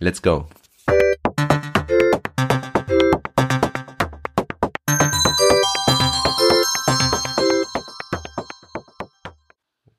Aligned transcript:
Let's 0.00 0.20
go. 0.20 0.48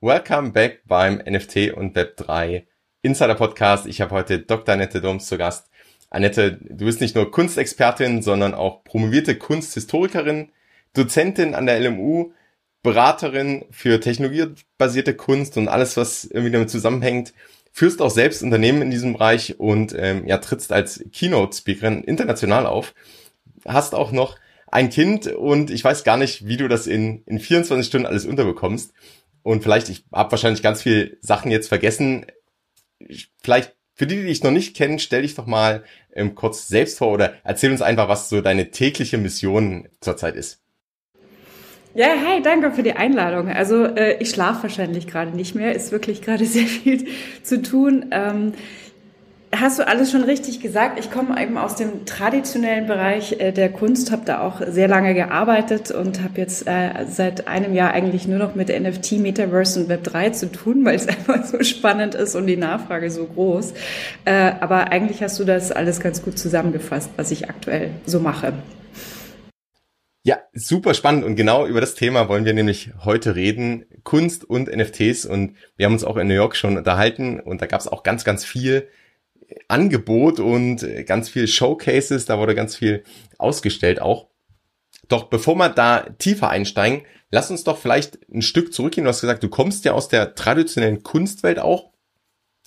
Welcome 0.02 0.52
back 0.52 0.82
beim 0.86 1.22
NFT 1.26 1.72
und 1.74 1.96
Web3 1.96 2.66
Insider 3.04 3.36
Podcast. 3.36 3.86
Ich 3.86 4.02
habe 4.02 4.12
heute 4.12 4.40
Dr. 4.40 4.74
Annette 4.74 5.00
Doms 5.00 5.28
zu 5.28 5.38
Gast. 5.38 5.70
Annette, 6.10 6.60
du 6.70 6.86
bist 6.86 7.00
nicht 7.00 7.16
nur 7.16 7.32
Kunstexpertin, 7.32 8.22
sondern 8.22 8.54
auch 8.54 8.84
promovierte 8.84 9.38
Kunsthistorikerin, 9.38 10.52
Dozentin 10.94 11.56
an 11.56 11.68
der 11.68 11.80
LMU, 11.80 12.34
Beraterin 12.84 13.64
für 13.72 14.02
technologiebasierte 14.02 15.16
Kunst 15.16 15.56
und 15.58 15.70
alles, 15.70 15.96
was 15.96 16.26
irgendwie 16.26 16.52
damit 16.52 16.70
zusammenhängt 16.70 17.34
führst 17.76 18.02
auch 18.02 18.10
selbst 18.10 18.42
Unternehmen 18.42 18.82
in 18.82 18.90
diesem 18.90 19.14
Bereich 19.14 19.60
und 19.60 19.94
ähm, 19.98 20.26
ja, 20.26 20.38
trittst 20.38 20.72
als 20.72 21.04
Keynote-Speakerin 21.12 22.06
international 22.06 22.66
auf. 22.66 22.96
Hast 23.66 23.94
auch 23.94 24.14
noch 24.14 24.38
ein 24.68 24.90
Kind 24.90 25.28
und 25.28 25.70
ich 25.72 25.84
weiß 25.84 26.06
gar 26.06 26.16
nicht, 26.16 26.48
wie 26.48 26.56
du 26.56 26.70
das 26.70 26.88
in, 26.88 27.24
in 27.26 27.38
24 27.38 27.86
Stunden 27.86 28.08
alles 28.08 28.26
unterbekommst. 28.26 28.94
Und 29.44 29.62
vielleicht, 29.62 29.90
ich 29.90 30.06
habe 30.14 30.32
wahrscheinlich 30.32 30.64
ganz 30.64 30.84
viel 30.84 31.18
Sachen 31.20 31.52
jetzt 31.52 31.68
vergessen. 31.68 32.26
Vielleicht 33.44 33.76
für 33.94 34.08
die, 34.08 34.16
die 34.16 34.28
dich 34.28 34.42
noch 34.42 34.52
nicht 34.52 34.74
kennen, 34.74 34.98
stell 34.98 35.24
dich 35.24 35.36
doch 35.36 35.46
mal 35.46 35.84
ähm, 36.14 36.34
kurz 36.34 36.70
selbst 36.70 36.98
vor 36.98 37.12
oder 37.12 37.34
erzähl 37.44 37.72
uns 37.72 37.82
einfach, 37.82 38.08
was 38.08 38.30
so 38.30 38.40
deine 38.40 38.72
tägliche 38.72 39.18
Mission 39.18 39.90
zurzeit 40.00 40.38
ist. 40.38 40.65
Ja, 41.96 42.08
hey, 42.08 42.42
danke 42.42 42.72
für 42.72 42.84
die 42.84 42.92
Einladung. 42.92 43.48
Also 43.48 43.86
äh, 43.86 44.18
ich 44.20 44.30
schlafe 44.32 44.64
wahrscheinlich 44.64 45.08
gerade 45.08 45.32
nicht 45.32 45.56
mehr, 45.56 45.74
ist 45.74 45.94
wirklich 45.94 46.22
gerade 46.22 46.46
sehr 46.46 46.66
viel 46.66 47.08
zu 47.42 47.62
tun. 47.62 48.08
Ähm, 48.12 48.52
hast 49.56 49.80
du 49.80 49.88
alles 49.88 50.12
schon 50.12 50.26
richtig 50.26 50.60
gesagt. 50.60 51.00
Ich 51.00 51.10
komme 51.10 51.42
eben 51.42 51.58
aus 51.58 51.78
dem 51.78 52.06
traditionellen 52.06 52.86
Bereich 52.86 53.40
äh, 53.40 53.54
der 53.54 53.72
Kunst, 53.72 54.12
habe 54.12 54.24
da 54.26 54.42
auch 54.42 54.62
sehr 54.68 54.90
lange 54.90 55.14
gearbeitet 55.14 55.92
und 55.92 56.22
habe 56.22 56.34
jetzt 56.42 56.68
äh, 56.68 57.06
seit 57.08 57.48
einem 57.48 57.74
Jahr 57.74 57.94
eigentlich 57.94 58.28
nur 58.28 58.40
noch 58.40 58.56
mit 58.56 58.68
NFT, 58.68 59.14
Metaverse 59.14 59.80
und 59.80 59.90
Web3 59.90 60.34
zu 60.34 60.52
tun, 60.52 60.84
weil 60.84 60.96
es 60.96 61.08
einfach 61.08 61.46
so 61.46 61.64
spannend 61.64 62.14
ist 62.14 62.36
und 62.36 62.46
die 62.46 62.58
Nachfrage 62.58 63.10
so 63.10 63.24
groß. 63.24 63.74
Äh, 64.26 64.52
aber 64.60 64.92
eigentlich 64.92 65.24
hast 65.24 65.40
du 65.40 65.46
das 65.46 65.72
alles 65.72 66.02
ganz 66.02 66.22
gut 66.22 66.38
zusammengefasst, 66.38 67.12
was 67.16 67.32
ich 67.32 67.50
aktuell 67.50 67.92
so 68.06 68.20
mache. 68.20 68.52
Super 70.58 70.94
spannend 70.94 71.26
und 71.26 71.36
genau 71.36 71.68
über 71.68 71.82
das 71.82 71.96
Thema 71.96 72.30
wollen 72.30 72.46
wir 72.46 72.54
nämlich 72.54 72.92
heute 73.04 73.36
reden. 73.36 73.84
Kunst 74.04 74.46
und 74.46 74.74
NFTs 74.74 75.26
und 75.26 75.58
wir 75.76 75.86
haben 75.86 75.92
uns 75.92 76.06
auch 76.06 76.16
in 76.16 76.30
New 76.30 76.34
York 76.34 76.56
schon 76.56 76.78
unterhalten 76.78 77.42
und 77.42 77.62
da 77.62 77.66
gab 77.66 77.82
es 77.82 77.90
auch 77.90 78.04
ganz, 78.04 78.24
ganz 78.24 78.46
viel 78.46 78.88
Angebot 79.68 80.40
und 80.40 80.78
ganz 81.08 81.28
viel 81.28 81.50
Showcases, 81.50 82.26
da 82.26 82.40
wurde 82.40 82.56
ganz 82.56 82.78
viel 82.78 83.04
ausgestellt 83.38 84.02
auch. 84.02 84.30
Doch 85.10 85.26
bevor 85.26 85.56
wir 85.56 85.68
da 85.68 86.04
tiefer 86.20 86.52
einsteigen, 86.52 87.02
lass 87.32 87.52
uns 87.52 87.66
doch 87.66 87.78
vielleicht 87.78 88.20
ein 88.34 88.42
Stück 88.42 88.74
zurückgehen. 88.74 89.04
Du 89.04 89.10
hast 89.10 89.20
gesagt, 89.20 89.44
du 89.44 89.50
kommst 89.50 89.84
ja 89.84 89.92
aus 89.92 90.08
der 90.08 90.36
traditionellen 90.36 91.04
Kunstwelt 91.04 91.60
auch, 91.60 91.92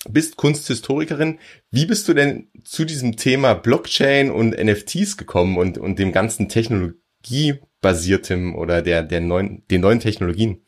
bist 0.07 0.37
Kunsthistorikerin. 0.37 1.39
Wie 1.71 1.87
bist 1.87 2.07
du 2.07 2.13
denn 2.13 2.51
zu 2.63 2.85
diesem 2.85 3.17
Thema 3.17 3.55
Blockchain 3.55 4.29
und 4.29 4.51
NFTs 4.51 5.17
gekommen 5.17 5.57
und, 5.57 5.79
und 5.79 5.97
dem 5.97 6.11
ganzen 6.11 6.49
Technologie 6.49 6.99
technologiebasiertem 7.23 8.55
oder 8.55 8.81
der, 8.81 9.03
der 9.03 9.21
neuen, 9.21 9.63
den 9.69 9.81
neuen 9.81 9.99
Technologien? 9.99 10.61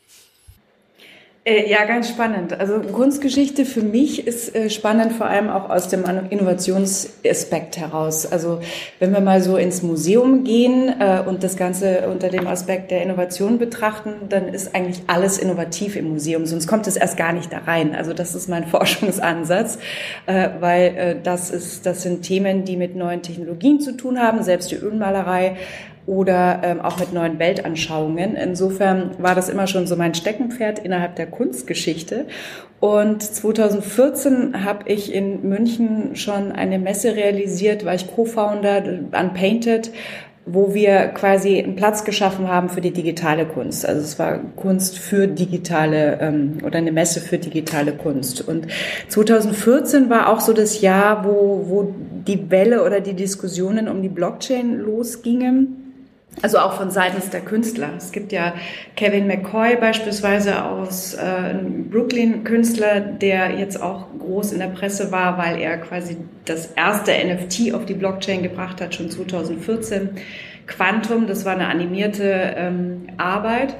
Äh, 1.43 1.71
ja, 1.71 1.85
ganz 1.85 2.07
spannend. 2.07 2.53
Also 2.59 2.81
Kunstgeschichte 2.81 3.65
für 3.65 3.81
mich 3.81 4.27
ist 4.27 4.55
äh, 4.55 4.69
spannend, 4.69 5.11
vor 5.13 5.25
allem 5.25 5.49
auch 5.49 5.71
aus 5.71 5.87
dem 5.87 6.03
Innovationsaspekt 6.29 7.77
heraus. 7.77 8.31
Also 8.31 8.59
wenn 8.99 9.11
wir 9.11 9.21
mal 9.21 9.41
so 9.41 9.57
ins 9.57 9.81
Museum 9.81 10.43
gehen 10.43 10.93
äh, 10.99 11.23
und 11.27 11.41
das 11.41 11.57
Ganze 11.57 12.07
unter 12.11 12.29
dem 12.29 12.45
Aspekt 12.45 12.91
der 12.91 13.01
Innovation 13.01 13.57
betrachten, 13.57 14.29
dann 14.29 14.49
ist 14.49 14.75
eigentlich 14.75 15.01
alles 15.07 15.39
innovativ 15.39 15.95
im 15.95 16.09
Museum, 16.09 16.45
sonst 16.45 16.67
kommt 16.67 16.85
es 16.85 16.95
erst 16.95 17.17
gar 17.17 17.33
nicht 17.33 17.51
da 17.51 17.57
rein. 17.65 17.95
Also 17.95 18.13
das 18.13 18.35
ist 18.35 18.47
mein 18.47 18.67
Forschungsansatz, 18.67 19.79
weil 20.27 21.21
das 21.23 21.49
ist, 21.49 21.87
das 21.87 22.03
sind 22.03 22.21
Themen, 22.21 22.65
die 22.65 22.77
mit 22.77 22.95
neuen 22.95 23.23
Technologien 23.23 23.79
zu 23.79 23.97
tun 23.97 24.19
haben. 24.19 24.43
Selbst 24.43 24.69
die 24.69 24.75
Ölmalerei 24.75 25.57
oder 26.05 26.61
ähm, 26.63 26.81
auch 26.81 26.99
mit 26.99 27.13
neuen 27.13 27.39
Weltanschauungen. 27.39 28.35
Insofern 28.35 29.11
war 29.19 29.35
das 29.35 29.49
immer 29.49 29.67
schon 29.67 29.87
so 29.87 29.95
mein 29.95 30.13
Steckenpferd 30.13 30.79
innerhalb 30.79 31.15
der 31.15 31.27
Kunstgeschichte. 31.27 32.25
Und 32.79 33.21
2014 33.21 34.65
habe 34.65 34.89
ich 34.89 35.13
in 35.13 35.47
München 35.47 36.15
schon 36.15 36.51
eine 36.51 36.79
Messe 36.79 37.15
realisiert, 37.15 37.85
war 37.85 37.93
ich 37.93 38.07
Co-Founder 38.07 38.83
an 39.11 39.33
Painted, 39.33 39.91
wo 40.47 40.73
wir 40.73 41.09
quasi 41.09 41.59
einen 41.59 41.75
Platz 41.75 42.03
geschaffen 42.03 42.47
haben 42.47 42.69
für 42.69 42.81
die 42.81 42.91
digitale 42.91 43.45
Kunst. 43.45 43.85
Also 43.85 44.01
es 44.01 44.17
war 44.17 44.39
Kunst 44.55 44.97
für 44.97 45.27
digitale 45.27 46.17
ähm, 46.19 46.57
oder 46.65 46.79
eine 46.79 46.91
Messe 46.91 47.21
für 47.21 47.37
digitale 47.37 47.93
Kunst. 47.93 48.47
Und 48.47 48.65
2014 49.09 50.09
war 50.09 50.29
auch 50.29 50.39
so 50.39 50.53
das 50.53 50.81
Jahr, 50.81 51.23
wo, 51.23 51.65
wo 51.67 51.93
die 52.27 52.49
Welle 52.49 52.83
oder 52.83 52.99
die 53.01 53.13
Diskussionen 53.13 53.87
um 53.87 54.01
die 54.01 54.09
Blockchain 54.09 54.79
losgingen. 54.79 55.90
Also 56.41 56.59
auch 56.59 56.73
von 56.73 56.89
seitens 56.89 57.29
der 57.29 57.41
Künstler. 57.41 57.89
Es 57.97 58.11
gibt 58.11 58.31
ja 58.31 58.53
Kevin 58.95 59.27
McCoy 59.27 59.75
beispielsweise 59.75 60.63
aus 60.63 61.13
äh, 61.13 61.53
Brooklyn 61.89 62.43
Künstler, 62.43 62.99
der 63.01 63.59
jetzt 63.59 63.81
auch 63.81 64.07
groß 64.17 64.53
in 64.53 64.59
der 64.59 64.67
Presse 64.67 65.11
war, 65.11 65.37
weil 65.37 65.59
er 65.59 65.77
quasi 65.77 66.17
das 66.45 66.67
erste 66.67 67.11
NFT 67.11 67.73
auf 67.73 67.85
die 67.85 67.93
Blockchain 67.93 68.43
gebracht 68.43 68.81
hat, 68.81 68.95
schon 68.95 69.11
2014. 69.11 70.09
Quantum, 70.67 71.27
das 71.27 71.43
war 71.43 71.53
eine 71.53 71.67
animierte 71.67 72.53
ähm, 72.55 73.07
Arbeit. 73.17 73.75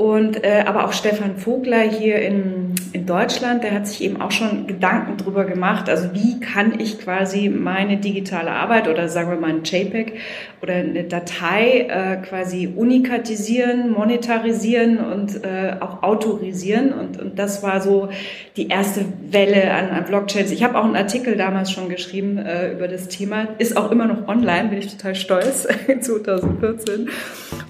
Und 0.00 0.44
äh, 0.44 0.64
aber 0.66 0.86
auch 0.86 0.94
Stefan 0.94 1.36
Vogler 1.36 1.82
hier 1.82 2.22
in, 2.22 2.74
in 2.94 3.04
Deutschland, 3.04 3.62
der 3.62 3.72
hat 3.72 3.86
sich 3.86 4.02
eben 4.02 4.18
auch 4.18 4.30
schon 4.30 4.66
Gedanken 4.66 5.18
drüber 5.18 5.44
gemacht. 5.44 5.90
Also 5.90 6.14
wie 6.14 6.40
kann 6.40 6.80
ich 6.80 6.98
quasi 6.98 7.50
meine 7.50 7.98
digitale 7.98 8.50
Arbeit 8.50 8.88
oder 8.88 9.10
sagen 9.10 9.28
wir 9.28 9.36
mal 9.36 9.50
ein 9.50 9.62
JPEG 9.62 10.14
oder 10.62 10.72
eine 10.72 11.04
Datei 11.04 11.80
äh, 11.80 12.16
quasi 12.26 12.72
unikatisieren, 12.74 13.92
monetarisieren 13.92 15.00
und 15.00 15.44
äh, 15.44 15.76
auch 15.80 16.02
autorisieren. 16.02 16.94
Und, 16.94 17.20
und 17.20 17.38
das 17.38 17.62
war 17.62 17.82
so 17.82 18.08
die 18.56 18.68
erste 18.68 19.04
Welle 19.30 19.70
an, 19.74 19.90
an 19.90 20.06
Blockchains. 20.06 20.50
Ich 20.50 20.64
habe 20.64 20.78
auch 20.78 20.84
einen 20.84 20.96
Artikel 20.96 21.36
damals 21.36 21.72
schon 21.72 21.90
geschrieben 21.90 22.38
äh, 22.38 22.72
über 22.72 22.88
das 22.88 23.08
Thema, 23.08 23.48
ist 23.58 23.76
auch 23.76 23.90
immer 23.90 24.06
noch 24.06 24.28
online, 24.28 24.70
bin 24.70 24.78
ich 24.78 24.96
total 24.96 25.14
stolz, 25.14 25.68
2014. 26.00 27.10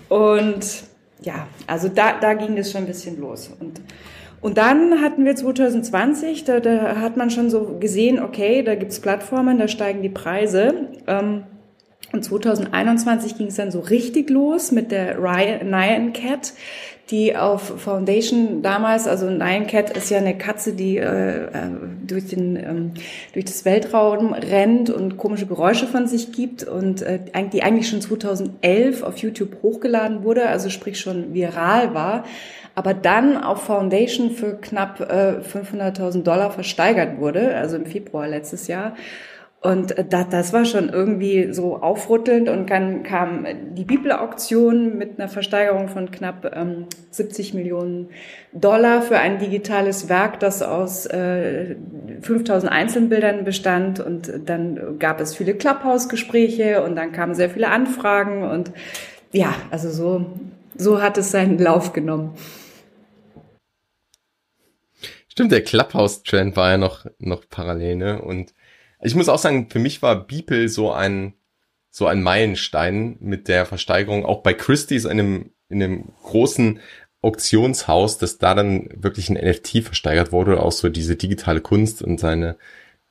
Und 0.09 0.90
ja, 1.23 1.47
also 1.67 1.89
da, 1.89 2.19
da 2.21 2.35
ging 2.35 2.57
es 2.57 2.73
schon 2.73 2.83
ein 2.83 2.87
bisschen 2.87 3.21
los. 3.21 3.51
Und, 3.61 3.81
und 4.41 4.59
dann 4.59 5.03
hatten 5.03 5.25
wir 5.25 5.37
2020, 5.37 6.45
da, 6.45 6.61
da 6.61 6.97
hat 6.97 7.17
man 7.17 7.31
schon 7.31 7.51
so 7.51 7.77
gesehen, 7.79 8.21
okay, 8.21 8.63
da 8.63 8.75
gibt's 8.75 9.01
Plattformen, 9.01 9.59
da 9.59 9.69
steigen 9.69 10.03
die 10.03 10.09
Preise. 10.09 10.89
Ähm, 11.07 11.45
und 12.13 12.25
2021 12.25 13.37
ging 13.37 13.49
es 13.49 13.57
dann 13.57 13.71
so 13.71 13.81
richtig 13.81 14.31
los 14.31 14.73
mit 14.73 14.91
der 14.91 15.19
Nyan 15.19 16.13
Cat, 16.13 16.53
die 17.11 17.37
auf 17.37 17.81
Foundation 17.81 18.63
damals, 18.63 19.07
also 19.07 19.29
Nyan 19.31 19.67
Cat 19.67 19.97
ist 19.97 20.11
ja 20.11 20.19
eine 20.19 20.37
Katze, 20.37 20.73
die 20.73 20.97
äh, 20.99 21.45
äh, 21.45 21.49
durch, 22.07 22.29
den, 22.29 22.57
ähm, 22.57 22.93
durch 23.33 23.45
das 23.45 23.65
Weltraum 23.65 24.33
rennt 24.33 24.91
und 24.91 25.17
komische 25.17 25.47
Geräusche 25.47 25.87
von 25.87 26.07
sich 26.07 26.33
gibt 26.33 26.65
und 26.65 27.03
äh, 27.03 27.21
die 27.53 27.63
eigentlich 27.63 27.89
schon 27.89 28.01
2011 28.01 29.03
auf 29.03 29.19
YouTube 29.19 29.63
hochgeladen 29.63 30.23
wurde, 30.23 30.49
also 30.49 30.71
sprich 30.71 31.01
schon 31.01 31.35
viral 31.35 31.95
war, 31.95 32.25
aber 32.75 32.95
dann 32.95 33.37
auf 33.37 33.65
Foundation 33.65 34.31
für 34.31 34.55
knapp 34.61 35.01
äh, 35.01 35.41
500.000 35.41 36.23
Dollar 36.23 36.51
versteigert 36.51 37.19
wurde, 37.19 37.57
also 37.57 37.77
im 37.77 37.87
Februar 37.87 38.29
letztes 38.29 38.69
Jahr. 38.69 38.95
Und 39.63 39.95
das, 40.09 40.29
das 40.31 40.53
war 40.55 40.65
schon 40.65 40.89
irgendwie 40.89 41.53
so 41.53 41.77
aufrüttelnd. 41.77 42.49
Und 42.49 42.71
dann 42.71 43.03
kam 43.03 43.47
die 43.75 43.85
Bibelauktion 43.85 44.97
mit 44.97 45.19
einer 45.19 45.29
Versteigerung 45.29 45.89
von 45.89 46.11
knapp 46.11 46.51
ähm, 46.57 46.87
70 47.11 47.53
Millionen 47.53 48.09
Dollar 48.55 49.03
für 49.03 49.19
ein 49.19 49.39
digitales 49.39 50.09
Werk, 50.09 50.41
das 50.41 50.63
aus 50.63 51.05
äh, 51.05 51.77
5000 52.23 52.73
Einzelbildern 52.73 53.45
bestand. 53.45 54.01
Und 54.01 54.33
dann 54.47 54.99
gab 54.99 55.21
es 55.21 55.37
viele 55.37 55.53
Clubhouse-Gespräche 55.55 56.83
und 56.83 56.97
dann 56.97 57.13
kamen 57.13 57.35
sehr 57.35 57.51
viele 57.51 57.69
Anfragen. 57.69 58.45
Und 58.45 58.73
ja, 59.31 59.55
also 59.71 59.91
so, 59.91 60.25
so 60.75 61.03
hat 61.03 61.19
es 61.19 61.33
seinen 61.33 61.59
Lauf 61.59 61.93
genommen. 61.93 62.33
Stimmt, 65.29 65.53
der 65.53 65.63
Clubhouse-Trend 65.63 66.57
war 66.57 66.71
ja 66.71 66.79
noch, 66.79 67.05
noch 67.19 67.47
parallel, 67.51 67.97
ne? 67.97 68.23
Und 68.23 68.55
ich 69.03 69.15
muss 69.15 69.29
auch 69.29 69.39
sagen, 69.39 69.69
für 69.71 69.79
mich 69.79 70.03
war 70.03 70.27
Beeple 70.27 70.69
so 70.69 70.93
ein, 70.93 71.35
so 71.91 72.07
ein 72.07 72.23
Meilenstein 72.23 73.17
mit 73.21 73.49
der 73.49 73.67
Versteigerung, 73.67 74.25
auch 74.25 74.43
bei 74.43 74.55
Christie's, 74.55 75.07
einem, 75.07 75.51
in 75.69 75.83
einem 75.83 76.13
großen 76.23 76.81
Auktionshaus, 77.23 78.19
dass 78.19 78.39
da 78.39 78.55
dann 78.55 78.89
wirklich 78.95 79.29
ein 79.29 79.37
NFT 79.37 79.83
versteigert 79.83 80.33
wurde, 80.33 80.63
auch 80.63 80.73
so 80.73 80.89
diese 80.89 81.17
digitale 81.17 81.61
Kunst 81.61 82.03
und 82.03 82.19
seine, 82.19 82.57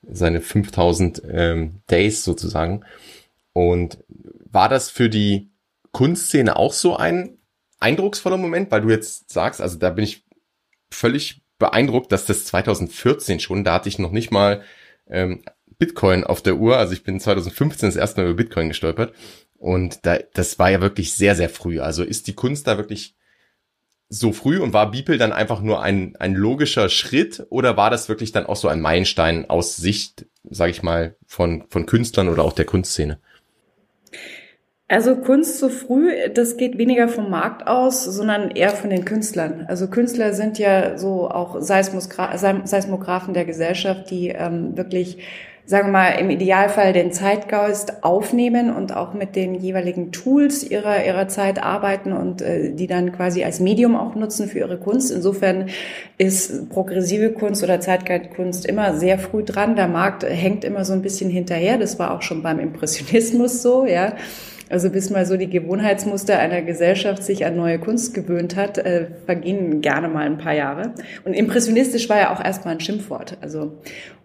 seine 0.01 0.41
5000 0.41 1.21
ähm, 1.29 1.81
Days 1.89 2.23
sozusagen. 2.23 2.85
Und 3.53 3.99
war 4.07 4.69
das 4.69 4.89
für 4.89 5.09
die 5.09 5.49
Kunstszene 5.91 6.55
auch 6.55 6.73
so 6.73 6.95
ein 6.95 7.37
eindrucksvoller 7.79 8.37
Moment, 8.37 8.71
weil 8.71 8.81
du 8.81 8.89
jetzt 8.89 9.31
sagst, 9.31 9.61
also 9.61 9.77
da 9.77 9.89
bin 9.89 10.03
ich 10.03 10.25
völlig 10.91 11.41
beeindruckt, 11.59 12.11
dass 12.11 12.25
das 12.25 12.45
2014 12.45 13.39
schon, 13.39 13.63
da 13.63 13.75
hatte 13.75 13.89
ich 13.89 13.99
noch 13.99 14.11
nicht 14.11 14.31
mal 14.31 14.63
ähm, 15.07 15.43
Bitcoin 15.79 16.23
auf 16.23 16.41
der 16.43 16.57
Uhr. 16.57 16.77
Also 16.77 16.93
ich 16.93 17.03
bin 17.03 17.19
2015 17.19 17.89
das 17.89 17.95
erste 17.95 18.21
Mal 18.21 18.29
über 18.29 18.37
Bitcoin 18.37 18.67
gestolpert. 18.67 19.13
Und 19.57 20.05
da, 20.05 20.19
das 20.33 20.59
war 20.59 20.69
ja 20.69 20.81
wirklich 20.81 21.13
sehr, 21.13 21.35
sehr 21.35 21.49
früh. 21.49 21.79
Also 21.79 22.03
ist 22.03 22.27
die 22.27 22.35
Kunst 22.35 22.67
da 22.67 22.77
wirklich 22.77 23.15
so 24.09 24.33
früh 24.33 24.59
und 24.59 24.73
war 24.73 24.91
Beeple 24.91 25.17
dann 25.17 25.31
einfach 25.31 25.61
nur 25.61 25.81
ein, 25.81 26.15
ein 26.17 26.33
logischer 26.33 26.89
Schritt 26.89 27.45
oder 27.49 27.77
war 27.77 27.89
das 27.89 28.09
wirklich 28.09 28.31
dann 28.31 28.45
auch 28.45 28.55
so 28.55 28.67
ein 28.67 28.81
Meilenstein 28.81 29.49
aus 29.49 29.77
Sicht, 29.77 30.25
sage 30.49 30.71
ich 30.71 30.81
mal, 30.81 31.15
von, 31.27 31.63
von 31.69 31.85
Künstlern 31.85 32.27
oder 32.27 32.43
auch 32.43 32.53
der 32.53 32.65
Kunstszene? 32.65 33.19
Also 34.87 35.15
Kunst 35.15 35.59
so 35.59 35.69
früh, 35.69 36.11
das 36.33 36.57
geht 36.57 36.79
weniger 36.79 37.07
vom 37.07 37.29
Markt 37.29 37.67
aus, 37.67 38.03
sondern 38.03 38.49
eher 38.49 38.71
von 38.71 38.89
den 38.89 39.05
Künstlern. 39.05 39.65
Also 39.67 39.87
Künstler 39.87 40.33
sind 40.33 40.57
ja 40.57 40.97
so 40.97 41.29
auch 41.29 41.61
Seismographen 41.61 43.35
der 43.35 43.45
Gesellschaft, 43.45 44.09
die 44.09 44.29
ähm, 44.29 44.75
wirklich 44.75 45.19
sagen 45.69 45.89
wir 45.89 45.91
mal, 45.91 46.09
im 46.13 46.31
Idealfall 46.31 46.93
den 46.93 47.11
Zeitgeist 47.11 48.03
aufnehmen 48.03 48.75
und 48.75 48.95
auch 48.95 49.13
mit 49.13 49.35
den 49.35 49.53
jeweiligen 49.53 50.11
Tools 50.11 50.63
ihrer, 50.63 51.05
ihrer 51.05 51.27
Zeit 51.27 51.61
arbeiten 51.61 52.11
und 52.11 52.41
äh, 52.41 52.73
die 52.73 52.87
dann 52.87 53.11
quasi 53.11 53.43
als 53.43 53.59
Medium 53.59 53.95
auch 53.95 54.15
nutzen 54.15 54.47
für 54.47 54.57
ihre 54.57 54.79
Kunst. 54.79 55.11
Insofern 55.11 55.69
ist 56.17 56.69
progressive 56.69 57.33
Kunst 57.33 57.63
oder 57.63 57.79
Zeitgeistkunst 57.79 58.65
immer 58.65 58.95
sehr 58.95 59.19
früh 59.19 59.43
dran. 59.43 59.75
Der 59.75 59.87
Markt 59.87 60.23
hängt 60.23 60.63
immer 60.63 60.85
so 60.85 60.93
ein 60.93 61.03
bisschen 61.03 61.29
hinterher. 61.29 61.77
Das 61.77 61.99
war 61.99 62.15
auch 62.15 62.23
schon 62.23 62.41
beim 62.41 62.57
Impressionismus 62.57 63.61
so, 63.61 63.85
ja. 63.85 64.13
Also 64.69 64.89
bis 64.89 65.09
mal 65.09 65.25
so 65.25 65.35
die 65.35 65.49
Gewohnheitsmuster 65.49 66.37
einer 66.37 66.61
Gesellschaft 66.61 67.23
sich 67.23 67.45
an 67.45 67.55
neue 67.55 67.79
Kunst 67.79 68.13
gewöhnt 68.13 68.55
hat, 68.55 68.77
äh, 68.77 69.07
vergehen 69.25 69.81
gerne 69.81 70.07
mal 70.07 70.25
ein 70.25 70.37
paar 70.37 70.53
Jahre. 70.53 70.93
Und 71.25 71.33
impressionistisch 71.33 72.07
war 72.09 72.17
ja 72.17 72.33
auch 72.33 72.43
erstmal 72.43 72.75
ein 72.75 72.79
Schimpfwort. 72.79 73.37
Also 73.41 73.79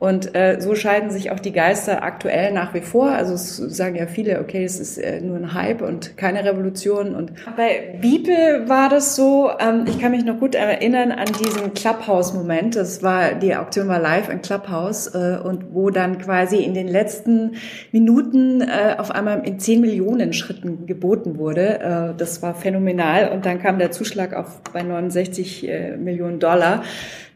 und 0.05 0.35
äh, 0.35 0.61
so 0.61 0.75
scheiden 0.75 1.08
sich 1.08 1.31
auch 1.31 1.41
die 1.41 1.52
Geister 1.52 2.02
aktuell 2.02 2.52
nach 2.52 2.75
wie 2.75 2.82
vor. 2.82 3.08
Also 3.08 3.32
es 3.32 3.56
sagen 3.56 3.96
ja 3.96 4.06
viele, 4.06 4.38
okay, 4.38 4.62
es 4.62 4.79
ist 4.79 4.99
äh, 4.99 5.23
nur 5.23 5.38
ein 5.38 5.55
Hype 5.55 5.81
und 5.81 6.19
keine 6.19 6.44
Revolution. 6.44 7.14
Und 7.14 7.32
bei 7.56 7.96
Bibel 8.02 8.69
war 8.69 8.91
das 8.91 9.17
so. 9.17 9.50
Ähm, 9.58 9.87
ich 9.87 9.99
kann 9.99 10.11
mich 10.11 10.26
noch 10.26 10.38
gut 10.38 10.56
erinnern 10.56 11.11
an 11.11 11.29
diesen 11.43 11.73
Clubhouse-Moment. 11.73 12.76
Das 12.76 13.02
war 13.02 13.32
die 13.32 13.56
Auktion 13.56 13.88
war 13.88 13.99
live 13.99 14.29
in 14.29 14.43
Clubhouse 14.43 15.06
äh, 15.14 15.38
und 15.43 15.73
wo 15.73 15.88
dann 15.88 16.19
quasi 16.19 16.58
in 16.58 16.75
den 16.75 16.88
letzten 16.88 17.52
Minuten 17.91 18.61
äh, 18.61 18.96
auf 18.99 19.11
einmal 19.11 19.41
in 19.46 19.58
zehn 19.58 19.81
Millionen 19.81 20.34
Schritten 20.35 20.87
geboten 20.87 21.39
wurde. 21.39 21.81
Äh, 21.81 22.15
das 22.17 22.43
war 22.43 22.55
phänomenal. 22.55 23.31
Und 23.31 23.47
dann 23.47 23.61
kam 23.61 23.79
der 23.79 23.91
Zuschlag 23.91 24.35
auf 24.35 24.61
bei 24.73 24.83
69 24.83 25.69
äh, 25.69 25.97
Millionen 25.97 26.41
Dollar. 26.41 26.85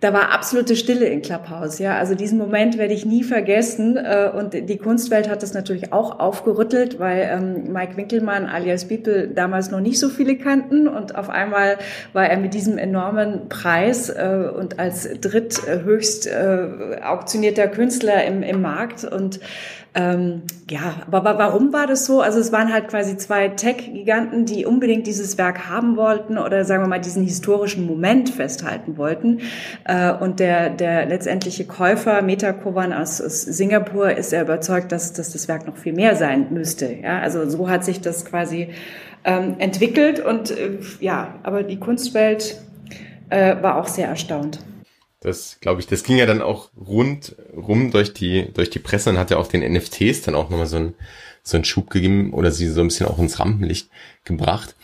Da 0.01 0.13
war 0.13 0.33
absolute 0.33 0.77
Stille 0.77 1.07
in 1.07 1.23
Clubhouse. 1.23 1.79
Ja, 1.79 1.97
also 1.97 2.15
diesen 2.15 2.39
Moment 2.39 2.79
werde 2.79 2.95
ich 2.95 3.05
nie 3.05 3.25
vergessen. 3.25 3.97
Äh, 3.97 4.31
und 4.37 4.55
die 4.55 4.79
Kunstwelt 4.79 5.29
hat 5.29 5.43
das 5.43 5.55
natürlich 5.55 5.93
auch 5.93 6.21
aufgerüttelt, 6.21 6.99
weil 6.99 7.29
ähm, 7.31 7.73
Mike 7.73 7.97
Winkelmann 7.97 8.47
alias 8.47 8.87
Beeple 8.87 9.29
damals 9.29 9.71
noch 9.71 9.81
nicht 9.81 9.99
so 9.99 10.09
viele 10.09 10.37
kannten. 10.37 10.87
Und 10.87 11.17
auf 11.17 11.29
einmal 11.29 11.79
war 12.13 12.29
er 12.29 12.39
mit 12.39 12.55
diesem 12.55 12.79
enormen 12.79 13.49
Preis 13.49 14.11
und 14.11 14.79
als 14.79 15.09
dritthöchst 15.21 16.29
auktionierter 17.03 17.69
Künstler 17.69 18.25
im, 18.25 18.43
im 18.43 18.63
Markt 18.63 19.05
und 19.05 19.41
ähm, 19.95 20.43
ja, 20.71 20.97
aber 21.11 21.39
warum 21.39 21.73
war 21.73 21.87
das 21.87 22.05
so? 22.05 22.21
Also 22.21 22.39
es 22.39 22.53
waren 22.53 22.73
halt 22.73 22.89
quasi 22.89 23.17
zwei 23.17 23.49
Tech-Giganten, 23.49 24.45
die 24.45 24.65
unbedingt 24.67 25.07
dieses 25.07 25.39
Werk 25.39 25.69
haben 25.69 25.97
wollten 25.97 26.39
oder 26.39 26.65
sagen 26.65 26.85
wir 26.85 26.89
mal 26.89 27.01
diesen 27.01 27.25
historischen 27.25 27.87
Moment 27.87 28.29
festhalten 28.31 28.97
wollten. 28.97 29.41
Äh, 29.89 30.13
und 30.13 30.39
der, 30.39 30.69
der 30.69 31.07
letztendliche 31.07 31.65
Käufer, 31.65 32.21
Metakovan 32.21 32.93
aus, 32.93 33.23
aus 33.23 33.41
Singapur, 33.41 34.11
ist 34.11 34.33
ja 34.33 34.43
überzeugt, 34.43 34.93
dass, 34.93 35.15
dass 35.15 35.33
das 35.33 35.49
Werk 35.49 35.67
noch 35.67 35.79
viel 35.79 35.95
mehr 35.95 36.15
sein 36.15 36.53
müsste. 36.53 36.93
Ja, 36.93 37.21
also 37.21 37.49
so 37.49 37.71
hat 37.71 37.87
sich 37.87 38.03
das 38.03 38.27
quasi 38.27 38.69
ähm, 39.25 39.57
entwickelt 39.59 40.21
und 40.21 40.51
äh, 40.51 40.79
ja, 41.01 41.37
aber 41.43 41.63
die 41.63 41.81
Kunstwelt 41.81 42.61
äh, 43.31 43.63
war 43.63 43.77
auch 43.77 43.89
sehr 43.89 44.09
erstaunt. 44.09 44.59
Das 45.21 45.59
glaube 45.61 45.81
ich, 45.81 45.87
das 45.87 46.05
ging 46.05 46.19
ja 46.19 46.27
dann 46.27 46.43
auch 46.43 46.71
rund 46.77 47.35
rum 47.57 47.91
durch 47.91 48.13
die 48.13 48.53
durch 48.53 48.69
die 48.69 48.79
Presse 48.79 49.09
und 49.09 49.19
hat 49.19 49.31
ja 49.31 49.39
auch 49.39 49.49
den 49.49 49.73
NFTs 49.73 50.21
dann 50.23 50.35
auch 50.35 50.51
nochmal 50.51 50.67
so 50.67 50.77
einen 50.77 50.95
so 51.43 51.57
einen 51.57 51.65
Schub 51.65 51.89
gegeben 51.89 52.35
oder 52.35 52.53
sie 52.53 52.69
so 52.69 52.83
ein 52.83 52.89
bisschen 52.89 53.07
auch 53.07 53.19
ins 53.19 53.41
Rampenlicht 53.41 53.89
gebracht. 54.25 54.77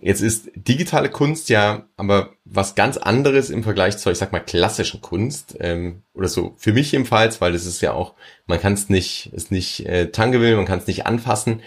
Jetzt 0.00 0.22
ist 0.22 0.50
digitale 0.54 1.10
Kunst 1.10 1.48
ja 1.48 1.86
aber 1.96 2.30
was 2.44 2.74
ganz 2.74 2.96
anderes 2.96 3.50
im 3.50 3.62
Vergleich 3.62 3.98
zur, 3.98 4.12
ich 4.12 4.18
sag 4.18 4.32
mal, 4.32 4.40
klassischen 4.40 5.00
Kunst 5.00 5.56
ähm, 5.60 6.02
oder 6.14 6.28
so 6.28 6.54
für 6.56 6.72
mich 6.72 6.92
jedenfalls, 6.92 7.40
weil 7.40 7.54
es 7.54 7.66
ist 7.66 7.80
ja 7.80 7.92
auch, 7.92 8.14
man 8.46 8.60
kann 8.60 8.72
es 8.72 8.88
nicht, 8.88 9.32
ist 9.32 9.50
nicht 9.50 9.84
äh, 9.86 10.10
tangible, 10.10 10.56
man 10.56 10.64
kann 10.64 10.78
es 10.78 10.86
nicht 10.86 11.06
anfassen. 11.06 11.62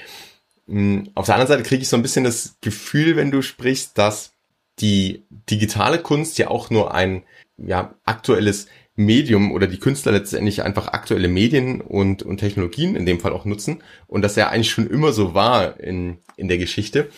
Auf 1.15 1.25
der 1.25 1.35
anderen 1.35 1.47
Seite 1.47 1.63
kriege 1.63 1.81
ich 1.81 1.89
so 1.89 1.97
ein 1.97 2.01
bisschen 2.01 2.23
das 2.23 2.55
Gefühl, 2.61 3.17
wenn 3.17 3.31
du 3.31 3.41
sprichst, 3.41 3.97
dass 3.97 4.33
die 4.79 5.25
digitale 5.29 5.99
Kunst 5.99 6.37
ja 6.37 6.49
auch 6.49 6.69
nur 6.69 6.93
ein 6.93 7.23
ja, 7.57 7.95
aktuelles 8.05 8.67
Medium 8.95 9.51
oder 9.51 9.67
die 9.67 9.79
Künstler 9.79 10.11
letztendlich 10.11 10.63
einfach 10.63 10.89
aktuelle 10.89 11.27
Medien 11.27 11.81
und, 11.81 12.23
und 12.23 12.37
Technologien 12.37 12.95
in 12.95 13.05
dem 13.05 13.19
Fall 13.19 13.33
auch 13.33 13.45
nutzen 13.45 13.83
und 14.07 14.21
das 14.21 14.35
ja 14.35 14.49
eigentlich 14.49 14.71
schon 14.71 14.89
immer 14.89 15.13
so 15.13 15.33
war 15.33 15.79
in, 15.79 16.17
in 16.35 16.47
der 16.47 16.57
Geschichte. 16.57 17.09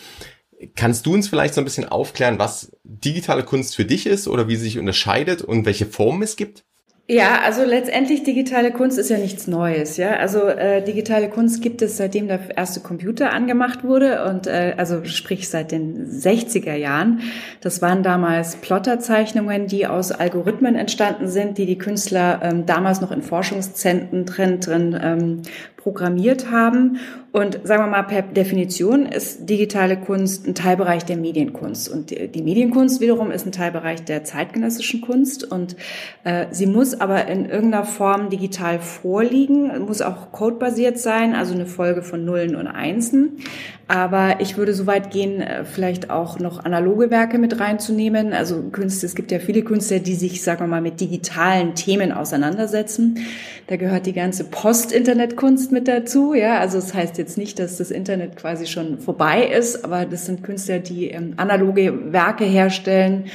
Kannst 0.74 1.06
du 1.06 1.14
uns 1.14 1.28
vielleicht 1.28 1.54
so 1.54 1.60
ein 1.60 1.64
bisschen 1.64 1.88
aufklären, 1.88 2.38
was 2.38 2.72
digitale 2.84 3.44
Kunst 3.44 3.76
für 3.76 3.84
dich 3.84 4.06
ist 4.06 4.28
oder 4.28 4.48
wie 4.48 4.56
sie 4.56 4.64
sich 4.64 4.78
unterscheidet 4.78 5.42
und 5.42 5.66
welche 5.66 5.86
Formen 5.86 6.22
es 6.22 6.36
gibt? 6.36 6.64
Ja, 7.06 7.42
also 7.42 7.64
letztendlich 7.64 8.22
digitale 8.22 8.72
Kunst 8.72 8.98
ist 8.98 9.10
ja 9.10 9.18
nichts 9.18 9.46
Neues, 9.46 9.98
ja. 9.98 10.16
Also 10.16 10.46
äh, 10.46 10.82
digitale 10.82 11.28
Kunst 11.28 11.60
gibt 11.60 11.82
es 11.82 11.98
seitdem 11.98 12.28
der 12.28 12.56
erste 12.56 12.80
Computer 12.80 13.30
angemacht 13.30 13.84
wurde 13.84 14.24
und 14.24 14.46
äh, 14.46 14.72
also 14.78 15.04
sprich 15.04 15.50
seit 15.50 15.70
den 15.70 16.06
60er 16.06 16.74
Jahren. 16.74 17.20
Das 17.60 17.82
waren 17.82 18.02
damals 18.02 18.56
Plotterzeichnungen, 18.56 19.66
die 19.66 19.86
aus 19.86 20.12
Algorithmen 20.12 20.76
entstanden 20.76 21.28
sind, 21.28 21.58
die 21.58 21.66
die 21.66 21.76
Künstler 21.76 22.40
ähm, 22.42 22.64
damals 22.64 23.02
noch 23.02 23.10
in 23.10 23.20
Forschungszentren 23.20 24.24
drin, 24.24 24.60
drin 24.60 24.98
ähm, 24.98 25.42
programmiert 25.84 26.50
haben. 26.50 26.98
Und 27.30 27.60
sagen 27.64 27.82
wir 27.82 27.88
mal, 27.88 28.02
per 28.04 28.22
Definition 28.22 29.06
ist 29.06 29.50
digitale 29.50 29.98
Kunst 29.98 30.46
ein 30.46 30.54
Teilbereich 30.54 31.04
der 31.04 31.16
Medienkunst. 31.16 31.90
Und 31.90 32.10
die, 32.10 32.42
Medienkunst 32.42 33.00
wiederum 33.00 33.30
ist 33.30 33.44
ein 33.44 33.52
Teilbereich 33.52 34.02
der 34.04 34.24
zeitgenössischen 34.24 35.02
Kunst. 35.02 35.44
Und 35.44 35.76
äh, 36.22 36.46
sie 36.52 36.66
muss 36.66 36.98
aber 37.00 37.26
in 37.26 37.44
irgendeiner 37.44 37.84
Form 37.84 38.30
digital 38.30 38.78
vorliegen, 38.78 39.84
muss 39.84 40.00
auch 40.00 40.32
codebasiert 40.32 40.98
sein, 40.98 41.34
also 41.34 41.52
eine 41.54 41.66
Folge 41.66 42.02
von 42.02 42.24
Nullen 42.24 42.56
und 42.56 42.66
Einsen. 42.66 43.38
Aber 43.86 44.40
ich 44.40 44.56
würde 44.56 44.72
so 44.72 44.86
weit 44.86 45.10
gehen, 45.10 45.42
äh, 45.42 45.64
vielleicht 45.64 46.08
auch 46.08 46.38
noch 46.38 46.64
analoge 46.64 47.10
Werke 47.10 47.36
mit 47.38 47.60
reinzunehmen. 47.60 48.32
Also 48.32 48.62
Künste, 48.72 49.04
es 49.04 49.14
gibt 49.14 49.30
ja 49.30 49.38
viele 49.38 49.62
Künstler, 49.62 49.98
die 49.98 50.14
sich, 50.14 50.42
sagen 50.42 50.60
wir 50.60 50.68
mal, 50.68 50.80
mit 50.80 51.00
digitalen 51.00 51.74
Themen 51.74 52.10
auseinandersetzen. 52.12 53.18
Da 53.66 53.76
gehört 53.76 54.06
die 54.06 54.12
ganze 54.12 54.44
Post-Internet-Kunst 54.44 55.72
mit 55.74 55.88
dazu. 55.88 56.32
Ja, 56.32 56.58
also 56.58 56.78
es 56.78 56.86
das 56.86 56.94
heißt 56.94 57.18
jetzt 57.18 57.36
nicht, 57.36 57.58
dass 57.58 57.76
das 57.76 57.90
Internet 57.90 58.36
quasi 58.36 58.66
schon 58.66 58.98
vorbei 58.98 59.46
ist, 59.46 59.84
aber 59.84 60.06
das 60.06 60.24
sind 60.24 60.42
Künstler, 60.42 60.78
die 60.78 61.08
ähm, 61.10 61.34
analoge 61.36 62.12
Werke 62.12 62.44
herstellen 62.44 63.26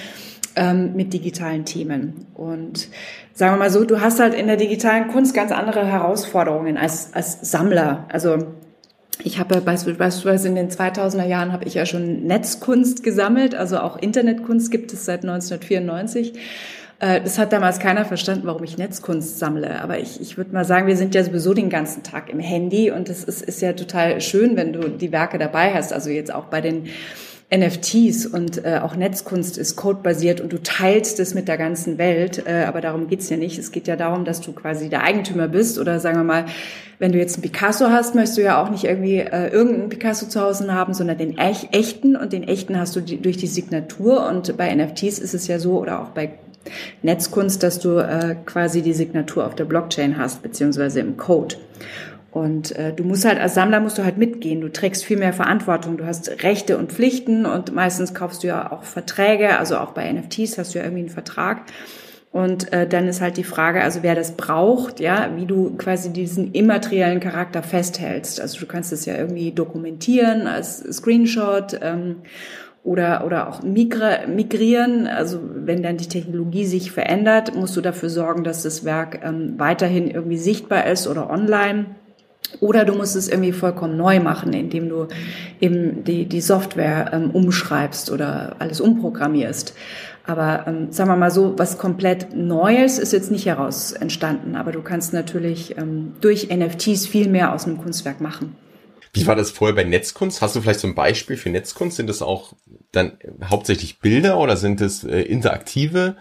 ähm, 0.55 0.95
mit 0.95 1.13
digitalen 1.13 1.65
Themen. 1.65 2.25
Und 2.33 2.87
sagen 3.33 3.53
wir 3.53 3.59
mal 3.59 3.69
so, 3.69 3.83
du 3.83 4.01
hast 4.01 4.19
halt 4.19 4.33
in 4.33 4.47
der 4.47 4.57
digitalen 4.57 5.09
Kunst 5.09 5.35
ganz 5.35 5.51
andere 5.51 5.85
Herausforderungen 5.85 6.77
als, 6.77 7.13
als 7.13 7.39
Sammler. 7.41 8.07
Also 8.09 8.37
ich 9.23 9.37
habe 9.39 9.61
beispielsweise 9.61 10.47
in 10.47 10.55
den 10.55 10.69
2000er 10.69 11.25
Jahren 11.25 11.51
habe 11.51 11.65
ich 11.65 11.73
ja 11.73 11.85
schon 11.85 12.23
Netzkunst 12.23 13.03
gesammelt, 13.03 13.53
also 13.53 13.79
auch 13.79 13.97
Internetkunst 13.97 14.71
gibt 14.71 14.93
es 14.93 15.05
seit 15.05 15.23
1994. 15.23 16.33
Äh, 16.99 17.21
das 17.21 17.37
hat 17.37 17.53
damals 17.53 17.79
keiner 17.79 18.05
verstanden, 18.05 18.45
warum 18.45 18.63
ich 18.63 18.77
Netzkunst 18.77 19.39
sammle. 19.39 19.81
Aber 19.81 19.99
ich, 19.99 20.19
ich 20.21 20.37
würde 20.37 20.53
mal 20.53 20.65
sagen, 20.65 20.87
wir 20.87 20.97
sind 20.97 21.15
ja 21.15 21.23
sowieso 21.23 21.53
den 21.53 21.69
ganzen 21.69 22.03
Tag 22.03 22.29
im 22.29 22.39
Handy 22.39 22.91
und 22.91 23.09
es 23.09 23.23
ist, 23.23 23.41
ist 23.41 23.61
ja 23.61 23.73
total 23.73 24.21
schön, 24.21 24.55
wenn 24.55 24.73
du 24.73 24.89
die 24.89 25.11
Werke 25.11 25.37
dabei 25.37 25.73
hast. 25.73 25.93
Also 25.93 26.09
jetzt 26.09 26.33
auch 26.33 26.45
bei 26.45 26.61
den 26.61 26.89
NFTs 27.51 28.27
und 28.27 28.63
äh, 28.63 28.79
auch 28.83 28.95
Netzkunst 28.95 29.57
ist 29.57 29.75
codebasiert 29.75 30.39
und 30.39 30.53
du 30.53 30.61
teilst 30.61 31.19
es 31.19 31.33
mit 31.33 31.47
der 31.47 31.57
ganzen 31.57 31.97
Welt, 31.97 32.43
äh, 32.45 32.65
aber 32.65 32.79
darum 32.79 33.07
geht's 33.07 33.27
ja 33.29 33.37
nicht. 33.37 33.57
Es 33.57 33.71
geht 33.71 33.87
ja 33.87 33.95
darum, 33.95 34.23
dass 34.23 34.39
du 34.39 34.51
quasi 34.51 34.87
der 34.87 35.03
Eigentümer 35.03 35.47
bist 35.47 35.79
oder 35.79 35.99
sagen 35.99 36.17
wir 36.17 36.23
mal, 36.23 36.45
wenn 36.99 37.11
du 37.11 37.17
jetzt 37.17 37.35
einen 37.35 37.41
Picasso 37.41 37.89
hast, 37.89 38.13
möchtest 38.13 38.37
du 38.37 38.43
ja 38.43 38.61
auch 38.61 38.69
nicht 38.69 38.83
irgendwie 38.83 39.17
äh, 39.17 39.47
irgendeinen 39.47 39.89
Picasso 39.89 40.27
zu 40.27 40.41
Hause 40.41 40.71
haben, 40.71 40.93
sondern 40.93 41.17
den 41.17 41.39
ech 41.39 41.69
echten 41.71 42.15
und 42.15 42.33
den 42.33 42.43
echten 42.43 42.77
hast 42.77 42.95
du 42.95 43.01
die, 43.01 43.19
durch 43.19 43.37
die 43.37 43.47
Signatur 43.47 44.27
und 44.27 44.55
bei 44.55 44.73
NFTs 44.75 45.17
ist 45.17 45.33
es 45.33 45.47
ja 45.47 45.57
so 45.57 45.79
oder 45.79 46.03
auch 46.03 46.09
bei 46.09 46.29
Netzkunst, 47.01 47.63
dass 47.63 47.79
du 47.79 47.97
äh, 47.97 48.35
quasi 48.45 48.81
die 48.81 48.93
Signatur 48.93 49.45
auf 49.45 49.55
der 49.55 49.65
Blockchain 49.65 50.17
hast, 50.17 50.41
beziehungsweise 50.41 50.99
im 50.99 51.17
Code. 51.17 51.55
Und 52.31 52.75
äh, 52.75 52.93
du 52.93 53.03
musst 53.03 53.25
halt 53.25 53.39
als 53.39 53.55
Sammler 53.55 53.79
musst 53.79 53.97
du 53.97 54.03
halt 54.03 54.17
mitgehen. 54.17 54.61
Du 54.61 54.71
trägst 54.71 55.03
viel 55.03 55.17
mehr 55.17 55.33
Verantwortung. 55.33 55.97
Du 55.97 56.05
hast 56.05 56.43
Rechte 56.43 56.77
und 56.77 56.91
Pflichten 56.91 57.45
und 57.45 57.73
meistens 57.73 58.13
kaufst 58.13 58.43
du 58.43 58.47
ja 58.47 58.71
auch 58.71 58.83
Verträge. 58.83 59.57
Also 59.57 59.77
auch 59.77 59.91
bei 59.91 60.11
NFTs 60.11 60.57
hast 60.57 60.73
du 60.73 60.79
ja 60.79 60.85
irgendwie 60.85 61.01
einen 61.01 61.09
Vertrag. 61.09 61.63
Und 62.31 62.71
äh, 62.71 62.87
dann 62.87 63.07
ist 63.07 63.21
halt 63.21 63.37
die 63.37 63.43
Frage, 63.43 63.81
also 63.81 64.03
wer 64.03 64.13
das 64.13 64.33
braucht, 64.33 64.99
ja, 64.99 65.31
wie 65.35 65.47
du 65.47 65.75
quasi 65.77 66.13
diesen 66.13 66.51
immateriellen 66.51 67.19
Charakter 67.19 67.63
festhältst. 67.63 68.39
Also 68.39 68.59
du 68.59 68.67
kannst 68.67 68.93
es 68.93 69.05
ja 69.05 69.15
irgendwie 69.15 69.51
dokumentieren 69.51 70.45
als 70.45 70.79
Screenshot 70.79 71.79
ähm, 71.81 72.17
oder 72.89 73.23
oder 73.23 73.47
auch 73.47 73.61
migrieren. 73.61 75.05
Also 75.05 75.39
wenn 75.53 75.83
dann 75.83 75.97
die 75.97 76.07
Technologie 76.07 76.65
sich 76.65 76.91
verändert, 76.91 77.55
musst 77.55 77.77
du 77.77 77.81
dafür 77.81 78.09
sorgen, 78.09 78.43
dass 78.43 78.63
das 78.63 78.83
Werk 78.83 79.19
ähm, 79.23 79.53
weiterhin 79.57 80.09
irgendwie 80.09 80.39
sichtbar 80.39 80.87
ist 80.87 81.07
oder 81.07 81.29
online. 81.29 81.85
Oder 82.61 82.85
du 82.85 82.95
musst 82.95 83.15
es 83.15 83.29
irgendwie 83.29 83.51
vollkommen 83.51 83.95
neu 83.95 84.19
machen, 84.19 84.53
indem 84.53 84.89
du 84.89 85.05
eben 85.61 86.03
die, 86.03 86.25
die 86.25 86.41
Software 86.41 87.11
ähm, 87.13 87.29
umschreibst 87.29 88.11
oder 88.11 88.55
alles 88.57 88.81
umprogrammierst. 88.81 89.75
Aber 90.25 90.65
ähm, 90.65 90.91
sagen 90.91 91.11
wir 91.11 91.15
mal 91.15 91.29
so, 91.29 91.53
was 91.57 91.77
komplett 91.77 92.35
Neues 92.35 92.97
ist 92.97 93.13
jetzt 93.13 93.29
nicht 93.29 93.45
heraus 93.45 93.91
entstanden. 93.91 94.55
Aber 94.55 94.71
du 94.71 94.81
kannst 94.81 95.13
natürlich 95.13 95.77
ähm, 95.77 96.13
durch 96.21 96.49
NFTs 96.49 97.05
viel 97.05 97.29
mehr 97.29 97.53
aus 97.53 97.67
einem 97.67 97.77
Kunstwerk 97.77 98.19
machen. 98.19 98.55
Wie 99.19 99.27
war 99.27 99.35
das 99.35 99.51
vorher 99.51 99.75
bei 99.75 99.83
Netzkunst? 99.83 100.41
Hast 100.41 100.55
du 100.55 100.61
vielleicht 100.61 100.79
so 100.79 100.87
ein 100.87 100.95
Beispiel 100.95 101.37
für 101.37 101.49
Netzkunst? 101.49 101.97
Sind 101.97 102.07
das 102.07 102.21
auch 102.21 102.53
dann 102.91 103.17
hauptsächlich 103.43 103.99
Bilder 103.99 104.39
oder 104.39 104.57
sind 104.57 104.81
es 104.81 105.03
äh, 105.03 105.21
interaktive 105.21 106.15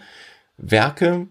Werke? 0.57 1.27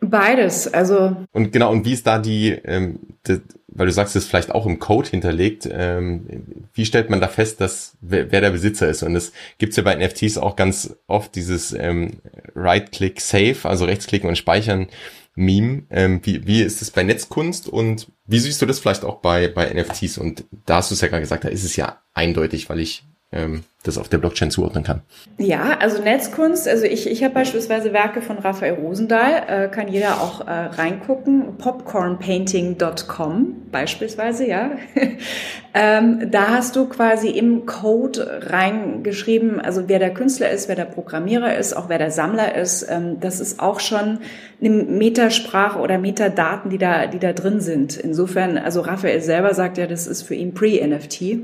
Beides, 0.00 0.72
also. 0.72 1.16
Und 1.32 1.52
genau, 1.52 1.70
und 1.70 1.84
wie 1.84 1.92
ist 1.92 2.06
da 2.06 2.18
die, 2.18 2.50
ähm, 2.50 3.00
die 3.26 3.40
weil 3.72 3.86
du 3.86 3.92
sagst, 3.92 4.16
es 4.16 4.24
ist 4.24 4.28
vielleicht 4.28 4.50
auch 4.50 4.66
im 4.66 4.78
Code 4.78 5.08
hinterlegt, 5.08 5.68
ähm, 5.70 6.26
wie 6.74 6.84
stellt 6.84 7.08
man 7.08 7.20
da 7.20 7.28
fest, 7.28 7.60
dass 7.60 7.96
wer, 8.00 8.32
wer 8.32 8.40
der 8.40 8.50
Besitzer 8.50 8.88
ist? 8.88 9.02
Und 9.02 9.14
es 9.14 9.32
gibt's 9.58 9.76
ja 9.76 9.82
bei 9.82 9.94
NFTs 9.94 10.38
auch 10.38 10.56
ganz 10.56 10.96
oft 11.06 11.34
dieses 11.34 11.72
ähm, 11.72 12.20
Right-Click 12.54 13.20
Save, 13.20 13.56
also 13.62 13.84
Rechtsklicken 13.84 14.28
und 14.28 14.36
Speichern 14.36 14.88
Meme. 15.34 15.84
Ähm, 15.90 16.20
wie, 16.24 16.46
wie 16.46 16.62
ist 16.62 16.82
es 16.82 16.90
bei 16.90 17.02
Netzkunst 17.02 17.68
und 17.68 18.10
wie 18.26 18.38
siehst 18.38 18.60
du 18.60 18.66
das 18.66 18.78
vielleicht 18.78 19.04
auch 19.04 19.20
bei, 19.20 19.48
bei 19.48 19.72
NFTs? 19.72 20.18
Und 20.18 20.44
da 20.66 20.76
hast 20.76 20.90
du 20.90 20.94
es 20.94 21.00
ja 21.00 21.08
gerade 21.08 21.22
gesagt, 21.22 21.44
da 21.44 21.48
ist 21.48 21.64
es 21.64 21.76
ja 21.76 22.02
eindeutig, 22.14 22.68
weil 22.68 22.80
ich 22.80 23.04
ähm, 23.32 23.62
das 23.84 23.96
auf 23.96 24.08
der 24.08 24.18
Blockchain 24.18 24.50
zuordnen 24.50 24.84
kann. 24.84 25.02
Ja, 25.38 25.78
also 25.78 26.02
Netzkunst, 26.02 26.68
also 26.68 26.84
ich, 26.84 27.08
ich 27.08 27.24
habe 27.24 27.32
beispielsweise 27.32 27.92
Werke 27.92 28.20
von 28.20 28.38
Raphael 28.38 28.74
Rosendahl, 28.74 29.42
äh, 29.46 29.68
kann 29.68 29.88
jeder 29.88 30.20
auch 30.20 30.46
äh, 30.46 30.50
reingucken, 30.50 31.56
popcornpainting.com 31.56 33.54
beispielsweise, 33.70 34.46
ja. 34.46 34.72
ähm, 35.74 36.30
da 36.30 36.48
hast 36.48 36.76
du 36.76 36.86
quasi 36.86 37.28
im 37.28 37.64
Code 37.66 38.42
reingeschrieben, 38.48 39.60
also 39.60 39.84
wer 39.86 40.00
der 40.00 40.12
Künstler 40.12 40.50
ist, 40.50 40.68
wer 40.68 40.76
der 40.76 40.84
Programmierer 40.84 41.56
ist, 41.56 41.74
auch 41.74 41.88
wer 41.88 41.98
der 41.98 42.10
Sammler 42.10 42.56
ist. 42.56 42.86
Ähm, 42.90 43.18
das 43.20 43.40
ist 43.40 43.60
auch 43.60 43.80
schon 43.80 44.18
eine 44.60 44.70
Metasprache 44.70 45.78
oder 45.78 45.98
Metadaten, 45.98 46.68
die 46.68 46.78
da, 46.78 47.06
die 47.06 47.20
da 47.20 47.32
drin 47.32 47.60
sind. 47.60 47.96
Insofern, 47.96 48.58
also 48.58 48.80
Raphael 48.80 49.22
selber 49.22 49.54
sagt 49.54 49.78
ja, 49.78 49.86
das 49.86 50.06
ist 50.06 50.22
für 50.22 50.34
ihn 50.34 50.52
Pre-NFT. 50.52 51.38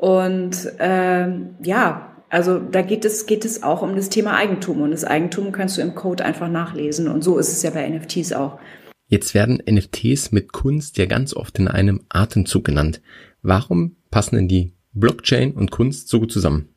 Und 0.00 0.72
ähm, 0.78 1.56
ja, 1.62 2.16
also 2.30 2.58
da 2.58 2.80
geht 2.80 3.04
es, 3.04 3.26
geht 3.26 3.44
es 3.44 3.62
auch 3.62 3.82
um 3.82 3.96
das 3.96 4.08
Thema 4.08 4.34
Eigentum. 4.34 4.80
Und 4.80 4.92
das 4.92 5.04
Eigentum 5.04 5.52
kannst 5.52 5.76
du 5.76 5.82
im 5.82 5.94
Code 5.94 6.24
einfach 6.24 6.48
nachlesen. 6.48 7.06
Und 7.06 7.22
so 7.22 7.36
ist 7.36 7.52
es 7.52 7.62
ja 7.62 7.68
bei 7.68 7.86
NFTs 7.86 8.32
auch. 8.32 8.58
Jetzt 9.08 9.34
werden 9.34 9.62
NFTs 9.70 10.32
mit 10.32 10.52
Kunst 10.52 10.96
ja 10.96 11.04
ganz 11.04 11.36
oft 11.36 11.58
in 11.58 11.68
einem 11.68 12.06
Atemzug 12.08 12.64
genannt. 12.64 13.02
Warum 13.42 13.96
passen 14.10 14.36
denn 14.36 14.48
die 14.48 14.72
Blockchain 14.94 15.52
und 15.52 15.70
Kunst 15.70 16.08
so 16.08 16.18
gut 16.18 16.32
zusammen? 16.32 16.70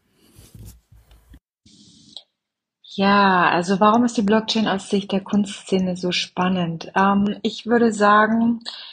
Ja, 2.81 3.49
also 3.49 3.79
warum 3.79 4.03
ist 4.03 4.17
die 4.17 4.21
Blockchain 4.21 4.67
aus 4.67 4.89
Sicht 4.89 5.13
der 5.13 5.21
Kunstszene 5.21 5.95
so 5.95 6.11
spannend? 6.11 6.91
Ähm, 6.93 7.37
ich 7.41 7.65
würde 7.65 7.93
sagen, 7.93 8.59
äh, 8.65 8.92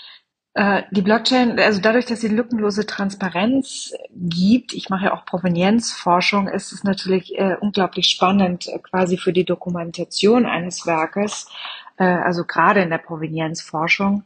die 0.90 1.02
Blockchain, 1.02 1.59
also 1.59 1.81
dadurch, 1.81 2.07
dass 2.07 2.21
sie 2.21 2.29
lückenlose 2.29 2.85
Transparenz 2.85 3.93
gibt, 4.14 4.75
ich 4.75 4.90
mache 4.90 5.07
ja 5.07 5.14
auch 5.14 5.25
Provenienzforschung, 5.25 6.49
ist 6.49 6.73
es 6.73 6.85
natürlich 6.85 7.38
äh, 7.38 7.57
unglaublich 7.61 8.07
spannend, 8.09 8.69
äh, 8.69 8.79
quasi 8.79 9.17
für 9.17 9.33
die 9.33 9.45
Dokumentation 9.45 10.47
eines 10.47 10.87
Werkes, 10.87 11.49
äh, 11.99 12.05
also 12.05 12.45
gerade 12.45 12.83
in 12.83 12.90
der 12.90 12.99
Provenienzforschung. 12.99 14.25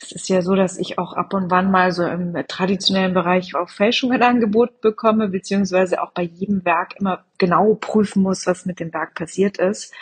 Es 0.00 0.12
ist 0.12 0.28
ja 0.28 0.42
so, 0.42 0.54
dass 0.54 0.78
ich 0.78 0.98
auch 0.98 1.14
ab 1.14 1.32
und 1.32 1.50
wann 1.50 1.70
mal 1.70 1.90
so 1.90 2.04
im 2.04 2.34
traditionellen 2.46 3.14
Bereich 3.14 3.54
auf 3.54 3.70
Fälschungen 3.70 4.22
angeboten 4.22 4.76
bekomme, 4.82 5.28
beziehungsweise 5.28 6.02
auch 6.02 6.12
bei 6.12 6.22
jedem 6.22 6.64
Werk 6.64 7.00
immer 7.00 7.24
genau 7.38 7.74
prüfen 7.74 8.22
muss, 8.22 8.46
was 8.46 8.66
mit 8.66 8.78
dem 8.78 8.92
Werk 8.92 9.14
passiert 9.14 9.56
ist. 9.56 9.94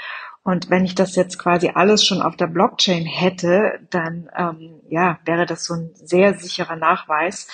Und 0.45 0.69
wenn 0.69 0.85
ich 0.85 0.95
das 0.95 1.17
jetzt 1.17 1.39
quasi 1.39 1.71
alles 1.75 2.05
schon 2.05 2.21
auf 2.21 2.37
der 2.37 2.47
Blockchain 2.47 3.07
hätte, 3.07 3.81
dann 3.91 4.31
ähm, 4.37 4.81
ja, 4.91 5.19
wäre 5.25 5.47
das 5.47 5.65
so 5.65 5.75
ein 5.75 5.91
sehr 5.95 6.35
sicherer 6.35 6.77
Nachweis. 6.77 7.49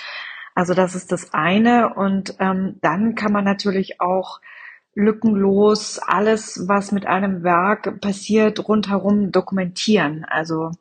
Also 0.57 0.75
das 0.75 0.97
ist 0.97 1.13
das 1.13 1.33
eine. 1.33 1.95
Und 1.95 2.35
ähm, 2.41 2.79
dann 2.83 3.15
kann 3.15 3.33
man 3.33 3.45
natürlich 3.45 4.01
auch 4.01 4.41
lückenlos 4.95 6.01
alles, 6.01 6.65
was 6.67 6.91
mit 6.91 7.07
einem 7.07 7.45
Werk 7.45 8.01
passiert, 8.01 8.69
rundherum 8.69 9.31
dokumentieren. 9.31 10.27
Also 10.29 10.73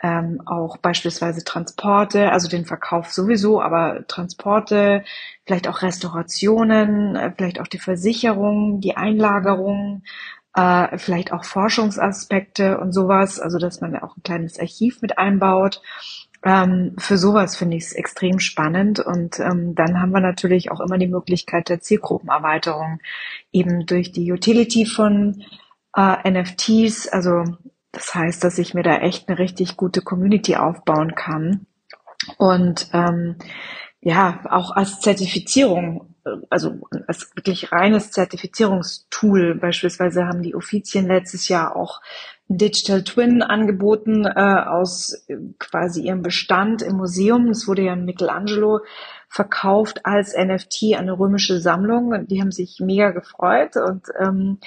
ähm, 0.00 0.40
auch 0.46 0.76
beispielsweise 0.76 1.42
Transporte, 1.42 2.30
also 2.30 2.48
den 2.48 2.66
Verkauf 2.66 3.12
sowieso, 3.12 3.60
aber 3.60 4.06
Transporte, 4.06 5.04
vielleicht 5.44 5.66
auch 5.66 5.82
Restaurationen, 5.82 7.16
äh, 7.16 7.32
vielleicht 7.36 7.60
auch 7.60 7.66
die 7.66 7.80
Versicherung, 7.80 8.80
die 8.80 8.96
Einlagerung, 8.96 10.04
äh, 10.54 10.98
vielleicht 10.98 11.32
auch 11.32 11.44
Forschungsaspekte 11.44 12.78
und 12.78 12.92
sowas, 12.92 13.40
also 13.40 13.58
dass 13.58 13.80
man 13.80 13.96
auch 13.96 14.16
ein 14.16 14.22
kleines 14.22 14.58
Archiv 14.58 15.02
mit 15.02 15.18
einbaut. 15.18 15.82
Ähm, 16.44 16.94
für 16.98 17.18
sowas 17.18 17.56
finde 17.56 17.76
ich 17.76 17.84
es 17.84 17.92
extrem 17.92 18.38
spannend 18.38 19.00
und 19.00 19.40
ähm, 19.40 19.74
dann 19.74 20.00
haben 20.00 20.12
wir 20.12 20.20
natürlich 20.20 20.70
auch 20.70 20.80
immer 20.80 20.96
die 20.96 21.08
Möglichkeit 21.08 21.68
der 21.68 21.80
Zielgruppenerweiterung 21.80 23.00
eben 23.50 23.86
durch 23.86 24.12
die 24.12 24.30
Utility 24.30 24.86
von 24.86 25.44
äh, 25.96 26.30
NFTs. 26.30 27.08
Also 27.08 27.44
das 27.90 28.14
heißt, 28.14 28.44
dass 28.44 28.58
ich 28.58 28.74
mir 28.74 28.84
da 28.84 28.98
echt 28.98 29.28
eine 29.28 29.38
richtig 29.38 29.76
gute 29.76 30.00
Community 30.00 30.56
aufbauen 30.56 31.14
kann 31.16 31.66
und 32.36 32.88
ähm, 32.92 33.36
ja 34.00 34.40
auch 34.48 34.70
als 34.70 35.00
Zertifizierung 35.00 36.14
also 36.50 36.80
als 37.06 37.30
wirklich 37.34 37.72
reines 37.72 38.10
Zertifizierungstool. 38.10 39.54
Beispielsweise 39.56 40.26
haben 40.26 40.42
die 40.42 40.54
Offizien 40.54 41.06
letztes 41.06 41.48
Jahr 41.48 41.76
auch 41.76 42.00
Digital 42.48 43.04
Twin 43.04 43.42
angeboten 43.42 44.24
äh, 44.24 44.30
aus 44.66 45.24
äh, 45.28 45.36
quasi 45.58 46.02
ihrem 46.02 46.22
Bestand 46.22 46.82
im 46.82 46.96
Museum. 46.96 47.48
Es 47.48 47.68
wurde 47.68 47.82
ja 47.82 47.92
in 47.92 48.06
Michelangelo 48.06 48.80
verkauft 49.28 50.06
als 50.06 50.34
NFT 50.34 50.94
an 50.94 51.00
eine 51.00 51.18
römische 51.18 51.60
Sammlung. 51.60 52.26
Die 52.26 52.40
haben 52.40 52.52
sich 52.52 52.80
mega 52.80 53.10
gefreut 53.10 53.76
und 53.76 54.06
ähm, 54.18 54.58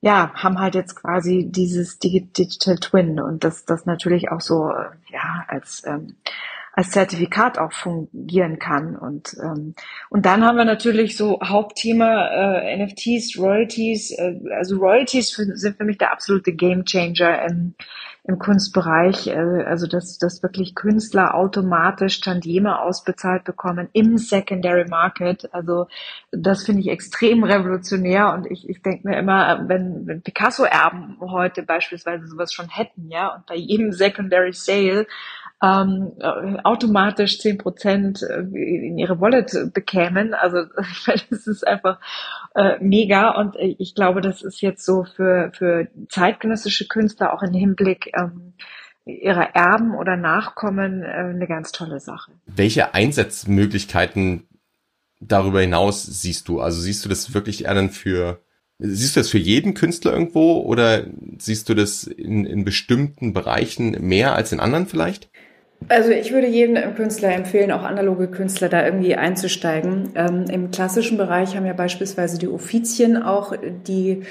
ja, 0.00 0.32
haben 0.34 0.60
halt 0.60 0.74
jetzt 0.74 0.96
quasi 0.96 1.48
dieses 1.50 1.98
Digital 1.98 2.76
Twin 2.76 3.20
und 3.20 3.44
das, 3.44 3.64
das 3.64 3.84
natürlich 3.86 4.30
auch 4.30 4.40
so, 4.40 4.70
ja, 5.10 5.44
als 5.48 5.82
ähm, 5.86 6.16
als 6.78 6.92
Zertifikat 6.92 7.58
auch 7.58 7.72
fungieren 7.72 8.60
kann. 8.60 8.94
Und, 8.94 9.36
ähm, 9.42 9.74
und 10.10 10.24
dann 10.26 10.44
haben 10.44 10.58
wir 10.58 10.64
natürlich 10.64 11.16
so 11.16 11.40
Hauptthema 11.42 12.28
äh, 12.28 12.76
NFTs, 12.76 13.36
Royalties. 13.36 14.12
Äh, 14.12 14.38
also 14.56 14.76
Royalties 14.76 15.32
für, 15.32 15.56
sind 15.56 15.76
für 15.76 15.82
mich 15.82 15.98
der 15.98 16.12
absolute 16.12 16.52
Gamechanger 16.52 17.46
im, 17.46 17.74
im 18.22 18.38
Kunstbereich. 18.38 19.26
Äh, 19.26 19.64
also 19.64 19.88
dass, 19.88 20.18
dass 20.18 20.40
wirklich 20.44 20.76
Künstler 20.76 21.34
automatisch 21.34 22.20
Tantieme 22.20 22.80
ausbezahlt 22.80 23.42
bekommen 23.42 23.88
im 23.92 24.16
Secondary 24.16 24.84
Market. 24.84 25.52
Also 25.52 25.88
das 26.30 26.64
finde 26.64 26.82
ich 26.82 26.90
extrem 26.90 27.42
revolutionär. 27.42 28.32
Und 28.34 28.48
ich, 28.48 28.68
ich 28.68 28.82
denke 28.82 29.08
mir 29.08 29.18
immer, 29.18 29.68
wenn, 29.68 30.06
wenn 30.06 30.22
Picasso-Erben 30.22 31.16
heute 31.22 31.64
beispielsweise 31.64 32.28
sowas 32.28 32.52
schon 32.52 32.68
hätten, 32.68 33.10
ja, 33.10 33.34
und 33.34 33.46
bei 33.46 33.56
jedem 33.56 33.90
Secondary 33.90 34.52
Sale 34.52 35.08
ähm, 35.62 36.12
automatisch 36.62 37.40
zehn 37.40 37.58
Prozent 37.58 38.22
äh, 38.22 38.40
in 38.40 38.96
ihre 38.98 39.20
Wallet 39.20 39.72
bekämen. 39.74 40.34
Also 40.34 40.58
das 41.30 41.46
ist 41.46 41.66
einfach 41.66 41.98
äh, 42.54 42.76
mega 42.80 43.30
und 43.30 43.56
ich 43.56 43.94
glaube, 43.94 44.20
das 44.20 44.42
ist 44.42 44.60
jetzt 44.60 44.84
so 44.84 45.04
für, 45.04 45.50
für 45.52 45.88
zeitgenössische 46.08 46.86
Künstler 46.86 47.32
auch 47.32 47.42
im 47.42 47.54
Hinblick 47.54 48.12
ähm, 48.16 48.54
ihrer 49.04 49.54
Erben 49.54 49.94
oder 49.94 50.16
Nachkommen 50.16 51.02
äh, 51.02 51.06
eine 51.06 51.46
ganz 51.46 51.72
tolle 51.72 51.98
Sache. 51.98 52.32
Welche 52.46 52.94
Einsatzmöglichkeiten 52.94 54.46
darüber 55.20 55.60
hinaus 55.60 56.04
siehst 56.04 56.46
du? 56.46 56.60
Also 56.60 56.80
siehst 56.80 57.04
du 57.04 57.08
das 57.08 57.34
wirklich 57.34 57.64
eher 57.64 57.74
dann 57.74 57.90
für 57.90 58.40
Siehst 58.80 59.16
du 59.16 59.20
das 59.20 59.28
für 59.28 59.38
jeden 59.38 59.74
Künstler 59.74 60.12
irgendwo 60.12 60.60
oder 60.60 61.04
siehst 61.36 61.68
du 61.68 61.74
das 61.74 62.04
in, 62.04 62.44
in 62.44 62.64
bestimmten 62.64 63.32
Bereichen 63.32 64.06
mehr 64.06 64.36
als 64.36 64.52
in 64.52 64.60
anderen 64.60 64.86
vielleicht? 64.86 65.30
Also 65.86 66.10
ich 66.10 66.32
würde 66.32 66.48
jedem 66.48 66.94
Künstler 66.96 67.32
empfehlen, 67.32 67.70
auch 67.70 67.84
analoge 67.84 68.28
Künstler 68.28 68.68
da 68.68 68.84
irgendwie 68.84 69.14
einzusteigen. 69.14 70.10
Ähm, 70.16 70.44
Im 70.50 70.70
klassischen 70.70 71.16
Bereich 71.16 71.56
haben 71.56 71.66
ja 71.66 71.72
beispielsweise 71.72 72.38
die 72.38 72.48
Offizien 72.48 73.22
auch 73.22 73.54
die 73.86 74.24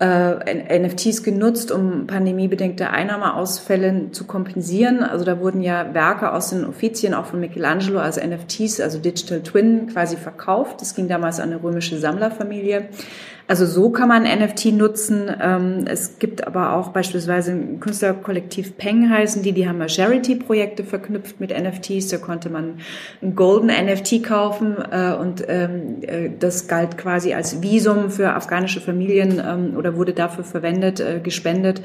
äh, 0.00 0.78
NFTs 0.78 1.22
genutzt, 1.22 1.72
um 1.72 2.06
pandemiebedingte 2.06 2.90
Einnahmeausfälle 2.90 4.10
zu 4.12 4.26
kompensieren. 4.26 5.02
Also 5.02 5.24
da 5.24 5.40
wurden 5.40 5.60
ja 5.60 5.94
Werke 5.94 6.32
aus 6.32 6.50
den 6.50 6.64
Offizien, 6.64 7.14
auch 7.14 7.26
von 7.26 7.40
Michelangelo, 7.40 8.00
als 8.00 8.16
NFTs, 8.16 8.80
also 8.80 8.98
Digital 8.98 9.40
Twin, 9.42 9.88
quasi 9.88 10.16
verkauft. 10.16 10.80
Das 10.80 10.94
ging 10.94 11.08
damals 11.08 11.40
an 11.40 11.52
eine 11.52 11.62
römische 11.62 11.98
Sammlerfamilie. 11.98 12.88
Also 13.48 13.64
so 13.64 13.88
kann 13.88 14.08
man 14.08 14.24
NFT 14.24 14.66
nutzen. 14.74 15.30
Ähm, 15.40 15.84
es 15.86 16.18
gibt 16.18 16.46
aber 16.46 16.74
auch 16.74 16.90
beispielsweise 16.90 17.52
ein 17.52 17.80
Künstlerkollektiv 17.80 18.76
Peng 18.76 19.08
heißen 19.08 19.42
die, 19.42 19.52
die 19.52 19.66
haben 19.66 19.80
ja 19.80 19.88
Charity-Projekte 19.88 20.84
verknüpft 20.84 21.40
mit 21.40 21.50
NFTs. 21.58 22.08
Da 22.08 22.18
konnte 22.18 22.50
man 22.50 22.74
ein 23.22 23.34
Golden 23.34 23.68
NFT 23.68 24.22
kaufen 24.22 24.76
äh, 24.92 25.14
und 25.14 25.42
ähm, 25.48 26.02
äh, 26.02 26.28
das 26.38 26.68
galt 26.68 26.98
quasi 26.98 27.32
als 27.32 27.62
Visum 27.62 28.10
für 28.10 28.34
afghanische 28.34 28.82
Familien 28.82 29.42
ähm, 29.42 29.76
oder 29.78 29.96
wurde 29.96 30.12
dafür 30.12 30.44
verwendet, 30.44 31.00
äh, 31.00 31.18
gespendet 31.20 31.82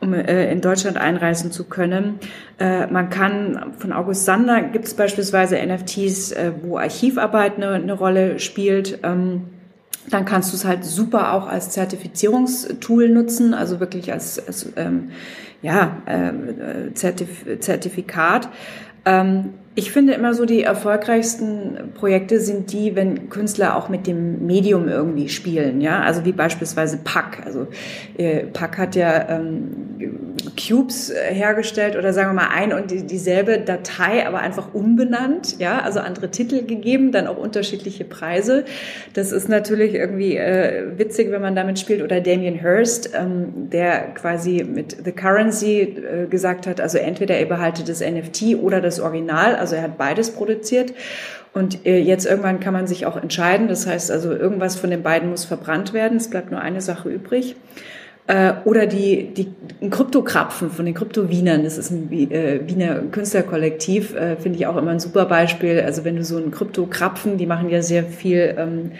um 0.00 0.14
in 0.14 0.60
Deutschland 0.60 0.96
einreisen 0.96 1.50
zu 1.50 1.64
können. 1.64 2.20
man 2.60 3.10
kann 3.10 3.72
von 3.78 3.92
August 3.92 4.26
Sander 4.26 4.62
gibt 4.62 4.84
es 4.84 4.94
beispielsweise 4.94 5.56
NFTs, 5.56 6.36
wo 6.62 6.78
Archivarbeit 6.78 7.56
eine, 7.56 7.70
eine 7.70 7.94
Rolle 7.94 8.38
spielt 8.38 9.00
dann 10.10 10.24
kannst 10.24 10.52
du 10.52 10.56
es 10.56 10.64
halt 10.64 10.84
super 10.84 11.32
auch 11.32 11.46
als 11.46 11.70
Zertifizierungstool 11.70 13.08
nutzen, 13.08 13.54
also 13.54 13.80
wirklich 13.80 14.12
als, 14.12 14.44
als 14.46 14.72
ähm, 14.76 15.10
ja, 15.62 16.02
äh, 16.06 16.92
Zertif 16.94 17.44
Zertifikat. 17.60 18.48
Ähm, 19.04 19.54
ich 19.78 19.92
finde 19.92 20.12
immer 20.14 20.34
so, 20.34 20.44
die 20.44 20.64
erfolgreichsten 20.64 21.92
Projekte 21.94 22.40
sind 22.40 22.72
die, 22.72 22.96
wenn 22.96 23.28
Künstler 23.28 23.76
auch 23.76 23.88
mit 23.88 24.08
dem 24.08 24.44
Medium 24.44 24.88
irgendwie 24.88 25.28
spielen, 25.28 25.80
ja, 25.80 26.00
also 26.00 26.24
wie 26.24 26.32
beispielsweise 26.32 26.98
Pack. 27.04 27.42
Also 27.44 27.68
äh, 28.16 28.38
Pack 28.38 28.76
hat 28.76 28.96
ja 28.96 29.28
ähm, 29.28 30.34
Cubes 30.56 31.10
äh, 31.10 31.32
hergestellt 31.32 31.94
oder 31.94 32.12
sagen 32.12 32.30
wir 32.30 32.34
mal 32.42 32.48
ein 32.52 32.72
und 32.72 32.90
die, 32.90 33.06
dieselbe 33.06 33.60
Datei, 33.60 34.26
aber 34.26 34.40
einfach 34.40 34.74
umbenannt, 34.74 35.60
ja, 35.60 35.80
also 35.80 36.00
andere 36.00 36.32
Titel 36.32 36.66
gegeben, 36.66 37.12
dann 37.12 37.28
auch 37.28 37.36
unterschiedliche 37.36 38.04
Preise. 38.04 38.64
Das 39.14 39.30
ist 39.30 39.48
natürlich 39.48 39.94
irgendwie 39.94 40.36
äh, 40.36 40.98
witzig, 40.98 41.30
wenn 41.30 41.40
man 41.40 41.54
damit 41.54 41.78
spielt. 41.78 42.02
Oder 42.02 42.20
Damien 42.20 42.56
Hirst, 42.56 43.10
ähm, 43.14 43.70
der 43.70 44.12
quasi 44.14 44.64
mit 44.68 44.96
The 45.04 45.12
Currency 45.12 45.80
äh, 45.80 46.26
gesagt 46.26 46.66
hat, 46.66 46.80
also 46.80 46.98
entweder 46.98 47.38
ihr 47.38 47.48
behaltet 47.48 47.88
das 47.88 48.00
NFT 48.00 48.56
oder 48.60 48.80
das 48.80 48.98
Original, 48.98 49.54
also 49.54 49.67
er 49.76 49.82
hat 49.82 49.98
beides 49.98 50.30
produziert. 50.30 50.92
Und 51.54 51.86
äh, 51.86 51.98
jetzt 51.98 52.26
irgendwann 52.26 52.60
kann 52.60 52.72
man 52.72 52.86
sich 52.86 53.06
auch 53.06 53.16
entscheiden. 53.16 53.68
Das 53.68 53.86
heißt 53.86 54.10
also, 54.10 54.32
irgendwas 54.32 54.76
von 54.76 54.90
den 54.90 55.02
beiden 55.02 55.30
muss 55.30 55.44
verbrannt 55.44 55.92
werden. 55.92 56.18
Es 56.18 56.28
bleibt 56.28 56.50
nur 56.50 56.60
eine 56.60 56.80
Sache 56.80 57.08
übrig. 57.08 57.56
Äh, 58.26 58.52
oder 58.64 58.86
die, 58.86 59.32
die 59.32 59.88
Kryptokrapfen 59.88 60.70
von 60.70 60.84
den 60.84 60.94
Krypto-Wienern, 60.94 61.64
das 61.64 61.78
ist 61.78 61.90
ein 61.90 62.12
äh, 62.12 62.60
Wiener 62.66 63.00
Künstlerkollektiv, 63.10 64.14
finde 64.38 64.58
ich 64.58 64.66
auch 64.66 64.76
immer 64.76 64.90
ein 64.90 65.00
super 65.00 65.26
Beispiel. 65.26 65.80
Also 65.80 66.04
wenn 66.04 66.16
du 66.16 66.24
so 66.24 66.36
ein 66.36 66.50
Kryptokrapfen, 66.50 67.38
die 67.38 67.46
machen 67.46 67.70
ja 67.70 67.82
sehr 67.82 68.04
viel 68.04 68.54
ähm, 68.58 68.92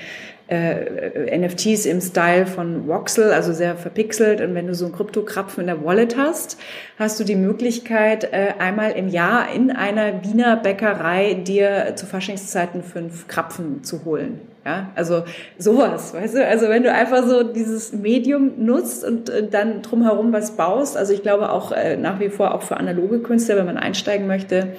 äh, 0.48 1.38
NFTs 1.38 1.84
im 1.86 2.00
Style 2.00 2.46
von 2.46 2.88
Voxel, 2.88 3.32
also 3.32 3.52
sehr 3.52 3.76
verpixelt. 3.76 4.40
Und 4.40 4.54
wenn 4.54 4.66
du 4.66 4.74
so 4.74 4.86
einen 4.86 4.94
Kryptokrapfen 4.94 5.62
in 5.62 5.66
der 5.66 5.84
Wallet 5.84 6.16
hast, 6.16 6.58
hast 6.98 7.20
du 7.20 7.24
die 7.24 7.36
Möglichkeit, 7.36 8.32
äh, 8.32 8.54
einmal 8.58 8.92
im 8.92 9.08
Jahr 9.08 9.52
in 9.54 9.70
einer 9.70 10.24
Wiener 10.24 10.56
Bäckerei 10.56 11.34
dir 11.34 11.92
zu 11.96 12.06
Faschingszeiten 12.06 12.82
fünf 12.82 13.28
Krapfen 13.28 13.84
zu 13.84 14.04
holen. 14.04 14.40
Ja, 14.64 14.90
also 14.96 15.24
sowas, 15.56 16.12
weißt 16.12 16.34
du? 16.34 16.46
Also 16.46 16.68
wenn 16.68 16.82
du 16.82 16.92
einfach 16.92 17.26
so 17.26 17.42
dieses 17.42 17.92
Medium 17.92 18.52
nutzt 18.58 19.04
und 19.04 19.30
äh, 19.30 19.46
dann 19.46 19.82
drumherum 19.82 20.32
was 20.32 20.56
baust, 20.56 20.96
also 20.96 21.12
ich 21.12 21.22
glaube 21.22 21.50
auch 21.50 21.72
äh, 21.72 21.96
nach 21.96 22.20
wie 22.20 22.28
vor 22.28 22.54
auch 22.54 22.62
für 22.62 22.76
analoge 22.76 23.20
Künstler, 23.20 23.56
wenn 23.56 23.66
man 23.66 23.78
einsteigen 23.78 24.26
möchte, 24.26 24.74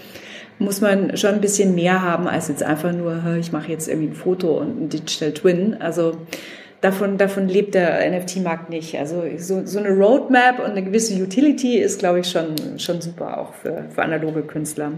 muss 0.60 0.82
man 0.82 1.16
schon 1.18 1.36
ein 1.36 1.42
bisschen 1.42 1.74
mehr 1.74 2.02
haben 2.02 2.28
als 2.28 2.50
jetzt 2.50 2.64
einfach 2.64 2.92
nur, 2.92 3.38
ich 3.40 3.52
mache 3.52 3.72
jetzt 3.72 3.88
irgendwie 3.88 4.10
ein 4.10 4.16
Foto 4.16 4.58
und 4.60 4.82
ein 4.82 4.90
Digital 4.90 5.32
Twin. 5.32 5.78
Also 5.80 6.18
davon, 6.82 7.18
davon 7.18 7.48
lebt 7.48 7.76
der 7.76 8.10
NFT-Markt 8.12 8.70
nicht. 8.70 8.98
Also 8.98 9.24
so, 9.38 9.66
so 9.66 9.80
eine 9.80 9.90
Roadmap 9.90 10.60
und 10.60 10.72
eine 10.72 10.84
gewisse 10.84 11.16
Utility 11.16 11.78
ist, 11.78 12.00
glaube 12.00 12.20
ich, 12.20 12.30
schon, 12.30 12.78
schon 12.78 13.02
super 13.02 13.40
auch 13.40 13.54
für, 13.54 13.86
für 13.90 14.02
analoge 14.02 14.44
Künstler. 14.44 14.92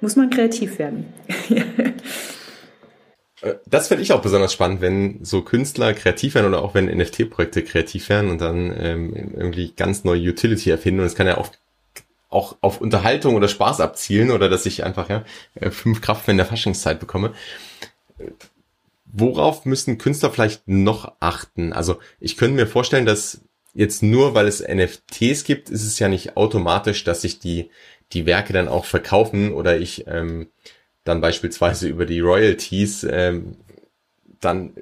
Muss 0.00 0.16
man 0.16 0.30
kreativ 0.30 0.78
werden. 0.78 1.12
Äh, 3.42 3.56
das 3.66 3.88
finde 3.88 4.02
ich 4.02 4.14
auch 4.14 4.22
besonders 4.22 4.54
spannend, 4.54 4.80
wenn 4.80 5.22
so 5.22 5.42
Künstler 5.42 5.92
kreativ 5.92 6.36
werden 6.36 6.46
oder 6.46 6.62
auch 6.62 6.72
wenn 6.72 6.86
NFT-Projekte 6.86 7.62
kreativ 7.64 8.08
werden 8.08 8.30
und 8.30 8.40
dann 8.40 8.74
ähm, 8.78 9.14
irgendwie 9.36 9.72
ganz 9.76 10.04
neue 10.04 10.30
Utility 10.30 10.70
erfinden. 10.70 11.00
Und 11.00 11.06
es 11.06 11.14
kann 11.14 11.26
ja 11.26 11.36
auch 11.36 11.50
auch 12.28 12.56
auf 12.60 12.80
Unterhaltung 12.80 13.34
oder 13.34 13.48
Spaß 13.48 13.80
abzielen 13.80 14.30
oder 14.30 14.48
dass 14.48 14.66
ich 14.66 14.84
einfach 14.84 15.08
ja 15.08 15.24
äh, 15.54 15.70
fünf 15.70 16.00
Kraft 16.00 16.28
in 16.28 16.36
der 16.36 16.46
Faschingszeit 16.46 17.00
bekomme. 17.00 17.32
Worauf 19.04 19.64
müssen 19.64 19.98
Künstler 19.98 20.30
vielleicht 20.30 20.66
noch 20.66 21.12
achten? 21.20 21.72
Also 21.72 21.98
ich 22.20 22.36
könnte 22.36 22.56
mir 22.56 22.66
vorstellen, 22.66 23.06
dass 23.06 23.40
jetzt 23.72 24.02
nur 24.02 24.34
weil 24.34 24.46
es 24.46 24.60
NFTs 24.66 25.44
gibt, 25.44 25.70
ist 25.70 25.84
es 25.84 25.98
ja 25.98 26.08
nicht 26.08 26.36
automatisch, 26.36 27.04
dass 27.04 27.22
sich 27.22 27.38
die 27.38 27.70
die 28.12 28.26
Werke 28.26 28.52
dann 28.52 28.68
auch 28.68 28.84
verkaufen 28.84 29.52
oder 29.52 29.78
ich 29.78 30.06
ähm, 30.06 30.48
dann 31.04 31.20
beispielsweise 31.20 31.88
über 31.88 32.06
die 32.06 32.20
Royalties 32.20 33.04
ähm, 33.04 33.56
dann 34.40 34.74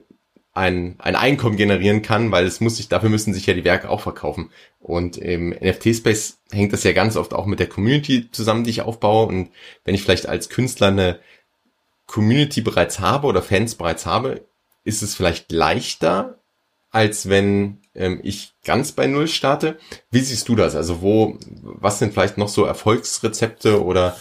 ein, 0.54 0.94
ein 0.98 1.16
Einkommen 1.16 1.56
generieren 1.56 2.02
kann, 2.02 2.30
weil 2.30 2.46
es 2.46 2.60
muss 2.60 2.76
sich, 2.76 2.88
dafür 2.88 3.10
müssen 3.10 3.34
sich 3.34 3.46
ja 3.46 3.54
die 3.54 3.64
Werke 3.64 3.90
auch 3.90 4.00
verkaufen. 4.00 4.50
Und 4.78 5.16
im 5.16 5.50
NFT-Space 5.50 6.38
hängt 6.52 6.72
das 6.72 6.84
ja 6.84 6.92
ganz 6.92 7.16
oft 7.16 7.34
auch 7.34 7.46
mit 7.46 7.58
der 7.58 7.68
Community 7.68 8.30
zusammen, 8.30 8.62
die 8.62 8.70
ich 8.70 8.82
aufbaue. 8.82 9.26
Und 9.26 9.50
wenn 9.84 9.96
ich 9.96 10.02
vielleicht 10.02 10.28
als 10.28 10.48
Künstler 10.48 10.88
eine 10.88 11.18
Community 12.06 12.60
bereits 12.60 13.00
habe 13.00 13.26
oder 13.26 13.42
Fans 13.42 13.74
bereits 13.74 14.06
habe, 14.06 14.44
ist 14.84 15.02
es 15.02 15.16
vielleicht 15.16 15.50
leichter, 15.50 16.38
als 16.90 17.28
wenn 17.28 17.78
ähm, 17.96 18.20
ich 18.22 18.52
ganz 18.64 18.92
bei 18.92 19.08
Null 19.08 19.26
starte. 19.26 19.78
Wie 20.12 20.20
siehst 20.20 20.48
du 20.48 20.54
das? 20.54 20.76
Also 20.76 21.02
wo, 21.02 21.36
was 21.62 21.98
sind 21.98 22.12
vielleicht 22.12 22.38
noch 22.38 22.48
so 22.48 22.64
Erfolgsrezepte 22.64 23.82
oder 23.82 24.16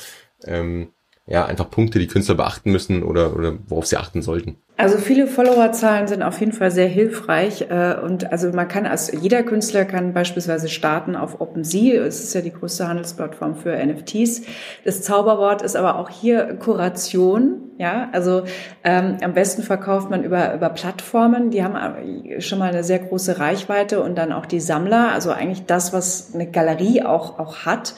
ähm, 0.45 0.89
ja, 1.27 1.45
einfach 1.45 1.69
Punkte, 1.69 1.99
die 1.99 2.07
Künstler 2.07 2.35
beachten 2.35 2.71
müssen 2.71 3.03
oder, 3.03 3.35
oder 3.35 3.57
worauf 3.67 3.85
sie 3.85 3.97
achten 3.97 4.23
sollten? 4.23 4.57
Also 4.75 4.97
viele 4.97 5.27
Followerzahlen 5.27 6.07
sind 6.07 6.23
auf 6.23 6.39
jeden 6.39 6.51
Fall 6.51 6.71
sehr 6.71 6.87
hilfreich 6.87 7.67
äh, 7.69 7.95
und 8.03 8.31
also 8.31 8.51
man 8.51 8.67
kann 8.67 8.87
als 8.87 9.11
jeder 9.11 9.43
Künstler 9.43 9.85
kann 9.85 10.13
beispielsweise 10.13 10.67
starten 10.67 11.15
auf 11.15 11.39
OpenSea. 11.39 12.03
Es 12.03 12.23
ist 12.23 12.33
ja 12.33 12.41
die 12.41 12.51
größte 12.51 12.87
Handelsplattform 12.87 13.55
für 13.55 13.75
NFTs. 13.75 14.41
Das 14.83 15.03
Zauberwort 15.03 15.61
ist 15.61 15.75
aber 15.75 15.99
auch 15.99 16.09
hier 16.09 16.55
Kuration. 16.55 17.59
Ja, 17.77 18.09
also 18.13 18.43
ähm, 18.83 19.17
am 19.23 19.33
besten 19.33 19.61
verkauft 19.61 20.09
man 20.09 20.23
über 20.23 20.55
über 20.55 20.69
Plattformen. 20.69 21.51
Die 21.51 21.63
haben 21.63 21.77
schon 22.39 22.57
mal 22.57 22.69
eine 22.69 22.83
sehr 22.83 22.99
große 22.99 23.39
Reichweite 23.39 24.01
und 24.01 24.15
dann 24.15 24.31
auch 24.31 24.47
die 24.47 24.59
Sammler. 24.59 25.11
Also 25.11 25.31
eigentlich 25.31 25.65
das, 25.67 25.93
was 25.93 26.33
eine 26.33 26.49
Galerie 26.49 27.03
auch 27.03 27.37
auch 27.37 27.65
hat. 27.65 27.93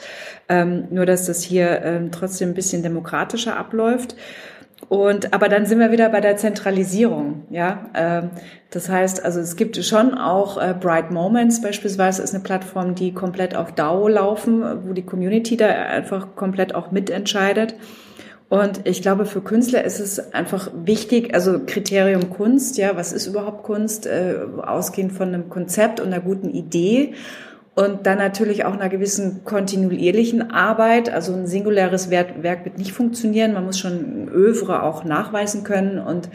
Ähm, 0.48 0.88
nur 0.90 1.06
dass 1.06 1.26
das 1.26 1.42
hier 1.42 1.82
ähm, 1.82 2.10
trotzdem 2.12 2.50
ein 2.50 2.54
bisschen 2.54 2.82
demokratischer 2.82 3.56
abläuft. 3.56 4.14
Und 4.88 5.32
aber 5.32 5.48
dann 5.48 5.66
sind 5.66 5.80
wir 5.80 5.90
wieder 5.90 6.08
bei 6.10 6.20
der 6.20 6.36
Zentralisierung, 6.36 7.44
ja. 7.50 7.90
Ähm, 7.94 8.30
das 8.70 8.88
heißt, 8.88 9.24
also 9.24 9.40
es 9.40 9.56
gibt 9.56 9.82
schon 9.84 10.14
auch 10.14 10.58
äh, 10.60 10.74
Bright 10.78 11.10
Moments 11.10 11.60
beispielsweise 11.60 12.22
ist 12.22 12.34
eine 12.34 12.44
Plattform, 12.44 12.94
die 12.94 13.12
komplett 13.12 13.56
auf 13.56 13.72
DAO 13.72 14.06
laufen, 14.06 14.62
wo 14.84 14.92
die 14.92 15.04
Community 15.04 15.56
da 15.56 15.66
einfach 15.66 16.36
komplett 16.36 16.74
auch 16.74 16.90
mitentscheidet. 16.90 17.74
Und 18.48 18.86
ich 18.86 19.02
glaube, 19.02 19.26
für 19.26 19.40
Künstler 19.40 19.82
ist 19.82 19.98
es 19.98 20.32
einfach 20.32 20.70
wichtig, 20.84 21.34
also 21.34 21.60
Kriterium 21.66 22.30
Kunst, 22.30 22.78
ja, 22.78 22.96
was 22.96 23.12
ist 23.12 23.26
überhaupt 23.26 23.64
Kunst, 23.64 24.06
äh, 24.06 24.36
ausgehend 24.62 25.12
von 25.12 25.28
einem 25.28 25.48
Konzept 25.48 25.98
und 25.98 26.08
einer 26.12 26.20
guten 26.20 26.50
Idee 26.50 27.14
und 27.76 28.06
dann 28.06 28.16
natürlich 28.16 28.64
auch 28.64 28.72
einer 28.72 28.88
gewissen 28.88 29.44
kontinuierlichen 29.44 30.50
Arbeit. 30.50 31.12
Also 31.12 31.34
ein 31.34 31.46
singuläres 31.46 32.10
Werk, 32.10 32.42
wird 32.42 32.78
nicht 32.78 32.92
funktionieren. 32.92 33.52
Man 33.52 33.66
muss 33.66 33.78
schon 33.78 34.28
Övre 34.28 34.82
auch 34.82 35.04
nachweisen 35.04 35.62
können 35.62 35.98
und 35.98 36.30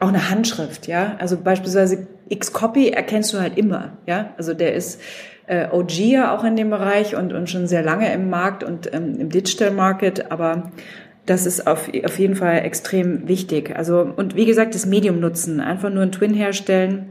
auch 0.00 0.08
eine 0.08 0.30
Handschrift, 0.30 0.88
ja. 0.88 1.14
Also 1.20 1.36
beispielsweise 1.36 2.08
X-Copy 2.28 2.88
erkennst 2.88 3.32
du 3.32 3.38
halt 3.38 3.56
immer, 3.56 3.98
ja. 4.06 4.34
Also 4.36 4.52
der 4.52 4.74
ist 4.74 5.00
äh, 5.46 5.68
OG 5.70 5.92
ja 5.98 6.36
auch 6.36 6.42
in 6.42 6.56
dem 6.56 6.70
Bereich 6.70 7.14
und, 7.14 7.32
und 7.32 7.48
schon 7.48 7.68
sehr 7.68 7.82
lange 7.82 8.12
im 8.12 8.28
Markt 8.28 8.64
und 8.64 8.92
ähm, 8.92 9.14
im 9.20 9.28
Digital 9.28 9.70
Market, 9.70 10.32
aber 10.32 10.72
das 11.24 11.46
ist 11.46 11.68
auf, 11.68 11.88
auf 12.04 12.18
jeden 12.18 12.34
Fall 12.34 12.64
extrem 12.64 13.28
wichtig. 13.28 13.76
Also, 13.76 14.12
und 14.16 14.34
wie 14.34 14.46
gesagt, 14.46 14.74
das 14.74 14.86
Medium 14.86 15.20
nutzen, 15.20 15.60
einfach 15.60 15.90
nur 15.90 16.02
ein 16.02 16.10
Twin 16.10 16.34
herstellen, 16.34 17.10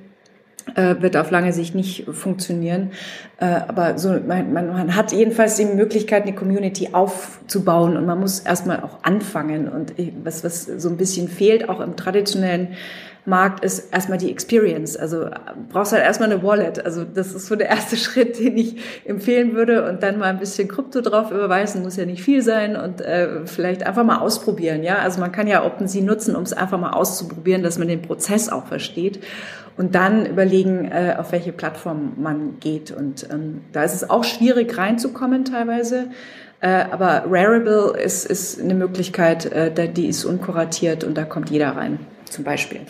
äh, 0.76 0.95
wird 1.00 1.17
auf 1.17 1.32
lange 1.32 1.54
Sicht 1.54 1.76
nicht 1.76 2.06
funktionieren. 2.12 2.91
Äh, 3.39 3.45
aber 3.67 3.98
so, 3.98 4.19
man, 4.19 4.54
man 4.54 4.95
hat 4.95 5.12
jedenfalls 5.12 5.56
die 5.56 5.65
Möglichkeit, 5.65 6.24
eine 6.24 6.34
Community 6.34 6.89
aufzubauen 6.91 7.98
und 7.98 8.06
man 8.06 8.19
muss 8.19 8.39
erstmal 8.39 8.82
auch 8.82 9.04
anfangen. 9.04 9.67
Und 9.67 9.93
was, 10.24 10.43
was 10.43 10.65
so 10.65 10.89
ein 10.89 10.98
bisschen 10.98 11.28
fehlt, 11.28 11.69
auch 11.69 11.80
im 11.80 11.95
traditionellen 11.95 12.69
Markt, 13.30 13.63
ist 13.63 13.94
erstmal 13.94 14.18
die 14.18 14.32
Experience. 14.32 14.98
Also 14.98 15.30
brauchst 15.72 15.94
halt 15.94 16.04
erstmal 16.04 16.32
eine 16.32 16.44
Wallet. 16.44 16.84
Also 16.84 17.04
das 17.06 17.34
ist 17.34 17.48
so 17.48 17.56
der 17.56 17.70
erste 17.70 17.96
Schritt, 17.98 18.39
den 18.39 18.58
ich 18.58 18.76
empfehlen 19.06 19.54
würde. 19.54 19.88
Und 19.88 20.04
dann 20.04 20.20
mal 20.20 20.26
ein 20.26 20.39
bisschen 20.39 20.68
Krypto 20.68 21.02
drauf 21.02 21.32
überweisen, 21.32 21.84
muss 21.84 21.96
ja 21.96 22.06
nicht 22.06 22.24
viel 22.24 22.42
sein 22.42 22.76
und 22.76 23.02
äh, 23.02 23.46
vielleicht 23.46 23.86
einfach 23.86 24.04
mal 24.04 24.18
ausprobieren. 24.18 24.84
Ja, 24.84 24.98
also 24.98 25.20
man 25.20 25.32
kann 25.32 25.48
ja 25.48 25.65
OpenSea 25.65 26.04
nutzen, 26.04 26.36
um 26.36 26.44
es 26.44 26.54
einfach 26.54 26.80
mal 26.80 26.92
auszuprobieren, 26.92 27.63
dass 27.63 27.78
man 27.78 27.88
den 27.88 28.02
Prozess 28.02 28.50
auch 28.50 28.68
versteht 28.68 29.20
und 29.80 29.96
dann 29.96 30.26
überlegen, 30.26 30.92
äh, 30.92 31.15
auf 31.18 31.32
welche 31.32 31.54
Plattform 31.54 32.12
man 32.18 32.60
geht. 32.60 32.92
Und 32.92 33.28
ähm, 33.32 33.62
da 33.72 33.84
ist 33.84 33.94
es 33.94 34.10
auch 34.10 34.26
schwierig 34.26 34.78
reinzukommen 34.78 35.46
teilweise. 35.46 36.10
Äh, 36.60 36.84
aber 36.92 37.24
Rarible 37.30 37.98
ist, 37.98 38.26
ist 38.26 38.60
eine 38.60 38.74
Möglichkeit, 38.74 39.46
äh, 39.46 39.89
die 39.92 40.08
ist 40.08 40.26
unkuratiert 40.26 41.06
und 41.06 41.18
da 41.18 41.24
kommt 41.24 41.50
jeder 41.50 41.78
rein, 41.78 42.00
zum 42.30 42.44
Beispiel. 42.44 42.82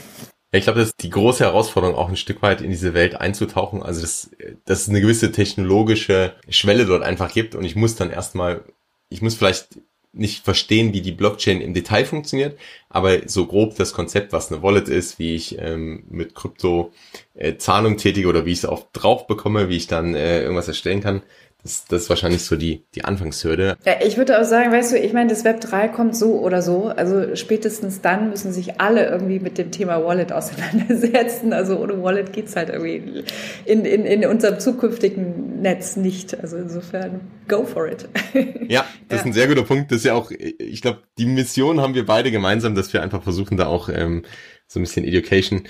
Ich 0.52 0.64
glaube, 0.64 0.80
das 0.80 0.90
ist 0.90 1.04
die 1.04 1.12
große 1.12 1.44
Herausforderung, 1.44 1.96
auch 1.96 2.10
ein 2.10 2.18
Stück 2.18 2.42
weit 2.42 2.62
in 2.62 2.72
diese 2.72 2.96
Welt 2.96 3.16
einzutauchen. 3.16 3.84
Also, 3.84 4.02
dass, 4.02 4.32
dass 4.66 4.82
es 4.82 4.90
eine 4.90 5.02
gewisse 5.02 5.32
technologische 5.32 6.34
Schwelle 6.50 6.86
dort 6.86 7.04
einfach 7.04 7.32
gibt 7.32 7.54
und 7.54 7.64
ich 7.64 7.76
muss 7.76 7.96
dann 7.96 8.10
erstmal, 8.10 8.64
ich 9.10 9.22
muss 9.22 9.36
vielleicht 9.36 9.80
nicht 10.12 10.44
verstehen, 10.44 10.92
wie 10.92 11.02
die 11.02 11.12
Blockchain 11.12 11.62
im 11.62 11.76
Detail 11.76 12.04
funktioniert, 12.04 12.58
aber 12.90 13.28
so 13.28 13.46
grob 13.46 13.76
das 13.76 13.94
Konzept, 13.94 14.34
was 14.34 14.52
eine 14.52 14.64
Wallet 14.64 14.88
ist, 14.88 15.20
wie 15.20 15.36
ich 15.36 15.60
ähm, 15.60 16.04
mit 16.10 16.34
Krypto 16.34 16.92
äh, 17.36 17.58
Zahlung 17.58 17.98
tätige 17.98 18.28
oder 18.28 18.46
wie 18.46 18.52
ich 18.52 18.60
es 18.60 18.66
auch 18.66 18.92
drauf 18.92 19.28
bekomme, 19.28 19.70
wie 19.70 19.78
ich 19.78 19.86
dann 19.86 20.16
äh, 20.16 20.42
irgendwas 20.42 20.68
erstellen 20.68 21.02
kann, 21.02 21.22
das, 21.70 21.86
das 21.86 22.04
ist 22.04 22.10
wahrscheinlich 22.10 22.44
so 22.44 22.56
die, 22.56 22.84
die 22.96 23.06
Anfangshürde. 23.06 23.78
Ja, 23.86 23.94
ich 24.04 24.18
würde 24.18 24.40
auch 24.40 24.44
sagen, 24.44 24.72
weißt 24.72 24.92
du, 24.94 24.98
ich 24.98 25.14
meine, 25.14 25.30
das 25.30 25.44
Web 25.44 25.62
3 25.62 25.88
kommt 25.90 26.16
so 26.16 26.40
oder 26.40 26.62
so. 26.62 26.86
Also 26.86 27.36
spätestens 27.36 28.02
dann 28.02 28.30
müssen 28.30 28.52
sich 28.52 28.82
alle 28.82 29.06
irgendwie 29.08 29.40
mit 29.40 29.58
dem 29.58 29.72
Thema 29.72 30.04
Wallet 30.04 30.32
auseinandersetzen. 30.32 31.54
Also 31.54 31.78
ohne 31.80 32.02
Wallet 32.02 32.34
geht's 32.34 32.56
halt 32.56 32.70
irgendwie 32.70 33.24
in, 33.66 33.86
in, 33.86 34.06
in 34.06 34.26
unserem 34.26 34.60
zukünftigen 34.60 35.62
Netz 35.62 35.96
nicht. 35.96 36.40
Also 36.40 36.58
insofern, 36.58 37.22
go 37.48 37.66
for 37.66 37.88
it. 37.88 38.08
Ja, 38.70 38.86
das 39.08 39.18
ja. 39.18 39.18
ist 39.18 39.26
ein 39.26 39.34
sehr 39.34 39.48
guter 39.48 39.64
Punkt. 39.64 39.92
Das 39.92 40.00
ist 40.00 40.06
ja 40.06 40.14
auch, 40.14 40.32
ich 40.32 40.82
glaube, 40.82 41.00
die 41.18 41.26
Mission 41.26 41.82
haben 41.82 41.96
wir 41.96 42.06
beide 42.06 42.32
gemeinsam, 42.32 42.76
dass 42.76 42.94
wir 42.94 43.02
einfach 43.02 43.24
versuchen, 43.24 43.58
da 43.58 43.66
auch 43.66 43.90
ähm, 43.90 44.24
so 44.68 44.80
ein 44.80 44.84
bisschen 44.84 45.06
Education 45.06 45.64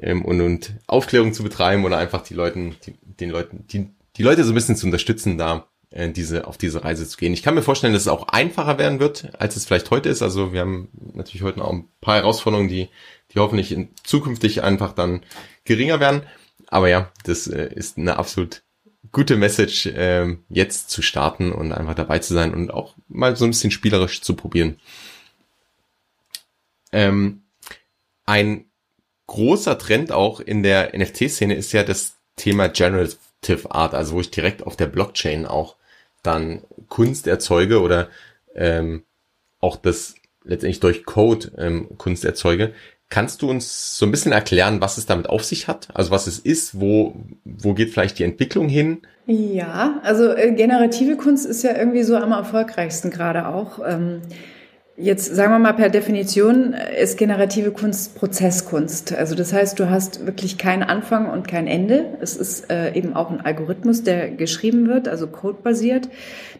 ähm, 0.00 0.24
und, 0.24 0.40
und 0.40 0.74
Aufklärung 0.86 1.32
zu 1.32 1.42
betreiben 1.42 1.84
oder 1.84 1.98
einfach 1.98 2.22
die 2.22 2.34
Leuten, 2.34 2.74
die, 2.84 2.94
den 3.02 3.30
Leuten, 3.30 3.64
die 3.68 3.90
die 4.20 4.24
Leute 4.24 4.44
so 4.44 4.52
ein 4.52 4.54
bisschen 4.54 4.76
zu 4.76 4.84
unterstützen, 4.84 5.38
da 5.38 5.66
äh, 5.88 6.10
diese, 6.10 6.46
auf 6.46 6.58
diese 6.58 6.84
Reise 6.84 7.08
zu 7.08 7.16
gehen. 7.16 7.32
Ich 7.32 7.42
kann 7.42 7.54
mir 7.54 7.62
vorstellen, 7.62 7.94
dass 7.94 8.02
es 8.02 8.08
auch 8.08 8.28
einfacher 8.28 8.76
werden 8.76 9.00
wird, 9.00 9.30
als 9.40 9.56
es 9.56 9.64
vielleicht 9.64 9.90
heute 9.90 10.10
ist. 10.10 10.20
Also 10.20 10.52
wir 10.52 10.60
haben 10.60 10.90
natürlich 11.14 11.40
heute 11.40 11.60
noch 11.60 11.70
ein 11.70 11.88
paar 12.02 12.16
Herausforderungen, 12.16 12.68
die, 12.68 12.90
die 13.32 13.38
hoffentlich 13.38 13.72
in, 13.72 13.88
zukünftig 14.04 14.62
einfach 14.62 14.92
dann 14.92 15.22
geringer 15.64 16.00
werden. 16.00 16.24
Aber 16.66 16.90
ja, 16.90 17.10
das 17.24 17.46
äh, 17.46 17.72
ist 17.74 17.96
eine 17.96 18.18
absolut 18.18 18.62
gute 19.10 19.38
Message, 19.38 19.86
äh, 19.86 20.36
jetzt 20.50 20.90
zu 20.90 21.00
starten 21.00 21.50
und 21.50 21.72
einfach 21.72 21.94
dabei 21.94 22.18
zu 22.18 22.34
sein 22.34 22.52
und 22.52 22.74
auch 22.74 22.96
mal 23.08 23.36
so 23.36 23.46
ein 23.46 23.52
bisschen 23.52 23.70
spielerisch 23.70 24.20
zu 24.20 24.36
probieren. 24.36 24.78
Ähm, 26.92 27.40
ein 28.26 28.66
großer 29.28 29.78
Trend 29.78 30.12
auch 30.12 30.40
in 30.40 30.62
der 30.62 30.94
NFT-Szene 30.94 31.54
ist 31.54 31.72
ja 31.72 31.84
das 31.84 32.16
Thema 32.36 32.68
Generative 33.42 33.74
Art, 33.74 33.94
also 33.94 34.14
wo 34.14 34.20
ich 34.20 34.30
direkt 34.30 34.62
auf 34.66 34.76
der 34.76 34.86
Blockchain 34.86 35.46
auch 35.46 35.76
dann 36.22 36.62
Kunst 36.88 37.26
erzeuge 37.26 37.80
oder 37.80 38.08
ähm, 38.54 39.04
auch 39.60 39.76
das 39.76 40.14
letztendlich 40.44 40.80
durch 40.80 41.04
Code 41.04 41.52
ähm, 41.58 41.88
Kunst 41.96 42.24
erzeuge. 42.24 42.72
Kannst 43.08 43.42
du 43.42 43.50
uns 43.50 43.98
so 43.98 44.06
ein 44.06 44.12
bisschen 44.12 44.32
erklären, 44.32 44.80
was 44.80 44.96
es 44.96 45.06
damit 45.06 45.28
auf 45.28 45.44
sich 45.44 45.66
hat? 45.66 45.88
Also 45.94 46.10
was 46.10 46.26
es 46.26 46.38
ist, 46.38 46.80
wo, 46.80 47.16
wo 47.44 47.74
geht 47.74 47.90
vielleicht 47.90 48.18
die 48.18 48.24
Entwicklung 48.24 48.68
hin? 48.68 49.02
Ja, 49.26 50.00
also 50.04 50.32
äh, 50.32 50.52
generative 50.52 51.16
Kunst 51.16 51.46
ist 51.46 51.62
ja 51.62 51.76
irgendwie 51.76 52.04
so 52.04 52.16
am 52.16 52.32
erfolgreichsten 52.32 53.10
gerade 53.10 53.48
auch. 53.48 53.80
Ähm, 53.84 54.22
Jetzt 55.00 55.34
sagen 55.34 55.50
wir 55.50 55.58
mal 55.58 55.72
per 55.72 55.88
Definition 55.88 56.74
ist 56.74 57.16
generative 57.16 57.70
Kunst 57.70 58.16
Prozesskunst. 58.16 59.14
Also 59.14 59.34
das 59.34 59.50
heißt, 59.50 59.80
du 59.80 59.88
hast 59.88 60.26
wirklich 60.26 60.58
keinen 60.58 60.82
Anfang 60.82 61.30
und 61.30 61.48
kein 61.48 61.66
Ende. 61.66 62.04
Es 62.20 62.36
ist 62.36 62.70
äh, 62.70 62.92
eben 62.92 63.16
auch 63.16 63.30
ein 63.30 63.40
Algorithmus, 63.40 64.02
der 64.02 64.28
geschrieben 64.28 64.88
wird, 64.88 65.08
also 65.08 65.26
codebasiert. 65.26 66.10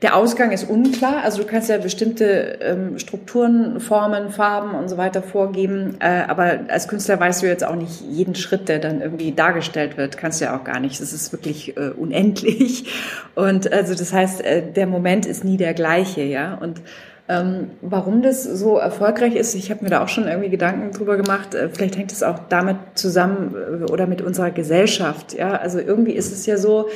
Der 0.00 0.16
Ausgang 0.16 0.52
ist 0.52 0.70
unklar. 0.70 1.22
Also 1.22 1.42
du 1.42 1.46
kannst 1.46 1.68
ja 1.68 1.76
bestimmte 1.76 2.58
ähm, 2.62 2.98
Strukturen, 2.98 3.78
Formen, 3.78 4.30
Farben 4.30 4.74
und 4.74 4.88
so 4.88 4.96
weiter 4.96 5.22
vorgeben. 5.22 5.96
Äh, 6.00 6.22
aber 6.26 6.60
als 6.68 6.88
Künstler 6.88 7.20
weißt 7.20 7.42
du 7.42 7.46
jetzt 7.46 7.66
auch 7.66 7.76
nicht 7.76 8.00
jeden 8.08 8.34
Schritt, 8.34 8.70
der 8.70 8.78
dann 8.78 9.02
irgendwie 9.02 9.32
dargestellt 9.32 9.98
wird. 9.98 10.16
Kannst 10.16 10.40
du 10.40 10.46
ja 10.46 10.58
auch 10.58 10.64
gar 10.64 10.80
nicht. 10.80 10.98
Es 10.98 11.12
ist 11.12 11.32
wirklich 11.32 11.76
äh, 11.76 11.90
unendlich. 11.90 12.86
Und 13.34 13.70
also 13.70 13.94
das 13.94 14.14
heißt, 14.14 14.42
äh, 14.42 14.62
der 14.72 14.86
Moment 14.86 15.26
ist 15.26 15.44
nie 15.44 15.58
der 15.58 15.74
gleiche, 15.74 16.22
ja. 16.22 16.54
Und 16.54 16.80
ähm, 17.30 17.70
warum 17.80 18.22
das 18.22 18.42
so 18.42 18.76
erfolgreich 18.76 19.36
ist, 19.36 19.54
ich 19.54 19.70
habe 19.70 19.84
mir 19.84 19.90
da 19.90 20.02
auch 20.02 20.08
schon 20.08 20.26
irgendwie 20.26 20.50
Gedanken 20.50 20.90
drüber 20.90 21.16
gemacht. 21.16 21.54
Äh, 21.54 21.68
vielleicht 21.68 21.96
hängt 21.96 22.10
es 22.10 22.24
auch 22.24 22.40
damit 22.48 22.76
zusammen 22.94 23.54
äh, 23.54 23.84
oder 23.84 24.08
mit 24.08 24.20
unserer 24.20 24.50
Gesellschaft. 24.50 25.34
Ja, 25.34 25.52
also 25.52 25.78
irgendwie 25.78 26.12
ist 26.12 26.32
es 26.32 26.44
ja 26.46 26.56
so, 26.56 26.88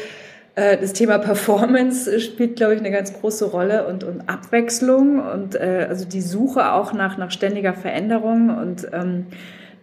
äh, 0.57 0.77
das 0.77 0.93
Thema 0.93 1.19
Performance 1.19 2.19
spielt, 2.19 2.57
glaube 2.57 2.75
ich, 2.75 2.81
eine 2.81 2.91
ganz 2.91 3.13
große 3.13 3.45
Rolle 3.45 3.87
und, 3.87 4.03
und 4.03 4.29
Abwechslung 4.29 5.21
und 5.21 5.55
äh, 5.55 5.87
also 5.89 6.05
die 6.05 6.21
Suche 6.21 6.73
auch 6.73 6.93
nach, 6.93 7.17
nach 7.17 7.31
ständiger 7.31 7.73
Veränderung 7.73 8.59
und 8.59 8.89
ähm, 8.93 9.27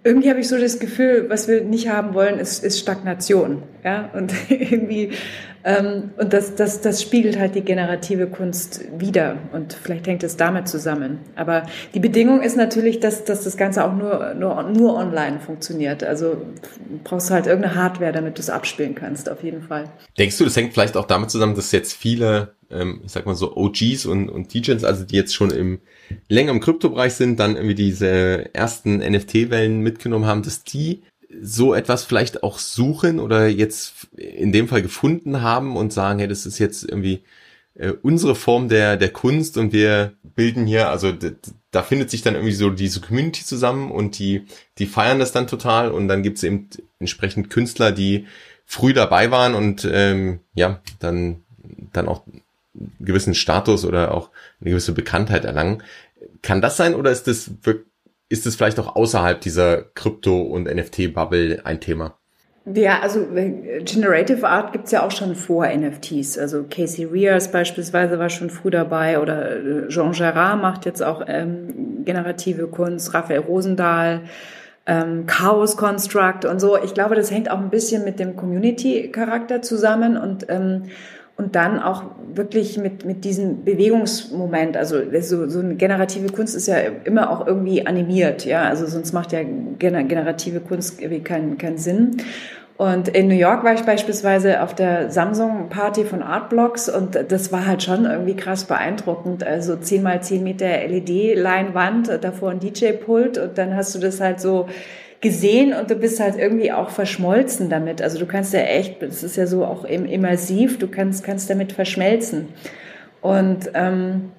irgendwie 0.03 0.29
habe 0.31 0.39
ich 0.39 0.47
so 0.47 0.57
das 0.57 0.79
Gefühl, 0.79 1.27
was 1.29 1.47
wir 1.47 1.63
nicht 1.63 1.87
haben 1.87 2.13
wollen, 2.13 2.39
ist, 2.39 2.63
ist 2.63 2.79
Stagnation. 2.79 3.63
Ja? 3.83 4.09
Und 4.13 4.33
irgendwie 4.49 5.11
und 5.63 6.33
das, 6.33 6.55
das, 6.55 6.81
das 6.81 7.01
spiegelt 7.01 7.37
halt 7.37 7.53
die 7.55 7.61
generative 7.61 8.27
Kunst 8.27 8.81
wieder. 8.97 9.37
Und 9.53 9.73
vielleicht 9.73 10.07
hängt 10.07 10.23
es 10.23 10.35
damit 10.35 10.67
zusammen. 10.67 11.19
Aber 11.35 11.67
die 11.93 11.99
Bedingung 11.99 12.41
ist 12.41 12.57
natürlich, 12.57 12.99
dass, 12.99 13.25
dass 13.25 13.43
das 13.43 13.57
Ganze 13.57 13.85
auch 13.85 13.95
nur, 13.95 14.33
nur, 14.33 14.63
nur 14.63 14.95
online 14.95 15.39
funktioniert. 15.39 16.03
Also 16.03 16.37
brauchst 17.03 17.29
du 17.29 17.33
halt 17.33 17.45
irgendeine 17.45 17.75
Hardware, 17.75 18.11
damit 18.11 18.37
du 18.37 18.41
es 18.41 18.49
abspielen 18.49 18.95
kannst, 18.95 19.29
auf 19.29 19.43
jeden 19.43 19.61
Fall. 19.61 19.85
Denkst 20.17 20.37
du, 20.37 20.45
das 20.45 20.55
hängt 20.55 20.73
vielleicht 20.73 20.97
auch 20.97 21.05
damit 21.05 21.29
zusammen, 21.29 21.55
dass 21.55 21.71
jetzt 21.71 21.93
viele, 21.93 22.55
ähm, 22.71 23.01
ich 23.05 23.11
sag 23.11 23.27
mal 23.27 23.35
so 23.35 23.55
OGs 23.55 24.07
und, 24.07 24.29
und 24.29 24.53
DJs, 24.53 24.83
also 24.83 25.03
die 25.03 25.15
jetzt 25.15 25.35
schon 25.35 25.51
im 25.51 25.79
länger 26.27 26.51
im 26.51 26.59
Kryptobereich 26.59 27.13
sind, 27.13 27.39
dann 27.39 27.55
irgendwie 27.55 27.75
diese 27.75 28.53
ersten 28.53 28.97
NFT-Wellen 28.97 29.79
mitgenommen 29.81 30.25
haben, 30.25 30.41
dass 30.41 30.63
die 30.63 31.03
so 31.41 31.73
etwas 31.73 32.03
vielleicht 32.03 32.43
auch 32.43 32.59
suchen 32.59 33.19
oder 33.19 33.47
jetzt 33.47 34.07
in 34.17 34.51
dem 34.51 34.67
Fall 34.67 34.81
gefunden 34.81 35.41
haben 35.41 35.77
und 35.77 35.93
sagen, 35.93 36.19
hey, 36.19 36.27
das 36.27 36.45
ist 36.45 36.59
jetzt 36.59 36.83
irgendwie 36.83 37.23
äh, 37.75 37.91
unsere 38.01 38.35
Form 38.35 38.69
der, 38.69 38.97
der 38.97 39.09
Kunst 39.09 39.57
und 39.57 39.73
wir 39.73 40.13
bilden 40.35 40.65
hier, 40.65 40.89
also 40.89 41.13
da 41.71 41.83
findet 41.83 42.09
sich 42.09 42.21
dann 42.21 42.35
irgendwie 42.35 42.53
so 42.53 42.69
diese 42.69 43.01
Community 43.01 43.45
zusammen 43.45 43.91
und 43.91 44.19
die, 44.19 44.45
die 44.77 44.85
feiern 44.85 45.19
das 45.19 45.31
dann 45.31 45.47
total 45.47 45.91
und 45.91 46.07
dann 46.07 46.23
gibt's 46.23 46.43
eben 46.43 46.69
entsprechend 46.99 47.49
Künstler, 47.49 47.91
die 47.91 48.27
früh 48.65 48.93
dabei 48.93 49.31
waren 49.31 49.53
und 49.53 49.87
ähm, 49.91 50.41
ja, 50.53 50.81
dann, 50.99 51.43
dann 51.93 52.07
auch 52.07 52.23
gewissen 52.99 53.35
Status 53.35 53.85
oder 53.85 54.13
auch 54.13 54.29
eine 54.59 54.71
gewisse 54.71 54.93
Bekanntheit 54.93 55.45
erlangen. 55.45 55.83
Kann 56.41 56.61
das 56.61 56.77
sein 56.77 56.95
oder 56.95 57.11
ist 57.11 57.27
das 57.27 57.51
wirklich 57.63 57.90
ist 58.31 58.47
es 58.47 58.55
vielleicht 58.55 58.79
auch 58.79 58.95
außerhalb 58.95 59.41
dieser 59.41 59.81
Krypto- 59.81 60.41
und 60.41 60.73
NFT-Bubble 60.73 61.61
ein 61.65 61.81
Thema? 61.81 62.17
Ja, 62.65 62.99
also 63.01 63.21
äh, 63.35 63.81
Generative 63.83 64.47
Art 64.47 64.71
gibt's 64.71 64.91
ja 64.91 65.05
auch 65.05 65.11
schon 65.11 65.35
vor 65.35 65.67
NFTs. 65.67 66.37
Also 66.37 66.63
Casey 66.69 67.05
Rears 67.05 67.51
beispielsweise 67.51 68.19
war 68.19 68.29
schon 68.29 68.49
früh 68.49 68.69
dabei 68.69 69.19
oder 69.19 69.57
äh, 69.57 69.87
Jean 69.89 70.11
Gerard 70.11 70.61
macht 70.61 70.85
jetzt 70.85 71.01
auch 71.01 71.23
ähm, 71.27 72.05
generative 72.05 72.67
Kunst, 72.67 73.13
Raphael 73.13 73.39
Rosendahl, 73.39 74.21
ähm, 74.85 75.25
Chaos 75.25 75.75
Construct 75.75 76.45
und 76.49 76.61
so. 76.61 76.77
Ich 76.81 76.93
glaube, 76.93 77.15
das 77.15 77.31
hängt 77.31 77.49
auch 77.49 77.59
ein 77.59 77.69
bisschen 77.69 78.05
mit 78.05 78.19
dem 78.19 78.35
Community-Charakter 78.35 79.61
zusammen 79.61 80.17
und 80.17 80.45
ähm, 80.49 80.83
und 81.41 81.55
dann 81.55 81.79
auch 81.79 82.03
wirklich 82.35 82.77
mit, 82.77 83.03
mit 83.03 83.25
diesem 83.25 83.65
Bewegungsmoment, 83.65 84.77
also 84.77 84.97
so, 85.21 85.49
so 85.49 85.59
eine 85.59 85.75
generative 85.75 86.31
Kunst 86.31 86.55
ist 86.55 86.67
ja 86.67 86.77
immer 87.03 87.31
auch 87.31 87.47
irgendwie 87.47 87.85
animiert, 87.87 88.45
ja, 88.45 88.63
also 88.63 88.85
sonst 88.85 89.11
macht 89.11 89.31
ja 89.31 89.39
generative 89.43 90.59
Kunst 90.59 91.01
irgendwie 91.01 91.23
keinen, 91.23 91.57
keinen 91.57 91.77
Sinn. 91.77 92.17
Und 92.77 93.09
in 93.09 93.27
New 93.27 93.35
York 93.35 93.63
war 93.63 93.73
ich 93.73 93.83
beispielsweise 93.83 94.61
auf 94.61 94.73
der 94.73 95.11
Samsung-Party 95.11 96.03
von 96.03 96.21
Artblocks 96.21 96.89
und 96.89 97.15
das 97.27 97.51
war 97.51 97.65
halt 97.65 97.83
schon 97.83 98.05
irgendwie 98.05 98.35
krass 98.35 98.65
beeindruckend. 98.65 99.43
Also 99.43 99.75
10 99.75 100.01
mal 100.01 100.21
10 100.21 100.43
Meter 100.43 100.65
LED-Leinwand, 100.65 102.19
davor 102.21 102.51
ein 102.51 102.59
DJ-Pult 102.59 103.37
und 103.37 103.57
dann 103.57 103.75
hast 103.75 103.93
du 103.93 103.99
das 103.99 104.19
halt 104.19 104.39
so 104.39 104.67
gesehen 105.21 105.73
und 105.73 105.89
du 105.89 105.95
bist 105.95 106.19
halt 106.19 106.35
irgendwie 106.37 106.71
auch 106.71 106.89
verschmolzen 106.89 107.69
damit. 107.69 108.01
Also 108.01 108.17
du 108.17 108.25
kannst 108.25 108.53
ja 108.53 108.61
echt, 108.61 109.01
das 109.01 109.23
ist 109.23 109.37
ja 109.37 109.45
so 109.45 109.63
auch 109.63 109.85
immersiv, 109.85 110.79
du 110.79 110.87
kannst, 110.87 111.23
kannst 111.23 111.49
damit 111.49 111.71
verschmelzen. 111.71 112.49
Und 113.21 113.69
ähm, 113.75 114.31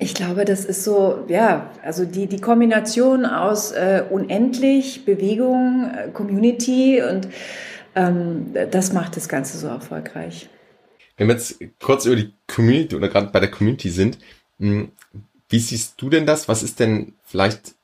ich 0.00 0.14
glaube, 0.14 0.44
das 0.44 0.64
ist 0.64 0.82
so, 0.82 1.24
ja, 1.28 1.70
also 1.82 2.04
die, 2.04 2.26
die 2.26 2.40
Kombination 2.40 3.24
aus 3.24 3.70
äh, 3.70 4.02
unendlich, 4.10 5.04
Bewegung, 5.04 5.90
äh, 5.94 6.08
Community 6.10 7.00
und 7.02 7.28
ähm, 7.94 8.54
das 8.70 8.92
macht 8.92 9.16
das 9.16 9.28
Ganze 9.28 9.58
so 9.58 9.68
erfolgreich. 9.68 10.48
Wenn 11.16 11.28
wir 11.28 11.34
jetzt 11.34 11.60
kurz 11.80 12.06
über 12.06 12.16
die 12.16 12.34
Community 12.48 12.96
oder 12.96 13.08
gerade 13.08 13.28
bei 13.28 13.40
der 13.40 13.50
Community 13.50 13.90
sind, 13.90 14.18
hm, 14.58 14.90
wie 15.48 15.58
siehst 15.58 16.00
du 16.00 16.10
denn 16.10 16.26
das? 16.26 16.48
Was 16.48 16.62
ist 16.62 16.80
denn 16.80 17.14
vielleicht 17.24 17.74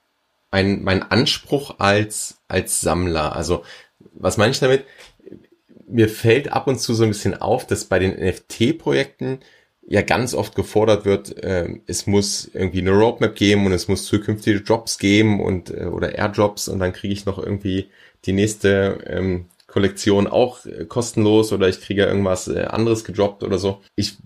mein, 0.56 0.82
mein 0.82 1.02
Anspruch 1.02 1.74
als, 1.80 2.38
als 2.48 2.80
Sammler. 2.80 3.36
Also, 3.36 3.62
was 4.14 4.38
meine 4.38 4.52
ich 4.52 4.58
damit? 4.58 4.84
Mir 5.86 6.08
fällt 6.08 6.50
ab 6.50 6.66
und 6.66 6.80
zu 6.80 6.94
so 6.94 7.02
ein 7.02 7.10
bisschen 7.10 7.34
auf, 7.34 7.66
dass 7.66 7.84
bei 7.84 7.98
den 7.98 8.12
NFT-Projekten 8.18 9.40
ja 9.86 10.00
ganz 10.00 10.32
oft 10.32 10.54
gefordert 10.54 11.04
wird, 11.04 11.44
äh, 11.44 11.68
es 11.86 12.06
muss 12.06 12.50
irgendwie 12.54 12.80
eine 12.80 12.92
Roadmap 12.92 13.36
geben 13.36 13.66
und 13.66 13.72
es 13.72 13.86
muss 13.86 14.06
zukünftige 14.06 14.62
Drops 14.62 14.96
geben 14.96 15.42
und 15.42 15.70
äh, 15.70 15.84
oder 15.84 16.14
Airdrops 16.14 16.68
und 16.68 16.78
dann 16.78 16.94
kriege 16.94 17.12
ich 17.12 17.26
noch 17.26 17.38
irgendwie 17.38 17.90
die 18.24 18.32
nächste 18.32 19.04
ähm, 19.06 19.44
Kollektion 19.66 20.26
auch 20.26 20.64
äh, 20.64 20.86
kostenlos 20.86 21.52
oder 21.52 21.68
ich 21.68 21.82
kriege 21.82 22.06
irgendwas 22.06 22.48
äh, 22.48 22.62
anderes 22.62 23.04
gedroppt 23.04 23.44
oder 23.44 23.58
so. 23.58 23.82
Ich 23.94 24.16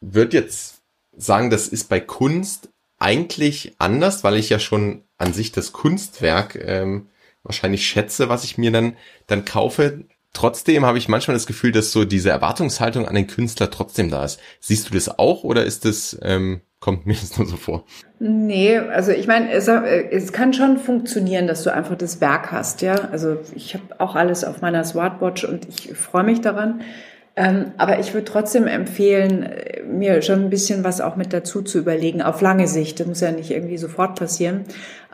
würde 0.00 0.36
jetzt 0.36 0.82
sagen, 1.16 1.48
das 1.48 1.68
ist 1.68 1.88
bei 1.88 2.00
Kunst 2.00 2.70
eigentlich 2.98 3.76
anders, 3.78 4.24
weil 4.24 4.36
ich 4.36 4.50
ja 4.50 4.58
schon 4.58 5.05
an 5.18 5.32
sich 5.32 5.52
das 5.52 5.72
Kunstwerk 5.72 6.56
ähm, 6.60 7.08
wahrscheinlich 7.42 7.86
schätze, 7.86 8.28
was 8.28 8.44
ich 8.44 8.58
mir 8.58 8.70
dann, 8.70 8.96
dann 9.26 9.44
kaufe. 9.44 10.04
Trotzdem 10.32 10.84
habe 10.84 10.98
ich 10.98 11.08
manchmal 11.08 11.34
das 11.34 11.46
Gefühl, 11.46 11.72
dass 11.72 11.92
so 11.92 12.04
diese 12.04 12.30
Erwartungshaltung 12.30 13.08
an 13.08 13.14
den 13.14 13.26
Künstler 13.26 13.70
trotzdem 13.70 14.10
da 14.10 14.24
ist. 14.24 14.38
Siehst 14.60 14.88
du 14.88 14.94
das 14.94 15.18
auch 15.18 15.44
oder 15.44 15.64
ist 15.64 15.84
das, 15.84 16.18
ähm, 16.22 16.60
kommt 16.80 17.06
mir 17.06 17.14
das 17.14 17.38
nur 17.38 17.46
so 17.46 17.56
vor? 17.56 17.84
Nee, 18.18 18.76
also 18.76 19.12
ich 19.12 19.26
meine, 19.26 19.50
es, 19.50 19.68
es 19.68 20.32
kann 20.32 20.52
schon 20.52 20.78
funktionieren, 20.78 21.46
dass 21.46 21.62
du 21.62 21.72
einfach 21.72 21.96
das 21.96 22.20
Werk 22.20 22.52
hast, 22.52 22.82
ja. 22.82 22.94
Also 23.10 23.38
ich 23.54 23.74
habe 23.74 23.84
auch 23.98 24.14
alles 24.14 24.44
auf 24.44 24.60
meiner 24.60 24.84
Smartwatch 24.84 25.44
und 25.44 25.66
ich 25.68 25.94
freue 25.94 26.24
mich 26.24 26.40
daran. 26.40 26.82
Ähm, 27.38 27.72
aber 27.76 27.98
ich 27.98 28.14
würde 28.14 28.24
trotzdem 28.24 28.66
empfehlen, 28.66 29.50
mir 29.86 30.22
schon 30.22 30.44
ein 30.44 30.50
bisschen 30.50 30.84
was 30.84 31.02
auch 31.02 31.16
mit 31.16 31.34
dazu 31.34 31.60
zu 31.60 31.78
überlegen, 31.78 32.22
auf 32.22 32.40
lange 32.40 32.66
Sicht. 32.66 32.98
Das 32.98 33.06
muss 33.06 33.20
ja 33.20 33.30
nicht 33.30 33.50
irgendwie 33.50 33.76
sofort 33.76 34.18
passieren. 34.18 34.64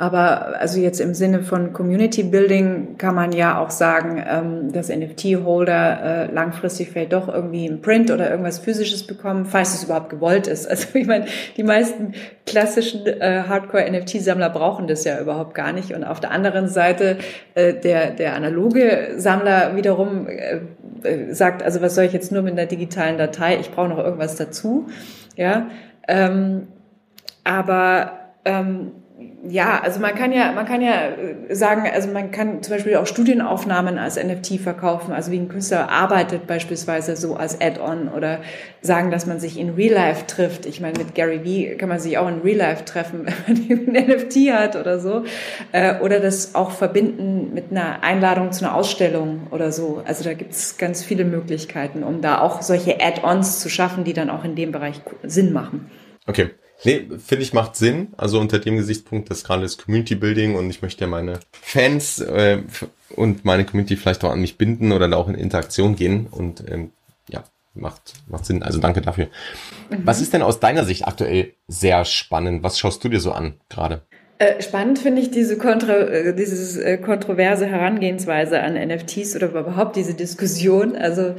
Aber 0.02 0.58
also 0.58 0.80
jetzt 0.80 1.00
im 1.00 1.14
Sinne 1.14 1.44
von 1.44 1.72
Community 1.72 2.24
Building 2.24 2.98
kann 2.98 3.14
man 3.14 3.30
ja 3.30 3.60
auch 3.60 3.70
sagen, 3.70 4.20
ähm, 4.28 4.72
dass 4.72 4.88
NFT-Holder 4.88 6.02
äh, 6.02 6.34
langfristig 6.34 6.90
vielleicht 6.90 7.12
doch 7.12 7.32
irgendwie 7.32 7.66
ein 7.66 7.82
Print 7.82 8.10
oder 8.10 8.28
irgendwas 8.28 8.58
Physisches 8.58 9.06
bekommen, 9.06 9.46
falls 9.46 9.74
es 9.74 9.84
überhaupt 9.84 10.10
gewollt 10.10 10.48
ist. 10.48 10.66
Also 10.72 10.88
ich 10.94 11.06
meine, 11.06 11.26
die 11.56 11.62
meisten 11.62 12.14
klassischen 12.46 13.06
äh, 13.06 13.44
Hardcore-NFT-Sammler 13.46 14.50
brauchen 14.50 14.88
das 14.88 15.04
ja 15.04 15.20
überhaupt 15.20 15.54
gar 15.54 15.72
nicht. 15.72 15.94
Und 15.94 16.02
auf 16.02 16.18
der 16.18 16.32
anderen 16.32 16.66
Seite 16.66 17.18
äh, 17.54 17.72
der, 17.72 18.10
der 18.10 18.34
analoge 18.34 19.10
Sammler 19.18 19.76
wiederum 19.76 20.26
äh, 20.26 20.62
äh, 21.04 21.32
sagt, 21.32 21.62
also 21.62 21.80
was 21.80 21.94
soll 21.94 22.06
ich 22.06 22.12
jetzt 22.12 22.32
nur 22.32 22.42
mit 22.42 22.54
einer 22.54 22.66
digitalen 22.66 23.18
Datei? 23.18 23.56
Ich 23.60 23.70
brauche 23.70 23.90
noch 23.90 23.98
irgendwas 23.98 24.34
dazu. 24.34 24.88
Ja, 25.36 25.68
ähm, 26.08 26.66
aber 27.44 28.14
ähm, 28.44 28.90
ja, 29.48 29.80
also 29.80 29.98
man 29.98 30.14
kann 30.14 30.32
ja, 30.32 30.52
man 30.52 30.66
kann 30.66 30.80
ja 30.82 31.08
äh, 31.08 31.54
sagen, 31.54 31.82
also 31.92 32.08
man 32.10 32.30
kann 32.30 32.62
zum 32.62 32.74
Beispiel 32.74 32.96
auch 32.96 33.06
Studienaufnahmen 33.06 33.98
als 33.98 34.16
NFT 34.16 34.60
verkaufen, 34.60 35.12
also 35.12 35.32
wie 35.32 35.38
ein 35.38 35.48
Künstler 35.48 35.90
arbeitet 35.90 36.46
beispielsweise 36.46 37.16
so 37.16 37.34
als 37.34 37.60
Add-on 37.60 38.08
oder 38.08 38.40
sagen, 38.82 39.10
dass 39.10 39.26
man 39.26 39.40
sich 39.40 39.58
in 39.58 39.70
Real 39.70 39.94
Life 39.94 40.26
trifft. 40.26 40.64
Ich 40.66 40.80
meine, 40.80 40.96
mit 40.96 41.14
Gary 41.14 41.44
Vee 41.44 41.76
kann 41.76 41.88
man 41.88 41.98
sich 41.98 42.18
auch 42.18 42.28
in 42.28 42.40
Real 42.42 42.58
Life 42.58 42.84
treffen, 42.84 43.26
wenn 43.46 43.84
man 43.84 43.96
ein 43.96 44.08
NFT 44.08 44.52
hat 44.52 44.76
oder 44.76 45.00
so. 45.00 45.24
Äh, 45.72 46.00
oder 46.00 46.20
das 46.20 46.54
auch 46.54 46.70
verbinden 46.70 47.52
mit 47.52 47.72
einer 47.72 48.04
Einladung 48.04 48.52
zu 48.52 48.64
einer 48.64 48.74
Ausstellung 48.74 49.48
oder 49.50 49.72
so. 49.72 50.02
Also 50.06 50.22
da 50.22 50.34
gibt 50.34 50.52
es 50.52 50.78
ganz 50.78 51.02
viele 51.02 51.24
Möglichkeiten, 51.24 52.04
um 52.04 52.20
da 52.20 52.40
auch 52.40 52.62
solche 52.62 53.00
Add-ons 53.00 53.58
zu 53.58 53.68
schaffen, 53.68 54.04
die 54.04 54.12
dann 54.12 54.30
auch 54.30 54.44
in 54.44 54.54
dem 54.54 54.70
Bereich 54.70 55.00
Sinn 55.24 55.52
machen. 55.52 55.90
Okay. 56.26 56.50
Nee, 56.84 57.06
finde 57.24 57.42
ich 57.42 57.52
macht 57.52 57.76
Sinn. 57.76 58.08
Also 58.16 58.40
unter 58.40 58.58
dem 58.58 58.76
Gesichtspunkt, 58.76 59.30
dass 59.30 59.44
gerade 59.44 59.62
das 59.62 59.78
Community 59.78 60.14
Building 60.14 60.56
und 60.56 60.68
ich 60.70 60.82
möchte 60.82 61.02
ja 61.02 61.06
meine 61.06 61.40
Fans 61.52 62.18
äh, 62.20 62.62
und 63.10 63.44
meine 63.44 63.64
Community 63.64 63.96
vielleicht 63.96 64.24
auch 64.24 64.32
an 64.32 64.40
mich 64.40 64.58
binden 64.58 64.92
oder 64.92 65.08
da 65.08 65.16
auch 65.16 65.28
in 65.28 65.34
Interaktion 65.34 65.96
gehen 65.96 66.26
und 66.30 66.68
ähm, 66.68 66.90
ja, 67.28 67.44
macht, 67.74 68.14
macht 68.28 68.46
Sinn. 68.46 68.62
Also 68.62 68.78
danke 68.78 69.00
dafür. 69.00 69.28
Mhm. 69.90 70.02
Was 70.04 70.20
ist 70.20 70.32
denn 70.32 70.42
aus 70.42 70.60
deiner 70.60 70.84
Sicht 70.84 71.06
aktuell 71.06 71.54
sehr 71.68 72.04
spannend? 72.04 72.62
Was 72.62 72.78
schaust 72.78 73.02
du 73.04 73.08
dir 73.08 73.20
so 73.20 73.32
an 73.32 73.54
gerade? 73.68 74.02
Äh, 74.42 74.60
spannend 74.60 74.98
finde 74.98 75.22
ich 75.22 75.30
diese 75.30 75.56
Kontra, 75.56 75.98
äh, 75.98 76.34
dieses 76.34 76.76
äh, 76.76 76.98
kontroverse 76.98 77.66
Herangehensweise 77.66 78.60
an 78.60 78.74
NFTs 78.74 79.36
oder 79.36 79.50
überhaupt 79.50 79.94
diese 79.94 80.14
Diskussion. 80.14 80.96
Also 80.96 81.34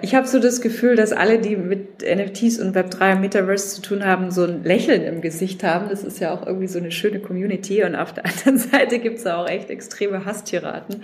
ich 0.00 0.14
habe 0.14 0.28
so 0.28 0.38
das 0.38 0.60
Gefühl, 0.60 0.94
dass 0.94 1.10
alle, 1.10 1.40
die 1.40 1.56
mit 1.56 2.00
NFTs 2.02 2.60
und 2.60 2.76
Web3 2.76 3.16
und 3.16 3.20
Metaverse 3.22 3.74
zu 3.74 3.82
tun 3.82 4.04
haben, 4.04 4.30
so 4.30 4.44
ein 4.44 4.62
Lächeln 4.62 5.02
im 5.02 5.22
Gesicht 5.22 5.64
haben. 5.64 5.88
Das 5.88 6.04
ist 6.04 6.20
ja 6.20 6.32
auch 6.32 6.46
irgendwie 6.46 6.68
so 6.68 6.78
eine 6.78 6.92
schöne 6.92 7.18
Community. 7.18 7.82
Und 7.82 7.96
auf 7.96 8.12
der 8.12 8.26
anderen 8.26 8.58
Seite 8.58 9.00
gibt 9.00 9.18
es 9.18 9.26
auch 9.26 9.48
echt 9.48 9.68
extreme 9.68 10.24
Hasstiraten. 10.24 11.02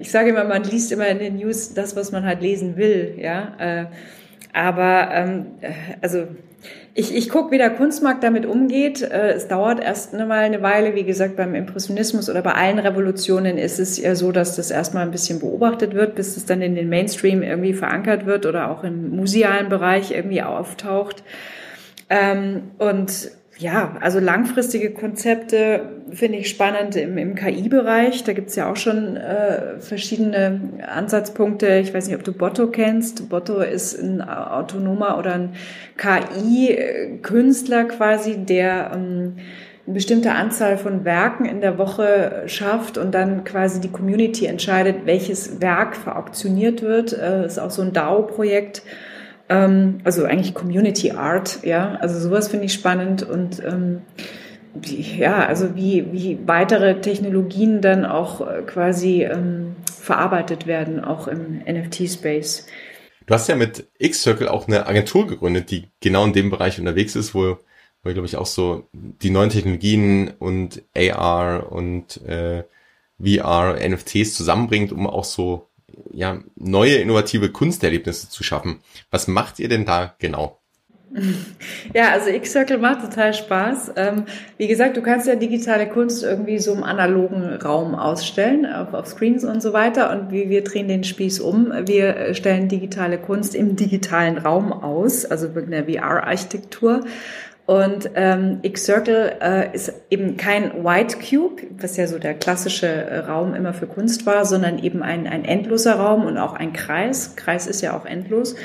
Ich 0.00 0.10
sage 0.10 0.30
immer, 0.30 0.44
man 0.44 0.64
liest 0.64 0.90
immer 0.90 1.06
in 1.08 1.18
den 1.18 1.36
News 1.36 1.74
das, 1.74 1.96
was 1.96 2.12
man 2.12 2.24
halt 2.24 2.40
lesen 2.40 2.78
will. 2.78 3.16
Ja, 3.18 3.90
aber 4.54 5.10
ähm, 5.12 5.46
also 6.00 6.28
ich, 6.94 7.14
ich 7.14 7.28
gucke, 7.28 7.52
wie 7.52 7.58
der 7.58 7.70
Kunstmarkt 7.70 8.24
damit 8.24 8.46
umgeht. 8.46 9.02
Äh, 9.02 9.32
es 9.32 9.48
dauert 9.48 9.82
erst 9.82 10.12
mal 10.12 10.30
eine 10.30 10.62
Weile. 10.62 10.94
Wie 10.94 11.04
gesagt, 11.04 11.36
beim 11.36 11.54
Impressionismus 11.54 12.28
oder 12.28 12.42
bei 12.42 12.52
allen 12.52 12.78
Revolutionen 12.78 13.58
ist 13.58 13.78
es 13.78 13.96
ja 13.98 14.14
so, 14.14 14.32
dass 14.32 14.56
das 14.56 14.70
erstmal 14.70 15.04
ein 15.04 15.10
bisschen 15.10 15.40
beobachtet 15.40 15.94
wird, 15.94 16.14
bis 16.14 16.36
es 16.36 16.46
dann 16.46 16.62
in 16.62 16.74
den 16.74 16.88
Mainstream 16.88 17.42
irgendwie 17.42 17.74
verankert 17.74 18.26
wird 18.26 18.44
oder 18.46 18.70
auch 18.70 18.84
im 18.84 19.16
musealen 19.16 19.68
Bereich 19.68 20.10
irgendwie 20.10 20.42
auftaucht. 20.42 21.22
Ähm, 22.08 22.72
und 22.78 23.30
ja, 23.60 23.94
also 24.00 24.20
langfristige 24.20 24.90
Konzepte 24.90 25.82
finde 26.10 26.38
ich 26.38 26.48
spannend 26.48 26.96
im, 26.96 27.18
im 27.18 27.34
KI-Bereich. 27.34 28.24
Da 28.24 28.32
gibt's 28.32 28.56
ja 28.56 28.70
auch 28.70 28.76
schon 28.76 29.18
äh, 29.18 29.78
verschiedene 29.78 30.60
Ansatzpunkte. 30.86 31.78
Ich 31.78 31.92
weiß 31.92 32.06
nicht, 32.06 32.16
ob 32.16 32.24
du 32.24 32.32
Botto 32.32 32.68
kennst. 32.68 33.28
Botto 33.28 33.60
ist 33.60 34.00
ein 34.00 34.22
autonomer 34.22 35.18
oder 35.18 35.34
ein 35.34 35.50
KI-Künstler 35.98 37.84
quasi, 37.84 38.38
der 38.38 38.92
ähm, 38.94 39.36
eine 39.86 39.94
bestimmte 39.94 40.32
Anzahl 40.32 40.78
von 40.78 41.04
Werken 41.04 41.44
in 41.44 41.60
der 41.60 41.76
Woche 41.76 42.44
schafft 42.46 42.96
und 42.96 43.14
dann 43.14 43.44
quasi 43.44 43.80
die 43.80 43.90
Community 43.90 44.46
entscheidet, 44.46 45.04
welches 45.04 45.60
Werk 45.60 45.96
verauktioniert 45.96 46.80
wird. 46.80 47.12
Äh, 47.12 47.44
ist 47.44 47.58
auch 47.58 47.70
so 47.70 47.82
ein 47.82 47.92
DAO-Projekt 47.92 48.82
ähm, 49.50 49.98
also 50.04 50.24
eigentlich 50.24 50.54
Community 50.54 51.10
Art, 51.10 51.58
ja. 51.64 51.96
Also 51.96 52.18
sowas 52.20 52.48
finde 52.48 52.66
ich 52.66 52.72
spannend 52.72 53.22
und 53.22 53.62
ähm, 53.62 54.02
ja, 54.82 55.44
also 55.44 55.74
wie, 55.74 56.12
wie 56.12 56.38
weitere 56.46 57.00
Technologien 57.00 57.82
dann 57.82 58.06
auch 58.06 58.40
äh, 58.40 58.62
quasi 58.62 59.24
ähm, 59.24 59.74
verarbeitet 59.92 60.68
werden, 60.68 61.04
auch 61.04 61.26
im 61.26 61.58
NFT-Space. 61.66 62.66
Du 63.26 63.34
hast 63.34 63.48
ja 63.48 63.56
mit 63.56 63.88
X-Circle 63.98 64.48
auch 64.48 64.68
eine 64.68 64.86
Agentur 64.86 65.26
gegründet, 65.26 65.72
die 65.72 65.88
genau 66.00 66.24
in 66.24 66.32
dem 66.32 66.50
Bereich 66.50 66.78
unterwegs 66.78 67.16
ist, 67.16 67.34
wo, 67.34 67.58
wo 68.04 68.12
glaube 68.12 68.26
ich, 68.26 68.36
auch 68.36 68.46
so 68.46 68.88
die 68.92 69.30
neuen 69.30 69.50
Technologien 69.50 70.32
und 70.38 70.82
AR 70.96 71.72
und 71.72 72.22
äh, 72.24 72.62
VR, 73.18 73.76
NFTs 73.88 74.34
zusammenbringt, 74.34 74.92
um 74.92 75.06
auch 75.08 75.24
so 75.24 75.69
ja, 76.12 76.38
neue 76.56 76.96
innovative 76.96 77.50
Kunsterlebnisse 77.50 78.28
zu 78.28 78.42
schaffen. 78.42 78.80
Was 79.10 79.28
macht 79.28 79.58
ihr 79.58 79.68
denn 79.68 79.84
da 79.84 80.14
genau? 80.18 80.60
Ja, 81.94 82.10
also 82.12 82.30
X-Circle 82.30 82.78
macht 82.78 83.02
total 83.02 83.34
Spaß. 83.34 83.92
Ähm, 83.96 84.24
wie 84.58 84.68
gesagt, 84.68 84.96
du 84.96 85.02
kannst 85.02 85.26
ja 85.26 85.34
digitale 85.34 85.88
Kunst 85.88 86.22
irgendwie 86.22 86.58
so 86.58 86.72
im 86.72 86.84
analogen 86.84 87.42
Raum 87.56 87.94
ausstellen, 87.94 88.66
auf, 88.66 88.94
auf 88.94 89.06
Screens 89.06 89.44
und 89.44 89.60
so 89.60 89.72
weiter. 89.72 90.12
Und 90.12 90.30
wir, 90.30 90.48
wir 90.48 90.62
drehen 90.62 90.88
den 90.88 91.04
Spieß 91.04 91.40
um. 91.40 91.72
Wir 91.86 92.34
stellen 92.34 92.68
digitale 92.68 93.18
Kunst 93.18 93.54
im 93.54 93.76
digitalen 93.76 94.38
Raum 94.38 94.72
aus, 94.72 95.24
also 95.24 95.48
mit 95.48 95.66
einer 95.66 95.84
VR-Architektur. 95.84 97.04
Und 97.70 98.10
ähm, 98.16 98.58
X-Circle 98.62 99.34
äh, 99.40 99.72
ist 99.72 99.92
eben 100.10 100.36
kein 100.36 100.84
White 100.84 101.18
Cube, 101.18 101.62
was 101.80 101.96
ja 101.96 102.08
so 102.08 102.18
der 102.18 102.34
klassische 102.34 102.88
äh, 102.88 103.18
Raum 103.20 103.54
immer 103.54 103.72
für 103.72 103.86
Kunst 103.86 104.26
war, 104.26 104.44
sondern 104.44 104.80
eben 104.80 105.04
ein, 105.04 105.28
ein 105.28 105.44
endloser 105.44 105.94
Raum 105.94 106.26
und 106.26 106.36
auch 106.36 106.54
ein 106.54 106.72
Kreis. 106.72 107.36
Kreis 107.36 107.68
ist 107.68 107.80
ja 107.80 107.96
auch 107.96 108.06
endlos. 108.06 108.56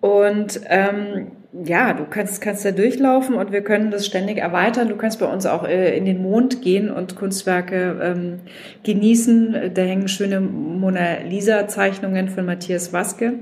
Und 0.00 0.58
ähm, 0.68 1.32
ja, 1.52 1.92
du 1.92 2.06
kannst, 2.06 2.40
kannst 2.40 2.64
da 2.64 2.70
durchlaufen 2.70 3.34
und 3.34 3.52
wir 3.52 3.60
können 3.62 3.90
das 3.90 4.06
ständig 4.06 4.38
erweitern. 4.38 4.88
Du 4.88 4.96
kannst 4.96 5.20
bei 5.20 5.26
uns 5.26 5.44
auch 5.44 5.68
äh, 5.68 5.94
in 5.94 6.06
den 6.06 6.22
Mond 6.22 6.62
gehen 6.62 6.90
und 6.90 7.16
Kunstwerke 7.16 8.00
ähm, 8.02 8.40
genießen. 8.84 9.74
Da 9.74 9.82
hängen 9.82 10.08
schöne 10.08 10.40
Mona 10.40 11.18
Lisa-Zeichnungen 11.28 12.30
von 12.30 12.46
Matthias 12.46 12.94
Waske. 12.94 13.34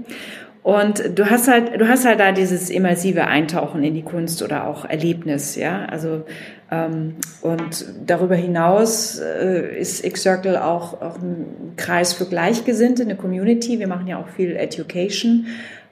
Und 0.69 1.19
du 1.19 1.31
hast 1.31 1.49
halt, 1.49 1.81
du 1.81 1.89
hast 1.89 2.05
halt 2.05 2.21
da 2.21 2.31
dieses 2.31 2.69
immersive 2.69 3.27
Eintauchen 3.27 3.83
in 3.83 3.95
die 3.95 4.03
Kunst 4.03 4.43
oder 4.43 4.67
auch 4.67 4.85
Erlebnis, 4.85 5.57
ja. 5.57 5.87
Also 5.87 6.27
ähm, 6.71 7.15
und 7.41 7.87
darüber 8.05 8.35
hinaus 8.35 9.19
äh, 9.19 9.81
ist 9.81 10.05
X-Circle 10.05 10.59
auch, 10.59 11.01
auch 11.01 11.17
ein 11.23 11.73
Kreis 11.79 12.13
für 12.13 12.27
Gleichgesinnte, 12.27 13.05
eine 13.05 13.17
Community. 13.17 13.79
Wir 13.79 13.89
machen 13.89 14.09
ja 14.09 14.19
auch 14.19 14.29
viel 14.29 14.57
Education 14.57 15.47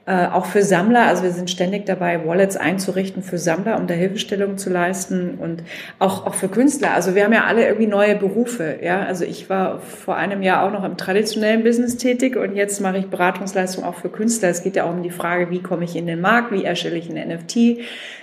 äh, 0.07 0.27
auch 0.27 0.45
für 0.45 0.63
Sammler. 0.63 1.05
Also 1.05 1.23
wir 1.23 1.31
sind 1.31 1.49
ständig 1.49 1.85
dabei, 1.85 2.25
Wallets 2.25 2.55
einzurichten 2.55 3.21
für 3.21 3.37
Sammler, 3.37 3.77
um 3.77 3.87
da 3.87 3.93
Hilfestellung 3.93 4.57
zu 4.57 4.69
leisten 4.69 5.35
und 5.37 5.63
auch, 5.99 6.25
auch 6.25 6.33
für 6.33 6.47
Künstler. 6.47 6.93
Also 6.93 7.13
wir 7.13 7.25
haben 7.25 7.33
ja 7.33 7.43
alle 7.43 7.67
irgendwie 7.67 7.87
neue 7.87 8.15
Berufe. 8.15 8.79
Ja, 8.81 9.03
also 9.03 9.25
ich 9.25 9.49
war 9.49 9.79
vor 9.79 10.15
einem 10.15 10.41
Jahr 10.41 10.63
auch 10.65 10.71
noch 10.71 10.85
im 10.85 10.95
traditionellen 10.95 11.61
Business 11.61 11.97
tätig 11.97 12.37
und 12.37 12.55
jetzt 12.55 12.79
mache 12.79 12.99
ich 12.99 13.07
Beratungsleistung 13.07 13.83
auch 13.83 13.95
für 13.95 14.07
Künstler. 14.07 14.47
Es 14.47 14.63
geht 14.63 14.77
ja 14.77 14.85
auch 14.85 14.91
um 14.91 15.03
die 15.03 15.11
Frage, 15.11 15.49
wie 15.49 15.61
komme 15.61 15.83
ich 15.83 15.97
in 15.97 16.07
den 16.07 16.21
Markt, 16.21 16.53
wie 16.53 16.63
erstelle 16.63 16.95
ich 16.95 17.09
ein 17.09 17.27
NFT, 17.27 17.57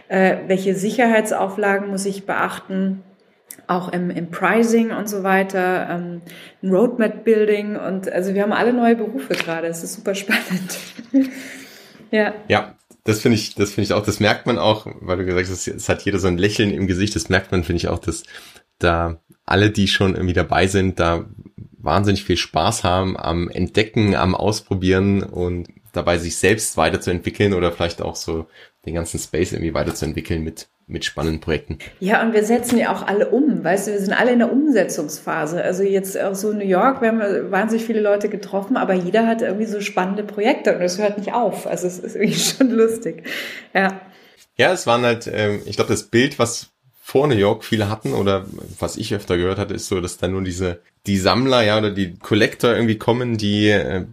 äh, 0.09 0.37
welche 0.47 0.75
Sicherheitsauflagen 0.75 1.89
muss 1.91 2.07
ich 2.07 2.25
beachten 2.25 3.03
auch 3.67 3.93
im, 3.93 4.11
im 4.11 4.31
Pricing 4.31 4.91
und 4.91 5.09
so 5.09 5.23
weiter, 5.23 5.89
ähm, 5.91 6.23
Roadmap 6.63 7.25
Building 7.25 7.77
und 7.77 8.13
also 8.13 8.35
wir 8.35 8.43
haben 8.43 8.53
alle 8.53 8.75
neue 8.75 8.97
Berufe 8.97 9.35
gerade. 9.35 9.69
Es 9.69 9.83
ist 9.83 9.95
super 9.95 10.15
spannend. 10.15 10.79
Ja. 12.15 12.33
Ja, 12.47 12.77
das 13.03 13.21
finde 13.23 13.37
ich, 13.37 13.57
das 13.57 13.73
finde 13.73 13.87
ich 13.87 13.93
auch, 13.93 14.05
das 14.05 14.21
merkt 14.21 14.47
man 14.47 14.57
auch, 14.57 14.87
weil 15.01 15.19
du 15.19 15.25
gesagt 15.25 15.49
hast, 15.49 15.67
es 15.67 15.89
hat 15.89 16.03
jeder 16.03 16.21
so 16.21 16.29
ein 16.29 16.39
Lächeln 16.39 16.71
im 16.71 16.87
Gesicht, 16.87 17.17
das 17.17 17.29
merkt 17.29 17.51
man, 17.51 17.65
finde 17.65 17.79
ich 17.79 17.89
auch, 17.89 17.99
dass 17.99 18.23
da 18.79 19.21
alle, 19.45 19.73
die 19.73 19.89
schon 19.89 20.15
irgendwie 20.15 20.33
dabei 20.33 20.69
sind, 20.69 21.01
da 21.01 21.25
wahnsinnig 21.77 22.23
viel 22.23 22.37
Spaß 22.37 22.85
haben 22.85 23.17
am 23.17 23.49
Entdecken, 23.49 24.15
am 24.15 24.37
Ausprobieren 24.37 25.25
und 25.25 25.67
dabei 25.93 26.19
sich 26.19 26.37
selbst 26.37 26.77
weiterzuentwickeln 26.77 27.53
oder 27.53 27.73
vielleicht 27.73 28.01
auch 28.01 28.15
so 28.15 28.47
den 28.87 28.95
ganzen 28.95 29.19
Space 29.19 29.53
irgendwie 29.53 29.75
weiterzuentwickeln 29.75 30.43
mit 30.43 30.69
mit 30.87 31.05
spannenden 31.05 31.41
Projekten. 31.41 31.79
Ja, 32.01 32.23
und 32.23 32.35
wir 32.35 32.45
setzen 32.45 32.79
ja 32.79 32.93
auch 32.93 33.07
alle 33.07 33.31
um, 33.31 33.65
weißt 33.65 33.87
du, 33.87 33.93
wir 33.93 34.01
sind 34.01 34.13
alle 34.13 34.33
in 34.33 34.41
der 34.41 34.53
Umsetzungsphase. 34.53 35.63
Also 35.63 35.83
jetzt 35.83 36.21
auch 36.21 36.35
so 36.35 36.53
New 36.53 36.65
York, 36.65 37.01
wir 37.01 37.09
haben 37.09 37.51
wahnsinnig 37.51 37.87
viele 37.87 38.01
Leute 38.01 38.29
getroffen, 38.29 38.77
aber 38.77 38.93
jeder 38.93 39.27
hat 39.27 39.41
irgendwie 39.41 39.67
so 39.67 39.81
spannende 39.81 40.25
Projekte 40.25 40.77
und 40.77 40.83
es 40.83 40.99
hört 40.99 41.17
nicht 41.17 41.33
auf. 41.33 41.67
Also 41.67 41.87
es 41.87 41.99
ist 41.99 42.17
irgendwie 42.17 42.39
schon 42.39 42.71
lustig. 42.71 43.25
Ja. 43.73 44.01
Ja, 44.57 44.73
es 44.73 44.87
waren 44.87 45.03
halt, 45.03 45.29
ähm, 45.33 45.63
ich 45.65 45.77
glaube, 45.77 45.91
das 45.93 46.05
Bild, 46.05 46.39
was 46.39 46.71
vor 47.03 47.27
New 47.27 47.35
York 47.35 47.65
viele 47.65 47.89
hatten 47.89 48.13
oder 48.13 48.47
was 48.79 48.97
ich 48.97 49.15
öfter 49.15 49.37
gehört 49.37 49.59
hatte, 49.59 49.75
ist 49.75 49.89
so, 49.89 50.01
dass 50.01 50.19
da 50.19 50.29
nur 50.29 50.43
diese 50.43 50.81
die 51.07 51.19
Sammler, 51.19 51.63
ja, 51.63 51.79
oder 51.79 51.91
die 51.91 52.15
Collector 52.15 52.73
irgendwie 52.73 52.97
kommen, 52.97 53.37
die 53.37 53.69
äh, 53.69 54.07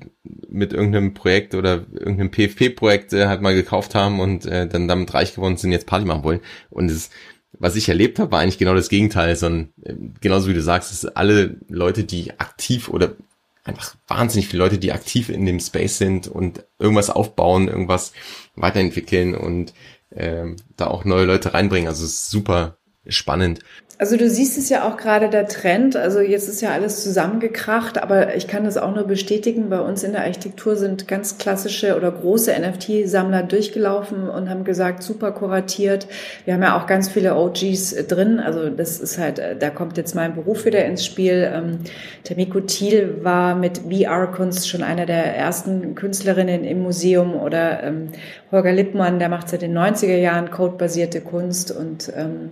mit 0.50 0.74
irgendeinem 0.74 1.14
Projekt 1.14 1.56
oder 1.56 1.86
irgendeinem 1.94 2.32
PFP-Projekt 2.32 3.14
äh, 3.14 3.28
halt 3.28 3.42
mal 3.42 3.56
gekauft 3.56 3.96
haben 3.96 4.20
und 4.20 4.46
äh, 4.46 4.68
dann 4.68 4.88
damit 4.88 5.14
reich 5.14 5.36
geworden 5.36 5.58
sind, 5.58 5.72
jetzt 5.72 5.88
Party 5.88 6.06
machen 6.06 6.24
wollen. 6.24 6.42
Und 6.70 6.90
das, 6.90 7.10
was 7.54 7.76
ich 7.76 7.88
erlebt 7.88 8.20
habe, 8.20 8.32
war 8.32 8.40
eigentlich 8.40 8.58
genau 8.58 8.76
das 8.76 8.90
Gegenteil, 8.90 9.36
sondern 9.36 9.70
äh, 9.84 9.94
genauso 10.20 10.50
wie 10.50 10.54
du 10.54 10.62
sagst, 10.62 10.92
es 10.92 11.06
alle 11.06 11.58
Leute, 11.70 12.04
die 12.04 12.38
aktiv 12.40 12.90
oder 12.90 13.16
einfach 13.64 13.96
wahnsinnig 14.08 14.48
viele 14.48 14.64
Leute, 14.64 14.78
die 14.78 14.92
aktiv 14.92 15.30
in 15.30 15.46
dem 15.46 15.60
Space 15.60 15.98
sind 15.98 16.28
und 16.28 16.66
irgendwas 16.80 17.10
aufbauen, 17.10 17.68
irgendwas 17.68 18.12
weiterentwickeln 18.56 19.36
und 19.36 19.74
ähm, 20.14 20.58
da 20.76 20.88
auch 20.88 21.06
neue 21.06 21.26
Leute 21.26 21.54
reinbringen. 21.54 21.88
Also 21.88 22.04
es 22.04 22.12
ist 22.12 22.32
super 22.32 22.78
spannend. 23.08 23.60
Also 24.02 24.18
du 24.18 24.28
siehst 24.32 24.58
es 24.58 24.70
ja 24.70 24.90
auch 24.90 24.98
gerade 24.98 25.30
der 25.30 25.48
Trend. 25.48 25.96
Also 25.96 26.22
jetzt 26.22 26.50
ist 26.50 26.60
ja 26.60 26.72
alles 26.72 27.04
zusammengekracht, 27.04 28.02
aber 28.02 28.36
ich 28.36 28.48
kann 28.48 28.64
das 28.64 28.76
auch 28.76 28.96
nur 28.96 29.04
bestätigen. 29.04 29.70
Bei 29.70 29.80
uns 29.80 30.02
in 30.02 30.14
der 30.14 30.22
Architektur 30.22 30.76
sind 30.76 31.08
ganz 31.08 31.38
klassische 31.38 31.96
oder 31.96 32.12
große 32.12 32.52
NFT-Sammler 32.52 33.44
durchgelaufen 33.44 34.28
und 34.28 34.50
haben 34.50 34.64
gesagt, 34.64 35.04
super 35.04 35.32
kuratiert. 35.32 36.08
Wir 36.46 36.56
haben 36.56 36.64
ja 36.64 36.82
auch 36.82 36.88
ganz 36.88 37.10
viele 37.10 37.36
OGs 37.36 38.08
drin. 38.08 38.40
Also 38.40 38.72
das 38.72 39.00
ist 39.00 39.20
halt, 39.20 39.40
da 39.60 39.70
kommt 39.70 39.98
jetzt 39.98 40.16
mein 40.16 40.34
Beruf 40.34 40.66
wieder 40.66 40.84
ins 40.84 41.06
Spiel. 41.06 41.52
Ähm, 41.54 41.78
Tamiko 42.24 42.62
Thiel 42.62 43.20
war 43.22 43.54
mit 43.54 43.82
VR-Kunst 43.88 44.68
schon 44.68 44.82
einer 44.82 45.06
der 45.06 45.38
ersten 45.38 45.94
Künstlerinnen 45.94 46.64
im 46.64 46.82
Museum 46.82 47.36
oder 47.36 47.84
ähm, 47.84 48.08
Holger 48.52 48.74
Lippmann, 48.74 49.20
der 49.20 49.30
macht 49.30 49.50
seit 49.50 49.62
den 49.62 49.78
90er 49.78 50.18
Jahren 50.18 50.50
codebasierte 50.50 51.22
Kunst 51.22 51.70
und 51.70 52.12
ähm, 52.18 52.50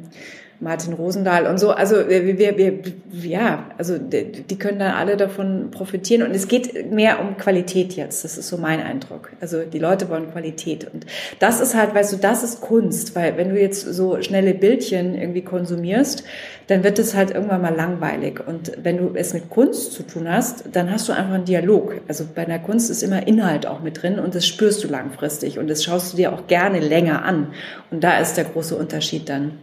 Martin 0.62 0.94
Rosendahl 0.94 1.48
und 1.48 1.58
so. 1.58 1.72
Also 1.72 2.10
wir, 2.10 2.38
wir, 2.38 2.58
wir 2.58 2.80
ja, 3.12 3.70
also 3.78 3.98
die 3.98 4.60
können 4.60 4.80
dann 4.80 4.92
alle 4.92 5.16
davon 5.16 5.72
profitieren. 5.72 6.28
Und 6.28 6.36
es 6.36 6.50
geht 6.50 6.92
mehr 6.92 7.22
um 7.22 7.38
Qualität 7.38 7.94
jetzt. 7.94 8.26
Das 8.26 8.38
ist 8.38 8.50
so 8.50 8.58
mein 8.58 8.82
Eindruck. 8.82 9.32
Also 9.40 9.64
die 9.64 9.80
Leute 9.80 10.10
wollen 10.10 10.30
Qualität. 10.32 10.86
Und 10.94 11.06
das 11.40 11.62
ist 11.62 11.76
halt, 11.76 11.96
weißt 11.96 12.12
du, 12.12 12.18
das 12.18 12.44
ist 12.44 12.60
Kunst. 12.60 13.16
Weil 13.16 13.38
wenn 13.38 13.50
du 13.50 13.60
jetzt 13.60 13.82
so 13.82 14.22
schnelle 14.22 14.54
Bildchen 14.54 15.16
irgendwie 15.16 15.44
konsumierst, 15.44 16.26
dann 16.68 16.84
wird 16.84 17.00
es 17.00 17.16
halt 17.16 17.32
irgendwann 17.32 17.62
mal 17.62 17.76
langweilig. 17.76 18.46
Und 18.46 18.74
wenn 18.84 18.98
du 18.98 19.12
es 19.14 19.34
mit 19.34 19.50
Kunst 19.50 19.94
zu 19.94 20.04
tun 20.04 20.30
hast, 20.30 20.66
dann 20.74 20.92
hast 20.92 21.08
du 21.08 21.14
einfach 21.14 21.36
einen 21.36 21.46
Dialog. 21.46 22.02
Also 22.10 22.26
bei 22.36 22.46
einer 22.46 22.60
Kunst 22.60 22.90
ist 22.90 23.02
immer 23.02 23.26
Inhalt 23.26 23.66
auch 23.66 23.80
mit 23.80 24.02
drin 24.02 24.20
und 24.20 24.36
das 24.36 24.46
spürst 24.46 24.84
du 24.84 24.90
langfristig 24.90 25.58
und 25.58 25.70
das 25.70 25.86
schaust 25.86 26.14
du 26.14 26.18
dir 26.18 26.34
auch 26.34 26.48
gerne 26.48 26.80
länger 26.80 27.24
an. 27.24 27.54
Und 27.92 28.04
da 28.04 28.20
ist 28.20 28.36
der 28.36 28.44
große 28.44 28.76
Unterschied 28.76 29.30
dann 29.30 29.54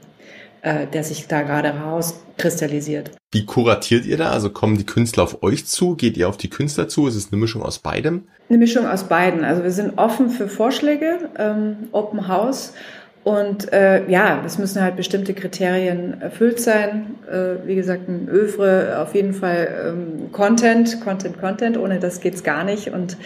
äh, 0.66 0.88
der 0.88 1.04
sich 1.04 1.28
da 1.28 1.42
gerade 1.42 1.72
herauskristallisiert. 1.72 3.12
Wie 3.30 3.46
kuratiert 3.46 4.04
ihr 4.04 4.16
da? 4.16 4.32
Also 4.32 4.50
kommen 4.50 4.76
die 4.76 4.84
Künstler 4.84 5.22
auf 5.22 5.44
euch 5.44 5.64
zu? 5.66 5.94
Geht 5.94 6.16
ihr 6.16 6.28
auf 6.28 6.36
die 6.36 6.50
Künstler 6.50 6.88
zu? 6.88 7.06
Ist 7.06 7.14
es 7.14 7.30
eine 7.30 7.40
Mischung 7.40 7.62
aus 7.62 7.78
beidem? 7.78 8.24
Eine 8.48 8.58
Mischung 8.58 8.84
aus 8.84 9.04
beiden. 9.04 9.44
Also 9.44 9.62
wir 9.62 9.70
sind 9.70 9.96
offen 9.96 10.28
für 10.28 10.48
Vorschläge, 10.48 11.30
ähm, 11.38 11.88
Open 11.92 12.26
House 12.26 12.74
Und 13.22 13.72
äh, 13.72 14.08
ja, 14.08 14.42
es 14.44 14.56
müssen 14.56 14.82
halt 14.82 14.96
bestimmte 14.96 15.34
Kriterien 15.34 16.20
erfüllt 16.20 16.60
sein. 16.60 17.16
Äh, 17.30 17.66
wie 17.66 17.74
gesagt, 17.74 18.08
ein 18.08 18.28
Övre, 18.28 19.00
auf 19.00 19.14
jeden 19.14 19.34
Fall 19.34 19.68
ähm, 19.84 20.32
Content, 20.32 21.00
Content, 21.00 21.40
Content. 21.40 21.76
Ohne 21.76 22.00
das 22.00 22.20
geht's 22.20 22.42
gar 22.42 22.64
nicht. 22.64 22.88
Und 22.90 23.16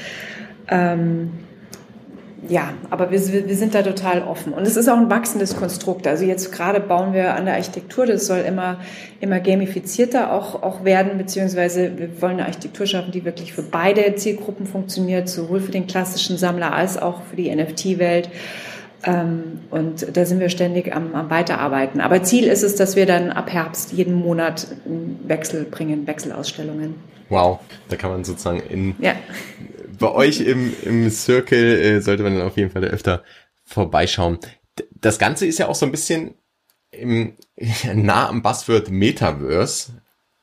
ähm, 0.68 1.32
ja, 2.48 2.72
aber 2.88 3.10
wir, 3.10 3.20
wir 3.20 3.56
sind 3.56 3.74
da 3.74 3.82
total 3.82 4.22
offen. 4.22 4.54
Und 4.54 4.66
es 4.66 4.76
ist 4.76 4.88
auch 4.88 4.96
ein 4.96 5.10
wachsendes 5.10 5.56
Konstrukt. 5.56 6.06
Also 6.06 6.24
jetzt 6.24 6.52
gerade 6.52 6.80
bauen 6.80 7.12
wir 7.12 7.34
an 7.34 7.44
der 7.44 7.54
Architektur, 7.54 8.06
das 8.06 8.26
soll 8.26 8.38
immer, 8.38 8.78
immer 9.20 9.40
gamifizierter 9.40 10.32
auch, 10.32 10.62
auch 10.62 10.84
werden, 10.84 11.18
beziehungsweise 11.18 11.98
wir 11.98 12.22
wollen 12.22 12.34
eine 12.34 12.46
Architektur 12.46 12.86
schaffen, 12.86 13.12
die 13.12 13.24
wirklich 13.24 13.52
für 13.52 13.62
beide 13.62 14.14
Zielgruppen 14.14 14.66
funktioniert, 14.66 15.28
sowohl 15.28 15.60
für 15.60 15.72
den 15.72 15.86
klassischen 15.86 16.38
Sammler 16.38 16.72
als 16.72 16.96
auch 16.96 17.22
für 17.28 17.36
die 17.36 17.54
NFT-Welt. 17.54 18.30
Ähm, 19.04 19.60
und 19.70 20.16
da 20.16 20.24
sind 20.24 20.40
wir 20.40 20.48
ständig 20.48 20.94
am, 20.94 21.14
am 21.14 21.28
Weiterarbeiten. 21.28 22.00
Aber 22.00 22.22
Ziel 22.22 22.44
ist 22.44 22.62
es, 22.62 22.74
dass 22.74 22.96
wir 22.96 23.04
dann 23.04 23.30
ab 23.30 23.52
Herbst 23.52 23.92
jeden 23.92 24.14
Monat 24.14 24.66
einen 24.86 25.20
Wechsel 25.26 25.64
bringen, 25.64 26.06
Wechselausstellungen. 26.06 26.94
Wow, 27.28 27.60
da 27.88 27.96
kann 27.96 28.10
man 28.10 28.24
sozusagen 28.24 28.60
in 28.68 28.94
ja 28.98 29.12
bei 29.98 30.10
euch 30.10 30.40
im, 30.40 30.74
im 30.82 31.10
Circle 31.10 31.80
äh, 31.80 32.00
sollte 32.00 32.22
man 32.22 32.36
dann 32.36 32.46
auf 32.46 32.56
jeden 32.56 32.70
Fall 32.70 32.84
öfter 32.84 33.24
vorbeischauen. 33.64 34.38
Das 35.00 35.18
Ganze 35.18 35.46
ist 35.46 35.58
ja 35.58 35.68
auch 35.68 35.74
so 35.74 35.86
ein 35.86 35.92
bisschen 35.92 36.34
im, 36.90 37.34
nah 37.94 38.28
am 38.28 38.42
Buzzword 38.42 38.90
Metaverse. 38.90 39.92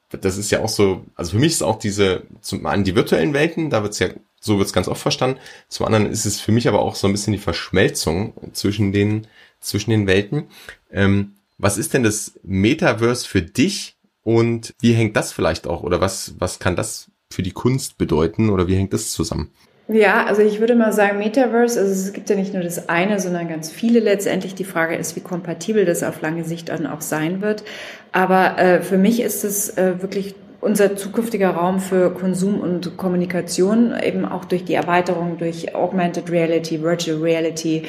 Das 0.10 0.38
ist 0.38 0.52
ja 0.52 0.62
auch 0.62 0.70
so, 0.70 1.06
also 1.16 1.32
für 1.32 1.40
mich 1.40 1.54
ist 1.54 1.64
auch 1.64 1.80
diese, 1.80 2.24
zum 2.42 2.66
einen 2.66 2.86
die 2.86 2.96
virtuellen 2.96 3.34
Welten, 3.34 3.70
da 3.70 3.84
wird's 3.84 4.00
ja, 4.00 4.10
so 4.40 4.58
wird's 4.58 4.72
ganz 4.72 4.88
oft 4.88 5.02
verstanden. 5.02 5.40
Zum 5.68 5.86
anderen 5.86 6.06
ist 6.06 6.26
es 6.26 6.40
für 6.40 6.54
mich 6.54 6.68
aber 6.68 6.80
auch 6.80 6.96
so 6.96 7.08
ein 7.08 7.12
bisschen 7.12 7.34
die 7.34 7.40
Verschmelzung 7.40 8.34
zwischen 8.54 8.94
den, 8.94 9.28
zwischen 9.60 9.92
den 9.92 10.08
Welten. 10.08 10.48
Ähm, 10.92 11.36
was 11.58 11.78
ist 11.78 11.94
denn 11.94 12.04
das 12.04 12.40
Metaverse 12.44 13.28
für 13.28 13.42
dich 13.42 13.98
und 14.24 14.74
wie 14.80 14.94
hängt 14.94 15.16
das 15.16 15.34
vielleicht 15.34 15.68
auch 15.68 15.84
oder 15.84 16.00
was, 16.00 16.36
was 16.40 16.60
kann 16.60 16.76
das 16.76 17.12
für 17.32 17.44
die 17.44 17.52
Kunst 17.52 17.98
bedeuten 17.98 18.50
oder 18.50 18.68
wie 18.68 18.76
hängt 18.76 18.94
das 18.94 19.12
zusammen? 19.12 19.52
Ja, 19.90 20.26
also 20.26 20.42
ich 20.42 20.60
würde 20.60 20.76
mal 20.76 20.92
sagen, 20.92 21.18
Metaverse, 21.18 21.80
also 21.80 21.92
es 21.92 22.12
gibt 22.12 22.30
ja 22.30 22.36
nicht 22.36 22.54
nur 22.54 22.62
das 22.62 22.90
eine, 22.90 23.22
sondern 23.22 23.48
ganz 23.48 23.72
viele 23.72 24.02
letztendlich. 24.02 24.54
Die 24.54 24.66
Frage 24.66 24.96
ist, 24.96 25.16
wie 25.16 25.22
kompatibel 25.22 25.86
das 25.86 26.04
auf 26.04 26.22
lange 26.22 26.44
Sicht 26.44 26.68
dann 26.70 26.86
auch 26.86 27.00
sein 27.00 27.42
wird. 27.42 27.64
Aber 28.12 28.58
äh, 28.58 28.82
für 28.82 28.98
mich 28.98 29.22
ist 29.22 29.46
es 29.46 29.78
äh, 29.78 30.02
wirklich 30.02 30.36
unser 30.60 30.98
zukünftiger 30.98 31.52
Raum 31.52 31.80
für 31.80 32.14
Konsum 32.14 32.60
und 32.60 32.98
Kommunikation, 32.98 33.94
eben 34.04 34.26
auch 34.26 34.44
durch 34.44 34.66
die 34.66 34.74
Erweiterung 34.74 35.38
durch 35.38 35.74
Augmented 35.74 36.30
Reality, 36.32 36.82
Virtual 36.82 37.20
Reality 37.20 37.84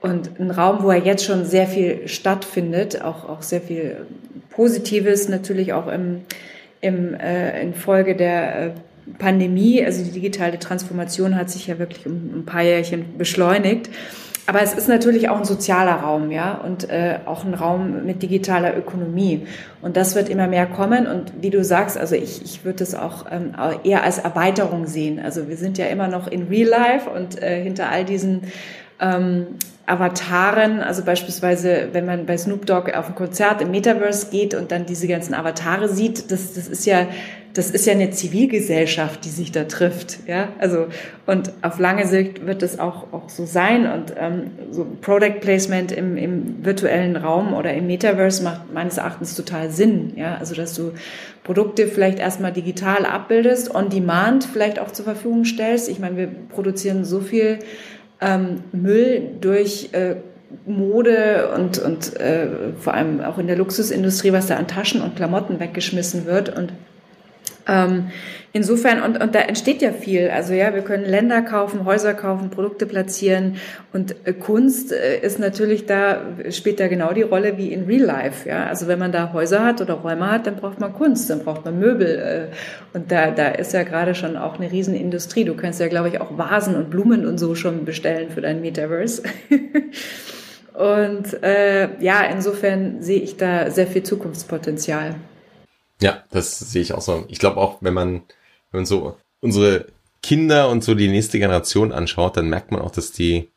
und 0.00 0.38
ein 0.38 0.50
Raum, 0.50 0.82
wo 0.82 0.90
er 0.90 0.98
jetzt 0.98 1.24
schon 1.24 1.44
sehr 1.44 1.66
viel 1.66 2.06
stattfindet, 2.06 3.02
auch, 3.02 3.28
auch 3.28 3.42
sehr 3.42 3.60
viel 3.60 4.06
Positives, 4.50 5.28
natürlich 5.28 5.72
auch 5.72 5.88
im 5.88 6.22
im, 6.80 7.14
äh, 7.14 7.60
in 7.62 7.74
Folge 7.74 8.16
der 8.16 8.66
äh, 8.66 8.70
Pandemie, 9.18 9.84
also 9.84 10.04
die 10.04 10.12
digitale 10.12 10.58
Transformation 10.58 11.36
hat 11.36 11.50
sich 11.50 11.66
ja 11.66 11.78
wirklich 11.78 12.06
um 12.06 12.40
ein 12.40 12.44
paar 12.46 12.62
Jährchen 12.62 13.18
beschleunigt. 13.18 13.90
Aber 14.46 14.62
es 14.62 14.74
ist 14.74 14.88
natürlich 14.88 15.28
auch 15.28 15.36
ein 15.36 15.44
sozialer 15.44 15.92
Raum, 15.92 16.32
ja, 16.32 16.54
und 16.54 16.90
äh, 16.90 17.20
auch 17.24 17.44
ein 17.44 17.54
Raum 17.54 18.04
mit 18.04 18.20
digitaler 18.20 18.76
Ökonomie. 18.76 19.46
Und 19.80 19.96
das 19.96 20.16
wird 20.16 20.28
immer 20.28 20.48
mehr 20.48 20.66
kommen. 20.66 21.06
Und 21.06 21.32
wie 21.40 21.50
du 21.50 21.62
sagst, 21.62 21.96
also 21.96 22.16
ich, 22.16 22.42
ich 22.42 22.64
würde 22.64 22.80
das 22.80 22.96
auch 22.96 23.26
ähm, 23.30 23.52
eher 23.84 24.02
als 24.02 24.18
Erweiterung 24.18 24.86
sehen. 24.86 25.20
Also 25.20 25.48
wir 25.48 25.56
sind 25.56 25.78
ja 25.78 25.86
immer 25.86 26.08
noch 26.08 26.26
in 26.26 26.48
Real 26.48 26.68
Life 26.68 27.08
und 27.08 27.40
äh, 27.40 27.62
hinter 27.62 27.90
all 27.90 28.04
diesen 28.04 28.42
ähm, 28.98 29.46
Avataren, 29.90 30.80
also 30.80 31.04
beispielsweise, 31.04 31.88
wenn 31.92 32.06
man 32.06 32.24
bei 32.24 32.38
Snoop 32.38 32.64
Dogg 32.64 32.92
auf 32.94 33.08
ein 33.08 33.14
Konzert 33.14 33.60
im 33.60 33.72
Metaverse 33.72 34.28
geht 34.30 34.54
und 34.54 34.70
dann 34.70 34.86
diese 34.86 35.08
ganzen 35.08 35.34
Avatare 35.34 35.88
sieht, 35.88 36.30
das, 36.30 36.54
das 36.54 36.68
ist 36.68 36.86
ja, 36.86 37.08
das 37.54 37.72
ist 37.72 37.86
ja 37.86 37.94
eine 37.94 38.10
Zivilgesellschaft, 38.10 39.24
die 39.24 39.30
sich 39.30 39.50
da 39.50 39.64
trifft, 39.64 40.20
ja, 40.28 40.50
also, 40.58 40.86
und 41.26 41.52
auf 41.62 41.80
lange 41.80 42.06
Sicht 42.06 42.46
wird 42.46 42.62
das 42.62 42.78
auch, 42.78 43.12
auch 43.12 43.28
so 43.28 43.44
sein 43.44 43.90
und 43.90 44.14
ähm, 44.16 44.52
so 44.70 44.86
Product 45.00 45.40
Placement 45.40 45.90
im, 45.90 46.16
im 46.16 46.64
virtuellen 46.64 47.16
Raum 47.16 47.52
oder 47.52 47.74
im 47.74 47.88
Metaverse 47.88 48.44
macht 48.44 48.72
meines 48.72 48.98
Erachtens 48.98 49.34
total 49.34 49.70
Sinn, 49.70 50.12
ja, 50.14 50.36
also, 50.36 50.54
dass 50.54 50.74
du 50.74 50.92
Produkte 51.42 51.88
vielleicht 51.88 52.20
erstmal 52.20 52.52
digital 52.52 53.04
abbildest, 53.04 53.74
on 53.74 53.88
demand 53.88 54.44
vielleicht 54.44 54.78
auch 54.78 54.92
zur 54.92 55.04
Verfügung 55.04 55.44
stellst. 55.44 55.88
Ich 55.88 55.98
meine, 55.98 56.16
wir 56.16 56.28
produzieren 56.50 57.04
so 57.04 57.20
viel 57.20 57.58
ähm, 58.20 58.62
Müll 58.72 59.36
durch 59.40 59.90
äh, 59.92 60.16
Mode 60.66 61.50
und, 61.54 61.78
und 61.78 62.16
äh, 62.18 62.48
vor 62.78 62.94
allem 62.94 63.20
auch 63.20 63.38
in 63.38 63.46
der 63.46 63.56
Luxusindustrie, 63.56 64.32
was 64.32 64.46
da 64.46 64.56
an 64.56 64.66
Taschen 64.66 65.00
und 65.00 65.16
Klamotten 65.16 65.60
weggeschmissen 65.60 66.26
wird. 66.26 66.56
Und 66.56 66.72
ähm, 67.66 68.10
insofern, 68.52 69.02
und, 69.02 69.22
und 69.22 69.34
da 69.34 69.40
entsteht 69.40 69.82
ja 69.82 69.92
viel. 69.92 70.28
Also 70.30 70.54
ja, 70.54 70.74
wir 70.74 70.82
können 70.82 71.04
Länder 71.04 71.42
kaufen, 71.42 71.84
Häuser 71.84 72.14
kaufen, 72.14 72.50
Produkte 72.50 72.86
platzieren 72.86 73.56
und 73.92 74.14
äh, 74.24 74.32
Kunst 74.32 74.92
äh, 74.92 75.20
ist 75.20 75.38
natürlich 75.38 75.86
da, 75.86 76.22
spielt 76.50 76.80
da 76.80 76.88
genau 76.88 77.12
die 77.12 77.22
Rolle 77.22 77.58
wie 77.58 77.72
in 77.72 77.84
Real 77.84 78.02
Life. 78.02 78.48
Ja? 78.48 78.66
Also 78.66 78.88
wenn 78.88 78.98
man 78.98 79.12
da 79.12 79.32
Häuser 79.32 79.64
hat 79.64 79.80
oder 79.80 79.94
Räume 79.94 80.30
hat, 80.30 80.46
dann 80.46 80.56
braucht 80.56 80.80
man 80.80 80.92
Kunst, 80.92 81.30
dann 81.30 81.44
braucht 81.44 81.64
man 81.64 81.78
Möbel. 81.78 82.50
Äh, 82.52 82.96
und 82.96 83.12
da, 83.12 83.30
da 83.30 83.48
ist 83.48 83.72
ja 83.72 83.82
gerade 83.82 84.14
schon 84.14 84.36
auch 84.36 84.58
eine 84.58 84.70
Riesenindustrie. 84.70 85.44
Du 85.44 85.54
kannst 85.54 85.80
ja, 85.80 85.88
glaube 85.88 86.08
ich, 86.08 86.20
auch 86.20 86.36
Vasen 86.36 86.74
und 86.74 86.90
Blumen 86.90 87.26
und 87.26 87.38
so 87.38 87.54
schon 87.54 87.84
bestellen 87.84 88.30
für 88.30 88.40
dein 88.40 88.60
Metaverse. 88.60 89.22
und 90.74 91.42
äh, 91.42 91.88
ja, 92.00 92.22
insofern 92.32 93.02
sehe 93.02 93.20
ich 93.20 93.36
da 93.36 93.70
sehr 93.70 93.86
viel 93.86 94.02
Zukunftspotenzial. 94.02 95.14
Ja, 96.00 96.24
das 96.30 96.58
sehe 96.58 96.82
ich 96.82 96.94
auch 96.94 97.00
so. 97.00 97.24
Ich 97.28 97.38
glaube 97.38 97.58
auch, 97.58 97.78
wenn 97.80 97.94
man, 97.94 98.22
wenn 98.70 98.80
man 98.80 98.86
so 98.86 99.16
unsere 99.40 99.86
Kinder 100.22 100.68
und 100.68 100.84
so 100.84 100.94
die 100.94 101.08
nächste 101.08 101.38
Generation 101.38 101.92
anschaut, 101.92 102.36
dann 102.36 102.48
merkt 102.48 102.72
man 102.72 102.82
auch, 102.82 102.90
dass 102.90 103.12
die, 103.12 103.48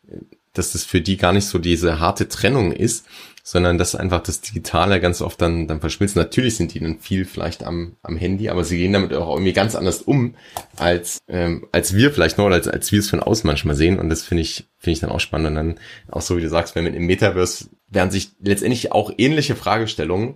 dass 0.54 0.72
das 0.74 0.84
für 0.84 1.02
die 1.02 1.18
gar 1.18 1.34
nicht 1.34 1.48
so 1.48 1.60
diese 1.60 2.00
harte 2.00 2.28
Trennung 2.28 2.72
ist, 2.72 3.06
sondern 3.46 3.78
dass 3.78 3.94
einfach 3.96 4.24
das 4.24 4.39
Digitale 4.39 5.02
ganz 5.02 5.22
oft 5.22 5.41
dann, 5.41 5.68
dann 5.68 5.82
verschmilzt. 5.82 6.16
Natürlich 6.16 6.56
sind 6.56 6.74
die 6.74 6.80
dann 6.80 7.00
viel 7.00 7.26
vielleicht 7.26 7.64
am, 7.66 7.98
am 8.02 8.16
Handy, 8.16 8.48
aber 8.48 8.64
sie 8.64 8.78
gehen 8.78 8.94
damit 8.94 9.14
auch 9.14 9.36
irgendwie 9.36 9.52
ganz 9.52 9.76
anders 9.76 10.02
um, 10.02 10.36
als, 10.78 11.20
ähm, 11.28 11.68
als 11.74 11.94
wir 11.94 12.14
vielleicht 12.14 12.38
noch, 12.38 12.46
oder 12.46 12.56
als, 12.56 12.70
als 12.70 12.94
wir 12.94 13.00
es 13.00 13.10
von 13.10 13.20
außen 13.20 13.46
manchmal 13.46 13.76
sehen. 13.76 14.00
Und 14.00 14.10
das 14.10 14.24
finde 14.24 14.44
ich, 14.44 14.70
finde 14.78 14.94
ich 14.94 15.00
dann 15.02 15.10
auch 15.10 15.20
spannend. 15.20 15.50
Und 15.50 15.56
dann 15.56 15.76
auch 16.10 16.22
so, 16.22 16.38
wie 16.38 16.41
du 16.41 16.48
sagst, 16.48 16.76
wenn 16.76 16.86
man 16.86 16.94
im 16.94 17.06
Metaverse 17.06 17.66
werden 17.89 18.12
sich 18.12 18.32
letztendlich 18.41 18.94
auch 18.94 19.12
ähnliche 19.18 19.58
Fragestellungen 19.58 20.36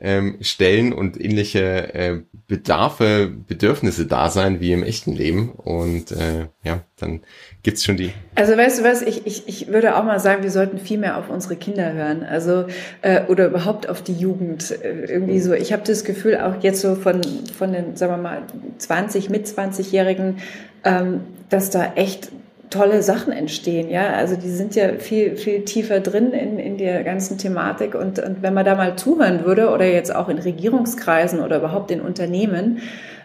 ähm, 0.00 0.38
stellen 0.40 0.92
und 0.92 1.20
ähnliche 1.20 1.94
äh, 1.94 2.20
Bedarfe, 2.46 3.32
Bedürfnisse 3.48 4.06
da 4.06 4.28
sein 4.28 4.60
wie 4.60 4.72
im 4.72 4.82
echten 4.82 5.12
Leben. 5.12 5.50
Und 5.50 6.12
äh, 6.12 6.48
ja, 6.62 6.80
dann 6.98 7.20
gibt's 7.62 7.84
schon 7.84 7.96
die. 7.96 8.12
Also 8.34 8.56
weißt 8.56 8.80
du 8.80 8.84
was, 8.84 9.02
ich, 9.02 9.26
ich, 9.26 9.48
ich 9.48 9.68
würde 9.68 9.96
auch 9.96 10.04
mal 10.04 10.20
sagen, 10.20 10.42
wir 10.42 10.50
sollten 10.50 10.78
viel 10.78 10.98
mehr 10.98 11.16
auf 11.16 11.30
unsere 11.30 11.56
Kinder 11.56 11.92
hören. 11.92 12.22
Also 12.22 12.66
äh, 13.02 13.22
oder 13.28 13.46
überhaupt 13.46 13.88
auf 13.88 14.02
die 14.02 14.14
Jugend. 14.14 14.70
Äh, 14.70 15.06
irgendwie 15.06 15.40
so. 15.40 15.54
Ich 15.54 15.72
habe 15.72 15.82
das 15.86 16.04
Gefühl, 16.04 16.38
auch 16.38 16.62
jetzt 16.62 16.80
so 16.80 16.96
von, 16.96 17.22
von 17.56 17.72
den, 17.72 17.96
sagen 17.96 18.12
wir 18.12 18.18
mal, 18.18 18.42
20, 18.78 19.30
mit 19.30 19.46
20-Jährigen, 19.46 20.38
ähm, 20.84 21.20
dass 21.48 21.70
da 21.70 21.94
echt 21.94 22.30
tolle 22.74 23.02
Sachen 23.02 23.32
entstehen, 23.32 23.88
ja. 23.88 24.14
Also 24.14 24.36
die 24.36 24.50
sind 24.50 24.74
ja 24.74 24.94
viel, 24.98 25.36
viel 25.36 25.64
tiefer 25.64 26.00
drin 26.00 26.32
in, 26.32 26.58
in 26.58 26.76
der 26.76 27.04
ganzen 27.04 27.38
Thematik. 27.38 27.94
Und, 27.94 28.18
und 28.18 28.42
wenn 28.42 28.54
man 28.54 28.64
da 28.64 28.74
mal 28.74 28.96
zuhören 28.96 29.44
würde, 29.44 29.70
oder 29.70 29.86
jetzt 29.86 30.14
auch 30.14 30.28
in 30.28 30.38
Regierungskreisen 30.38 31.40
oder 31.40 31.58
überhaupt 31.58 31.90
in 31.90 32.00
Unternehmen, 32.00 32.80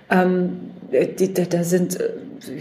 ähm, 0.10 0.72
die, 0.92 1.34
da, 1.34 1.44
da 1.44 1.64
sind 1.64 2.00
äh, 2.00 2.10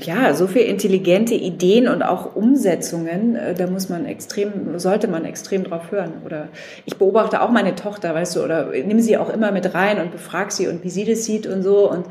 ja 0.01 0.35
so 0.35 0.47
viel 0.47 0.63
intelligente 0.63 1.35
Ideen 1.35 1.89
und 1.89 2.03
auch 2.03 2.35
Umsetzungen, 2.35 3.37
äh, 3.37 3.55
da 3.55 3.67
muss 3.67 3.89
man 3.89 4.07
extrem, 4.07 4.79
sollte 4.79 5.09
man 5.09 5.25
extrem 5.25 5.65
drauf 5.65 5.91
hören. 5.91 6.13
Oder 6.25 6.49
ich 6.87 6.97
beobachte 6.97 7.43
auch 7.43 7.51
meine 7.51 7.75
Tochter, 7.75 8.15
weißt 8.15 8.37
du, 8.37 8.45
oder 8.45 8.67
nehme 8.71 9.03
sie 9.03 9.19
auch 9.19 9.29
immer 9.29 9.53
mit 9.53 9.75
rein 9.75 10.01
und 10.01 10.11
befrage 10.11 10.53
sie 10.53 10.69
und 10.69 10.85
wie 10.85 10.91
sie 10.91 11.05
das 11.05 11.25
sieht 11.25 11.47
und 11.47 11.63
so. 11.63 11.91
Und 11.91 12.07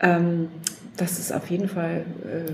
ähm, 0.00 0.48
das 0.96 1.18
ist 1.18 1.32
auf 1.32 1.50
jeden 1.50 1.68
Fall 1.68 2.04
äh, 2.24 2.52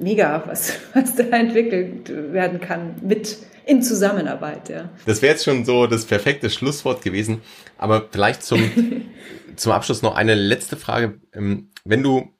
mega, 0.00 0.42
was, 0.46 0.72
was 0.94 1.14
da 1.14 1.24
entwickelt 1.24 2.08
werden 2.32 2.60
kann 2.60 2.96
mit 3.02 3.38
in 3.66 3.82
Zusammenarbeit, 3.82 4.68
ja. 4.68 4.88
Das 5.06 5.22
wäre 5.22 5.32
jetzt 5.32 5.44
schon 5.44 5.64
so 5.64 5.86
das 5.86 6.04
perfekte 6.04 6.50
Schlusswort 6.50 7.02
gewesen. 7.02 7.42
Aber 7.78 8.08
vielleicht 8.10 8.42
zum, 8.42 8.60
zum 9.56 9.72
Abschluss 9.72 10.02
noch 10.02 10.16
eine 10.16 10.34
letzte 10.34 10.76
Frage. 10.76 11.20
Ähm, 11.32 11.70
wenn 11.84 12.02
du, 12.02 12.32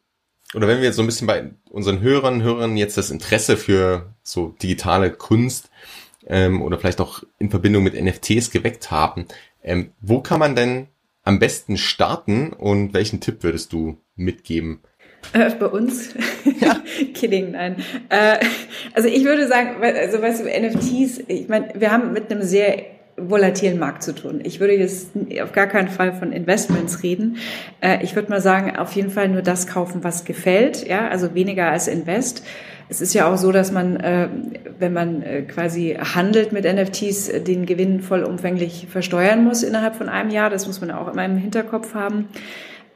oder 0.55 0.67
wenn 0.67 0.79
wir 0.79 0.85
jetzt 0.85 0.97
so 0.97 1.03
ein 1.03 1.07
bisschen 1.07 1.29
bei 1.29 1.51
unseren 1.71 2.01
Hörern, 2.01 2.43
Hörern 2.43 2.77
jetzt 2.77 2.97
das 2.97 3.11
Interesse 3.11 3.57
für 3.57 4.15
so 4.23 4.57
digitale 4.61 5.13
Kunst 5.13 5.71
ähm, 6.27 6.63
oder 6.63 6.79
vielleicht 6.79 7.01
auch 7.01 7.23
in 7.39 7.51
Verbindung 7.51 7.85
mit 7.85 7.95
NFTs 7.95 8.51
geweckt 8.51 8.91
haben, 8.91 9.27
ähm, 9.63 9.93
wo 10.01 10.21
kann 10.21 10.41
man 10.41 10.57
denn 10.57 10.89
am 11.23 11.39
besten 11.39 11.77
starten 11.77 12.53
und 12.53 12.93
welchen 12.95 13.21
Tipp 13.21 13.43
würdest 13.43 13.73
du 13.73 13.99
mitgeben? 14.17 14.81
Äh, 15.33 15.51
bei 15.59 15.67
uns? 15.67 16.15
Ja. 16.61 16.77
Kidding, 17.15 17.53
nein. 17.53 17.77
Äh, 18.09 18.39
also 18.95 19.09
ich 19.09 19.25
würde 19.25 19.47
sagen, 19.47 19.83
also 19.83 20.21
weißt 20.21 20.45
du, 20.45 20.49
NFTs, 20.49 21.23
ich 21.29 21.49
meine, 21.49 21.69
wir 21.75 21.93
haben 21.93 22.13
mit 22.13 22.31
einem 22.31 22.43
sehr 22.43 22.85
volatilen 23.17 23.79
Markt 23.79 24.03
zu 24.03 24.15
tun. 24.15 24.41
Ich 24.43 24.61
würde 24.61 24.75
jetzt 24.75 25.11
auf 25.43 25.53
gar 25.53 25.67
keinen 25.67 25.89
Fall 25.89 26.13
von 26.13 26.33
Investments 26.33 27.03
reden. 27.03 27.37
Äh, 27.81 28.03
ich 28.03 28.15
würde 28.17 28.31
mal 28.31 28.41
sagen, 28.41 28.77
auf 28.77 28.93
jeden 28.93 29.11
Fall 29.11 29.29
nur 29.29 29.43
das 29.43 29.67
kaufen, 29.67 30.03
was 30.03 30.25
gefällt, 30.25 30.87
ja, 30.87 31.09
also 31.09 31.35
weniger 31.35 31.71
als 31.71 31.87
Invest. 31.87 32.45
Es 32.89 33.01
ist 33.01 33.15
ja 33.15 33.33
auch 33.33 33.37
so, 33.37 33.53
dass 33.53 33.71
man, 33.71 33.97
äh, 33.99 34.29
wenn 34.81 34.93
man 34.93 35.23
äh, 35.23 35.43
quasi 35.43 35.97
handelt 36.01 36.53
mit 36.53 36.65
NFTs, 36.65 37.31
den 37.45 37.65
Gewinn 37.65 38.01
vollumfänglich 38.01 38.89
versteuern 38.91 39.45
muss 39.45 39.63
innerhalb 39.63 39.95
von 39.95 40.09
einem 40.09 40.31
Jahr. 40.31 40.51
Das 40.51 40.67
muss 40.67 40.81
man 40.81 40.91
auch 40.91 41.07
immer 41.07 41.25
im 41.25 41.37
Hinterkopf 41.37 41.95
haben. 41.95 42.29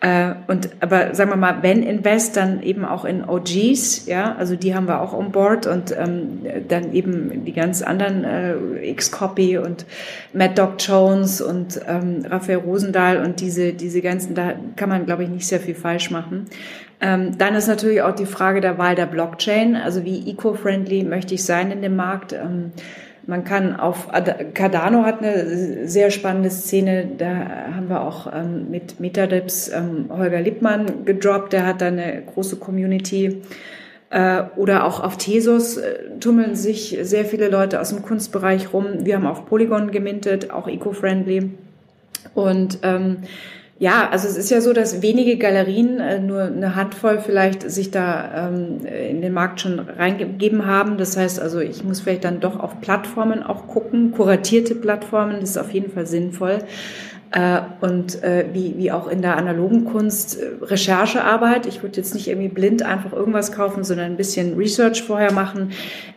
Äh, 0.01 0.35
und 0.49 0.69
aber 0.81 1.15
sagen 1.15 1.31
wir 1.31 1.37
mal, 1.37 1.63
wenn 1.63 1.83
Invest, 1.83 2.37
dann 2.37 2.63
eben 2.63 2.85
auch 2.85 3.05
in 3.05 3.25
OGs, 3.25 4.07
ja, 4.07 4.35
also 4.37 4.57
die 4.57 4.75
haben 4.75 4.87
wir 4.87 5.01
auch 5.01 5.15
on 5.15 5.33
board 5.33 5.67
und 5.67 5.97
ähm, 5.97 6.41
dann 6.69 6.93
eben 6.93 7.45
die 7.45 7.53
ganz 7.53 7.81
anderen 7.81 8.25
äh, 8.25 8.91
X-Copy 8.91 9.59
und 9.59 9.87
Matt 10.33 10.59
Doc 10.59 10.75
Jones 10.79 11.41
und 11.41 11.81
ähm, 11.89 12.25
Raphael 12.29 12.59
Rosendahl 12.59 13.25
und 13.25 13.41
diese 13.41 13.73
diese 13.73 14.03
ganzen, 14.03 14.35
da 14.35 14.55
kann 14.77 14.89
man 14.89 15.07
glaube 15.07 15.23
ich 15.23 15.31
nicht 15.31 15.47
sehr 15.47 15.61
viel 15.61 15.75
falsch 15.75 16.11
machen. 16.11 16.47
Ähm, 17.01 17.39
dann 17.39 17.55
ist 17.55 17.69
natürlich 17.69 18.03
auch 18.03 18.15
die 18.15 18.27
Frage 18.27 18.61
der 18.61 18.79
Wahl 18.79 18.95
der 18.95 19.07
Blockchain, 19.07 19.77
also 19.77 20.05
wie 20.05 20.31
eco-friendly 20.31 21.05
möchte 21.05 21.35
ich 21.35 21.45
sein 21.45 21.71
in 21.71 21.83
dem 21.83 21.97
Markt. 21.97 22.33
Ähm, 22.33 22.73
man 23.27 23.45
kann 23.45 23.77
auf 23.77 24.09
Cardano 24.55 25.05
hat 25.05 25.23
eine 25.23 25.89
sehr 25.89 26.11
spannende 26.11 26.51
Szene. 26.51 27.09
Da 27.17 27.27
haben 27.75 27.89
wir 27.89 28.03
auch 28.03 28.31
ähm, 28.33 28.71
mit 28.71 29.01
Metadips 29.01 29.69
ähm, 29.69 30.07
Holger 30.11 30.41
Lippmann 30.41 31.05
gedroppt. 31.05 31.53
Der 31.53 31.67
hat 31.67 31.81
da 31.81 31.87
eine 31.87 32.23
große 32.23 32.57
Community. 32.57 33.43
Äh, 34.11 34.43
oder 34.57 34.85
auch 34.85 35.03
auf 35.03 35.17
Tesos 35.17 35.77
äh, 35.77 36.19
tummeln 36.21 36.55
sich 36.55 36.99
sehr 37.03 37.25
viele 37.25 37.49
Leute 37.49 37.81
aus 37.81 37.91
dem 37.91 38.03
Kunstbereich 38.03 38.73
rum. 38.73 39.05
Wir 39.05 39.17
haben 39.17 39.27
auf 39.27 39.47
Polygon 39.47 39.91
gemintet, 39.91 40.51
auch 40.51 40.69
eco-friendly. 40.69 41.51
Und 42.35 42.79
ähm, 42.83 43.19
ja, 43.85 44.09
also 44.11 44.27
es 44.27 44.39
ist 44.39 44.49
ja 44.51 44.63
so, 44.63 44.73
dass 44.73 45.03
wenige 45.03 45.37
Galerien, 45.37 46.01
äh, 46.01 46.19
nur 46.19 46.45
eine 46.45 46.75
Handvoll 46.75 47.19
vielleicht, 47.19 47.71
sich 47.71 47.91
da 47.91 48.49
ähm, 48.49 48.79
in 48.87 49.21
den 49.21 49.35
Markt 49.35 49.61
schon 49.61 49.79
reingegeben 49.79 50.65
haben. 50.65 50.97
Das 50.97 51.19
heißt 51.19 51.39
also, 51.39 51.61
ich 51.61 51.85
muss 51.85 52.01
vielleicht 52.01 52.25
dann 52.25 52.41
doch 52.41 52.59
auf 52.59 52.81
Plattformen 52.81 53.43
auch 53.43 53.67
gucken, 53.67 54.13
kuratierte 54.13 54.75
Plattformen, 54.75 55.41
das 55.41 55.51
ist 55.51 55.59
auf 55.59 55.71
jeden 55.75 55.93
Fall 55.93 56.07
sinnvoll. 56.07 56.61
Äh, 57.31 57.61
und 57.83 58.23
äh, 58.23 58.47
wie, 58.55 58.79
wie 58.79 58.91
auch 58.91 59.07
in 59.07 59.21
der 59.21 59.37
analogen 59.37 59.85
Kunst 59.85 60.39
Recherchearbeit. 60.63 61.67
Ich 61.67 61.83
würde 61.83 61.99
jetzt 61.99 62.15
nicht 62.15 62.29
irgendwie 62.29 62.49
blind 62.49 62.83
einfach 62.83 63.13
irgendwas 63.13 63.53
kaufen, 63.53 63.85
sondern 63.85 64.07
ein 64.07 64.17
bisschen 64.17 64.57
Research 64.57 65.03
vorher 65.03 65.33
machen. 65.33 65.73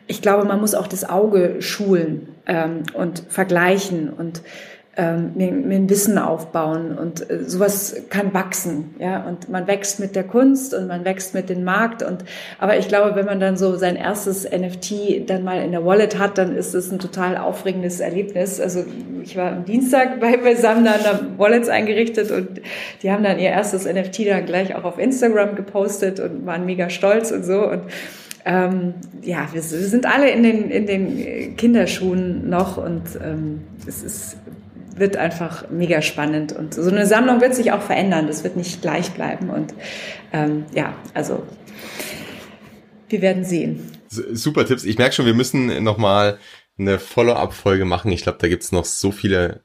Ich 0.08 0.22
glaube, 0.22 0.46
man 0.46 0.62
muss 0.62 0.74
auch 0.74 0.88
das 0.88 1.10
Auge 1.10 1.58
schulen 1.60 2.30
ähm, 2.46 2.84
und 2.94 3.24
vergleichen 3.28 4.10
und 4.10 4.42
ähm, 4.98 5.32
mir, 5.36 5.52
mir 5.52 5.76
ein 5.76 5.90
Wissen 5.90 6.18
aufbauen 6.18 6.98
und 6.98 7.30
äh, 7.30 7.44
sowas 7.44 7.96
kann 8.10 8.34
wachsen, 8.34 8.96
ja 9.00 9.24
und 9.24 9.48
man 9.48 9.68
wächst 9.68 10.00
mit 10.00 10.16
der 10.16 10.24
Kunst 10.24 10.74
und 10.74 10.88
man 10.88 11.06
wächst 11.06 11.36
mit 11.36 11.50
dem 11.50 11.64
Markt 11.64 12.02
und 12.02 12.26
aber 12.58 12.78
ich 12.78 12.88
glaube, 12.88 13.16
wenn 13.16 13.28
man 13.28 13.40
dann 13.40 13.58
so 13.58 13.76
sein 13.76 13.96
erstes 13.96 14.50
NFT 14.50 15.30
dann 15.30 15.44
mal 15.44 15.62
in 15.62 15.72
der 15.72 15.86
Wallet 15.86 16.18
hat, 16.18 16.40
dann 16.40 16.56
ist 16.56 16.74
es 16.74 16.92
ein 16.92 16.98
total 16.98 17.38
aufregendes 17.38 18.00
Erlebnis. 18.00 18.60
Also 18.60 18.86
ich 19.24 19.38
war 19.38 19.52
am 19.52 19.66
Dienstag 19.66 20.20
bei, 20.20 20.36
bei 20.38 20.56
Samna 20.56 20.96
Wallets 21.38 21.70
eingerichtet 21.70 22.32
und 22.32 22.62
die 23.04 23.12
haben 23.12 23.24
dann 23.24 23.38
ihr 23.38 23.50
erstes 23.50 23.86
NFT 23.86 24.28
dann 24.28 24.46
gleich 24.46 24.74
auch 24.76 24.84
auf 24.84 24.98
Instagram 24.98 25.56
gepostet 25.56 26.20
und 26.20 26.46
waren 26.48 26.66
mega 26.66 26.90
stolz 26.90 27.32
und 27.32 27.46
so 27.46 27.70
und 27.70 27.84
ähm, 28.46 28.94
ja, 29.22 29.50
wir, 29.52 29.62
wir, 29.62 29.62
sind 29.62 30.06
alle 30.06 30.30
in 30.30 30.42
den, 30.42 30.72
in 30.72 30.88
den 30.88 31.58
Kinderschuhen 31.58 32.50
noch 32.50 32.78
und 32.78 33.04
ähm, 33.22 33.60
es 33.86 34.02
ist 34.02 34.38
wird 35.00 35.18
einfach 35.18 35.70
mega 35.70 36.02
spannend. 36.02 36.54
Und 36.54 36.74
so 36.74 36.90
eine 36.90 37.06
Sammlung 37.06 37.42
wird 37.42 37.56
sich 37.56 37.72
auch 37.72 37.82
verändern. 37.82 38.28
Das 38.28 38.44
wird 38.44 38.56
nicht 38.56 38.82
gleich 38.82 39.12
bleiben. 39.12 39.50
Und 39.50 39.74
ähm, 40.34 40.66
ja, 40.74 40.96
also 41.14 41.44
wir 43.10 43.22
werden 43.22 43.44
sehen. 43.44 43.92
Super 44.10 44.66
Tipps. 44.66 44.84
Ich 44.84 44.98
merke 44.98 45.16
schon, 45.16 45.26
wir 45.26 45.34
müssen 45.34 45.84
nochmal 45.84 46.40
eine 46.78 47.00
Follow-up-Folge 47.00 47.86
machen. 47.86 48.12
Ich 48.12 48.24
glaube, 48.24 48.38
da 48.40 48.48
gibt's 48.48 48.72
noch 48.72 48.86
so 48.86 49.12
viele 49.12 49.62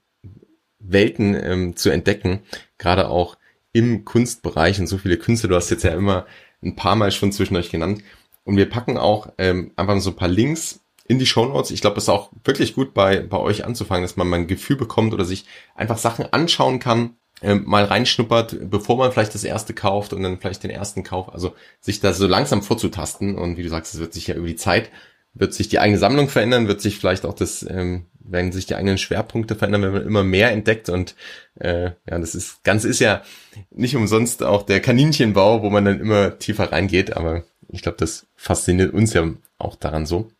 Welten 0.78 1.34
ähm, 1.34 1.76
zu 1.76 1.90
entdecken, 1.90 2.40
gerade 2.78 3.08
auch 3.08 3.36
im 3.72 4.04
Kunstbereich 4.04 4.80
und 4.80 4.86
so 4.86 4.98
viele 4.98 5.16
Künstler. 5.16 5.48
Du 5.48 5.56
hast 5.56 5.70
jetzt 5.70 5.84
ja 5.84 5.94
immer 5.94 6.26
ein 6.62 6.76
paar 6.76 6.96
Mal 6.96 7.12
schon 7.12 7.32
zwischen 7.32 7.56
euch 7.56 7.70
genannt. 7.70 8.02
Und 8.44 8.56
wir 8.56 8.68
packen 8.68 8.98
auch 8.98 9.32
ähm, 9.38 9.72
einfach 9.76 9.98
so 10.00 10.10
ein 10.10 10.16
paar 10.16 10.28
Links 10.28 10.80
in 11.12 11.18
die 11.18 11.26
Show 11.26 11.44
Notes. 11.44 11.70
Ich 11.70 11.82
glaube, 11.82 11.98
es 11.98 12.04
ist 12.04 12.08
auch 12.08 12.30
wirklich 12.42 12.74
gut 12.74 12.94
bei, 12.94 13.20
bei 13.20 13.36
euch 13.36 13.66
anzufangen, 13.66 14.02
dass 14.02 14.16
man 14.16 14.28
mal 14.28 14.38
ein 14.38 14.46
Gefühl 14.46 14.76
bekommt 14.76 15.12
oder 15.12 15.26
sich 15.26 15.44
einfach 15.74 15.98
Sachen 15.98 16.32
anschauen 16.32 16.78
kann, 16.78 17.16
äh, 17.42 17.54
mal 17.54 17.84
reinschnuppert, 17.84 18.70
bevor 18.70 18.96
man 18.96 19.12
vielleicht 19.12 19.34
das 19.34 19.44
erste 19.44 19.74
kauft 19.74 20.14
und 20.14 20.22
dann 20.22 20.40
vielleicht 20.40 20.62
den 20.62 20.70
ersten 20.70 21.02
Kauf. 21.02 21.32
Also 21.32 21.54
sich 21.80 22.00
da 22.00 22.14
so 22.14 22.26
langsam 22.26 22.62
vorzutasten 22.62 23.36
und 23.36 23.58
wie 23.58 23.62
du 23.62 23.68
sagst, 23.68 23.92
es 23.92 24.00
wird 24.00 24.14
sich 24.14 24.26
ja 24.26 24.34
über 24.34 24.46
die 24.46 24.56
Zeit, 24.56 24.90
wird 25.34 25.52
sich 25.52 25.68
die 25.68 25.80
eigene 25.80 25.98
Sammlung 25.98 26.30
verändern, 26.30 26.66
wird 26.66 26.80
sich 26.80 26.98
vielleicht 26.98 27.26
auch 27.26 27.34
das, 27.34 27.62
ähm, 27.68 28.06
werden 28.18 28.50
sich 28.50 28.64
die 28.64 28.74
eigenen 28.74 28.96
Schwerpunkte 28.96 29.54
verändern, 29.54 29.82
wenn 29.82 29.92
man 29.92 30.06
immer 30.06 30.24
mehr 30.24 30.50
entdeckt 30.50 30.88
und 30.88 31.14
äh, 31.60 31.90
ja, 32.08 32.18
das 32.18 32.34
ist, 32.34 32.64
ganz 32.64 32.84
ist 32.84 33.00
ja 33.00 33.22
nicht 33.70 33.96
umsonst 33.96 34.42
auch 34.42 34.62
der 34.62 34.80
Kaninchenbau, 34.80 35.62
wo 35.62 35.68
man 35.68 35.84
dann 35.84 36.00
immer 36.00 36.38
tiefer 36.38 36.72
reingeht, 36.72 37.14
aber 37.14 37.44
ich 37.68 37.82
glaube, 37.82 37.98
das 37.98 38.26
fasziniert 38.34 38.94
uns 38.94 39.12
ja 39.12 39.28
auch 39.58 39.76
daran 39.76 40.06
so. 40.06 40.30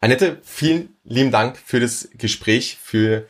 Annette, 0.00 0.38
vielen 0.42 0.96
lieben 1.04 1.30
Dank 1.32 1.56
für 1.56 1.80
das 1.80 2.08
Gespräch, 2.16 2.78
für 2.80 3.26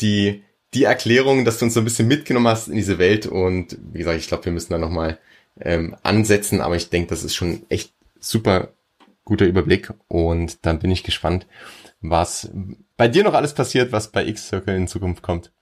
die, 0.00 0.44
die 0.72 0.84
Erklärung, 0.84 1.44
dass 1.44 1.58
du 1.58 1.64
uns 1.64 1.74
so 1.74 1.80
ein 1.80 1.84
bisschen 1.84 2.06
mitgenommen 2.06 2.46
hast 2.46 2.68
in 2.68 2.76
diese 2.76 2.98
Welt. 2.98 3.26
Und 3.26 3.76
wie 3.92 3.98
gesagt, 3.98 4.18
ich 4.18 4.28
glaube, 4.28 4.44
wir 4.44 4.52
müssen 4.52 4.72
da 4.72 4.78
nochmal 4.78 5.18
ähm, 5.60 5.96
ansetzen, 6.02 6.60
aber 6.60 6.76
ich 6.76 6.90
denke, 6.90 7.08
das 7.08 7.24
ist 7.24 7.34
schon 7.34 7.66
echt 7.68 7.92
super 8.20 8.72
guter 9.24 9.46
Überblick. 9.46 9.92
Und 10.06 10.64
dann 10.64 10.78
bin 10.78 10.92
ich 10.92 11.02
gespannt, 11.02 11.46
was 12.00 12.50
bei 12.96 13.08
dir 13.08 13.24
noch 13.24 13.34
alles 13.34 13.54
passiert, 13.54 13.90
was 13.90 14.12
bei 14.12 14.24
X-Circle 14.24 14.76
in 14.76 14.88
Zukunft 14.88 15.22
kommt. 15.22 15.52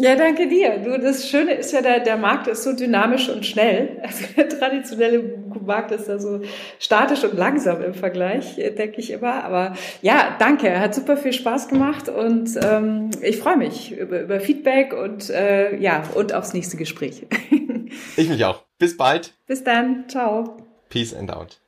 Ja, 0.00 0.16
danke 0.16 0.48
dir. 0.48 0.78
Du, 0.78 0.98
das 0.98 1.28
Schöne 1.28 1.52
ist 1.52 1.72
ja, 1.72 1.82
der, 1.82 2.00
der 2.00 2.16
Markt 2.16 2.46
ist 2.46 2.62
so 2.62 2.72
dynamisch 2.72 3.28
und 3.28 3.44
schnell. 3.44 4.00
Also 4.10 4.24
der 4.34 4.48
traditionelle 4.48 5.22
Markt 5.64 5.92
ist 5.92 6.08
da 6.08 6.18
so 6.18 6.40
statisch 6.78 7.22
und 7.22 7.36
langsam 7.36 7.82
im 7.82 7.92
Vergleich, 7.92 8.56
denke 8.56 8.98
ich 8.98 9.10
immer. 9.10 9.44
Aber 9.44 9.74
ja, 10.00 10.36
danke. 10.38 10.80
Hat 10.80 10.94
super 10.94 11.18
viel 11.18 11.34
Spaß 11.34 11.68
gemacht 11.68 12.08
und 12.08 12.58
ähm, 12.62 13.10
ich 13.20 13.36
freue 13.36 13.58
mich 13.58 13.92
über, 13.92 14.22
über 14.22 14.40
Feedback 14.40 14.94
und 14.94 15.28
äh, 15.28 15.76
ja, 15.76 16.02
und 16.14 16.32
aufs 16.32 16.54
nächste 16.54 16.78
Gespräch. 16.78 17.26
ich 18.16 18.28
mich 18.28 18.44
auch. 18.44 18.64
Bis 18.78 18.96
bald. 18.96 19.34
Bis 19.46 19.62
dann. 19.62 20.08
Ciao. 20.08 20.56
Peace 20.88 21.14
and 21.14 21.30
out. 21.30 21.60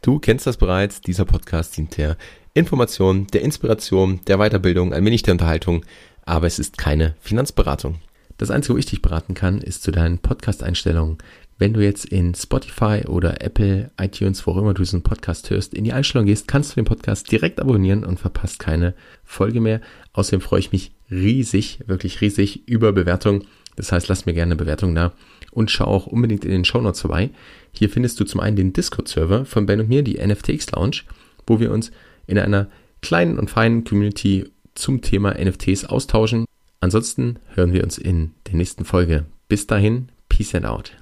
Du 0.00 0.20
kennst 0.20 0.46
das 0.46 0.56
bereits. 0.56 1.00
Dieser 1.00 1.24
Podcast 1.24 1.76
dient 1.76 1.96
der 1.96 2.16
Information, 2.54 3.26
der 3.26 3.42
Inspiration, 3.42 4.20
der 4.28 4.38
Weiterbildung, 4.38 4.92
ein 4.92 5.04
wenig 5.04 5.22
der 5.24 5.32
Unterhaltung 5.32 5.84
aber 6.24 6.46
es 6.46 6.58
ist 6.58 6.78
keine 6.78 7.14
Finanzberatung. 7.20 7.96
Das 8.36 8.50
Einzige, 8.50 8.74
wo 8.74 8.78
ich 8.78 8.86
dich 8.86 9.02
beraten 9.02 9.34
kann, 9.34 9.60
ist 9.60 9.82
zu 9.82 9.92
deinen 9.92 10.18
Podcast-Einstellungen. 10.18 11.18
Wenn 11.56 11.72
du 11.72 11.80
jetzt 11.80 12.04
in 12.06 12.34
Spotify 12.34 13.02
oder 13.06 13.40
Apple, 13.42 13.92
iTunes, 14.00 14.44
wo 14.44 14.52
auch 14.52 14.56
immer 14.56 14.74
du 14.74 14.82
diesen 14.82 15.02
Podcast 15.02 15.50
hörst, 15.50 15.72
in 15.72 15.84
die 15.84 15.92
Einstellung 15.92 16.26
gehst, 16.26 16.48
kannst 16.48 16.72
du 16.72 16.74
den 16.74 16.84
Podcast 16.84 17.30
direkt 17.30 17.60
abonnieren 17.60 18.04
und 18.04 18.18
verpasst 18.18 18.58
keine 18.58 18.94
Folge 19.22 19.60
mehr. 19.60 19.80
Außerdem 20.14 20.40
freue 20.40 20.60
ich 20.60 20.72
mich 20.72 20.92
riesig, 21.10 21.78
wirklich 21.86 22.20
riesig 22.20 22.66
über 22.66 22.92
Bewertungen. 22.92 23.44
Das 23.76 23.92
heißt, 23.92 24.08
lass 24.08 24.26
mir 24.26 24.34
gerne 24.34 24.52
eine 24.52 24.56
Bewertung 24.56 24.94
da 24.96 25.12
und 25.52 25.70
schau 25.70 25.84
auch 25.84 26.06
unbedingt 26.06 26.44
in 26.44 26.50
den 26.50 26.64
Show 26.64 26.80
Notes 26.80 27.00
vorbei. 27.00 27.30
Hier 27.72 27.88
findest 27.88 28.18
du 28.18 28.24
zum 28.24 28.40
einen 28.40 28.56
den 28.56 28.72
Discord-Server 28.72 29.44
von 29.44 29.66
Ben 29.66 29.80
und 29.80 29.88
mir, 29.88 30.02
die 30.02 30.18
NFTX 30.24 30.72
Lounge, 30.72 31.02
wo 31.46 31.60
wir 31.60 31.70
uns 31.70 31.92
in 32.26 32.38
einer 32.38 32.68
kleinen 33.00 33.38
und 33.38 33.50
feinen 33.50 33.84
Community 33.84 34.46
zum 34.74 35.00
Thema 35.02 35.34
NFTs 35.34 35.84
austauschen. 35.84 36.44
Ansonsten 36.80 37.38
hören 37.54 37.72
wir 37.72 37.82
uns 37.84 37.98
in 37.98 38.34
der 38.46 38.56
nächsten 38.56 38.84
Folge. 38.84 39.26
Bis 39.48 39.66
dahin, 39.66 40.10
Peace 40.28 40.54
and 40.54 40.66
out. 40.66 40.92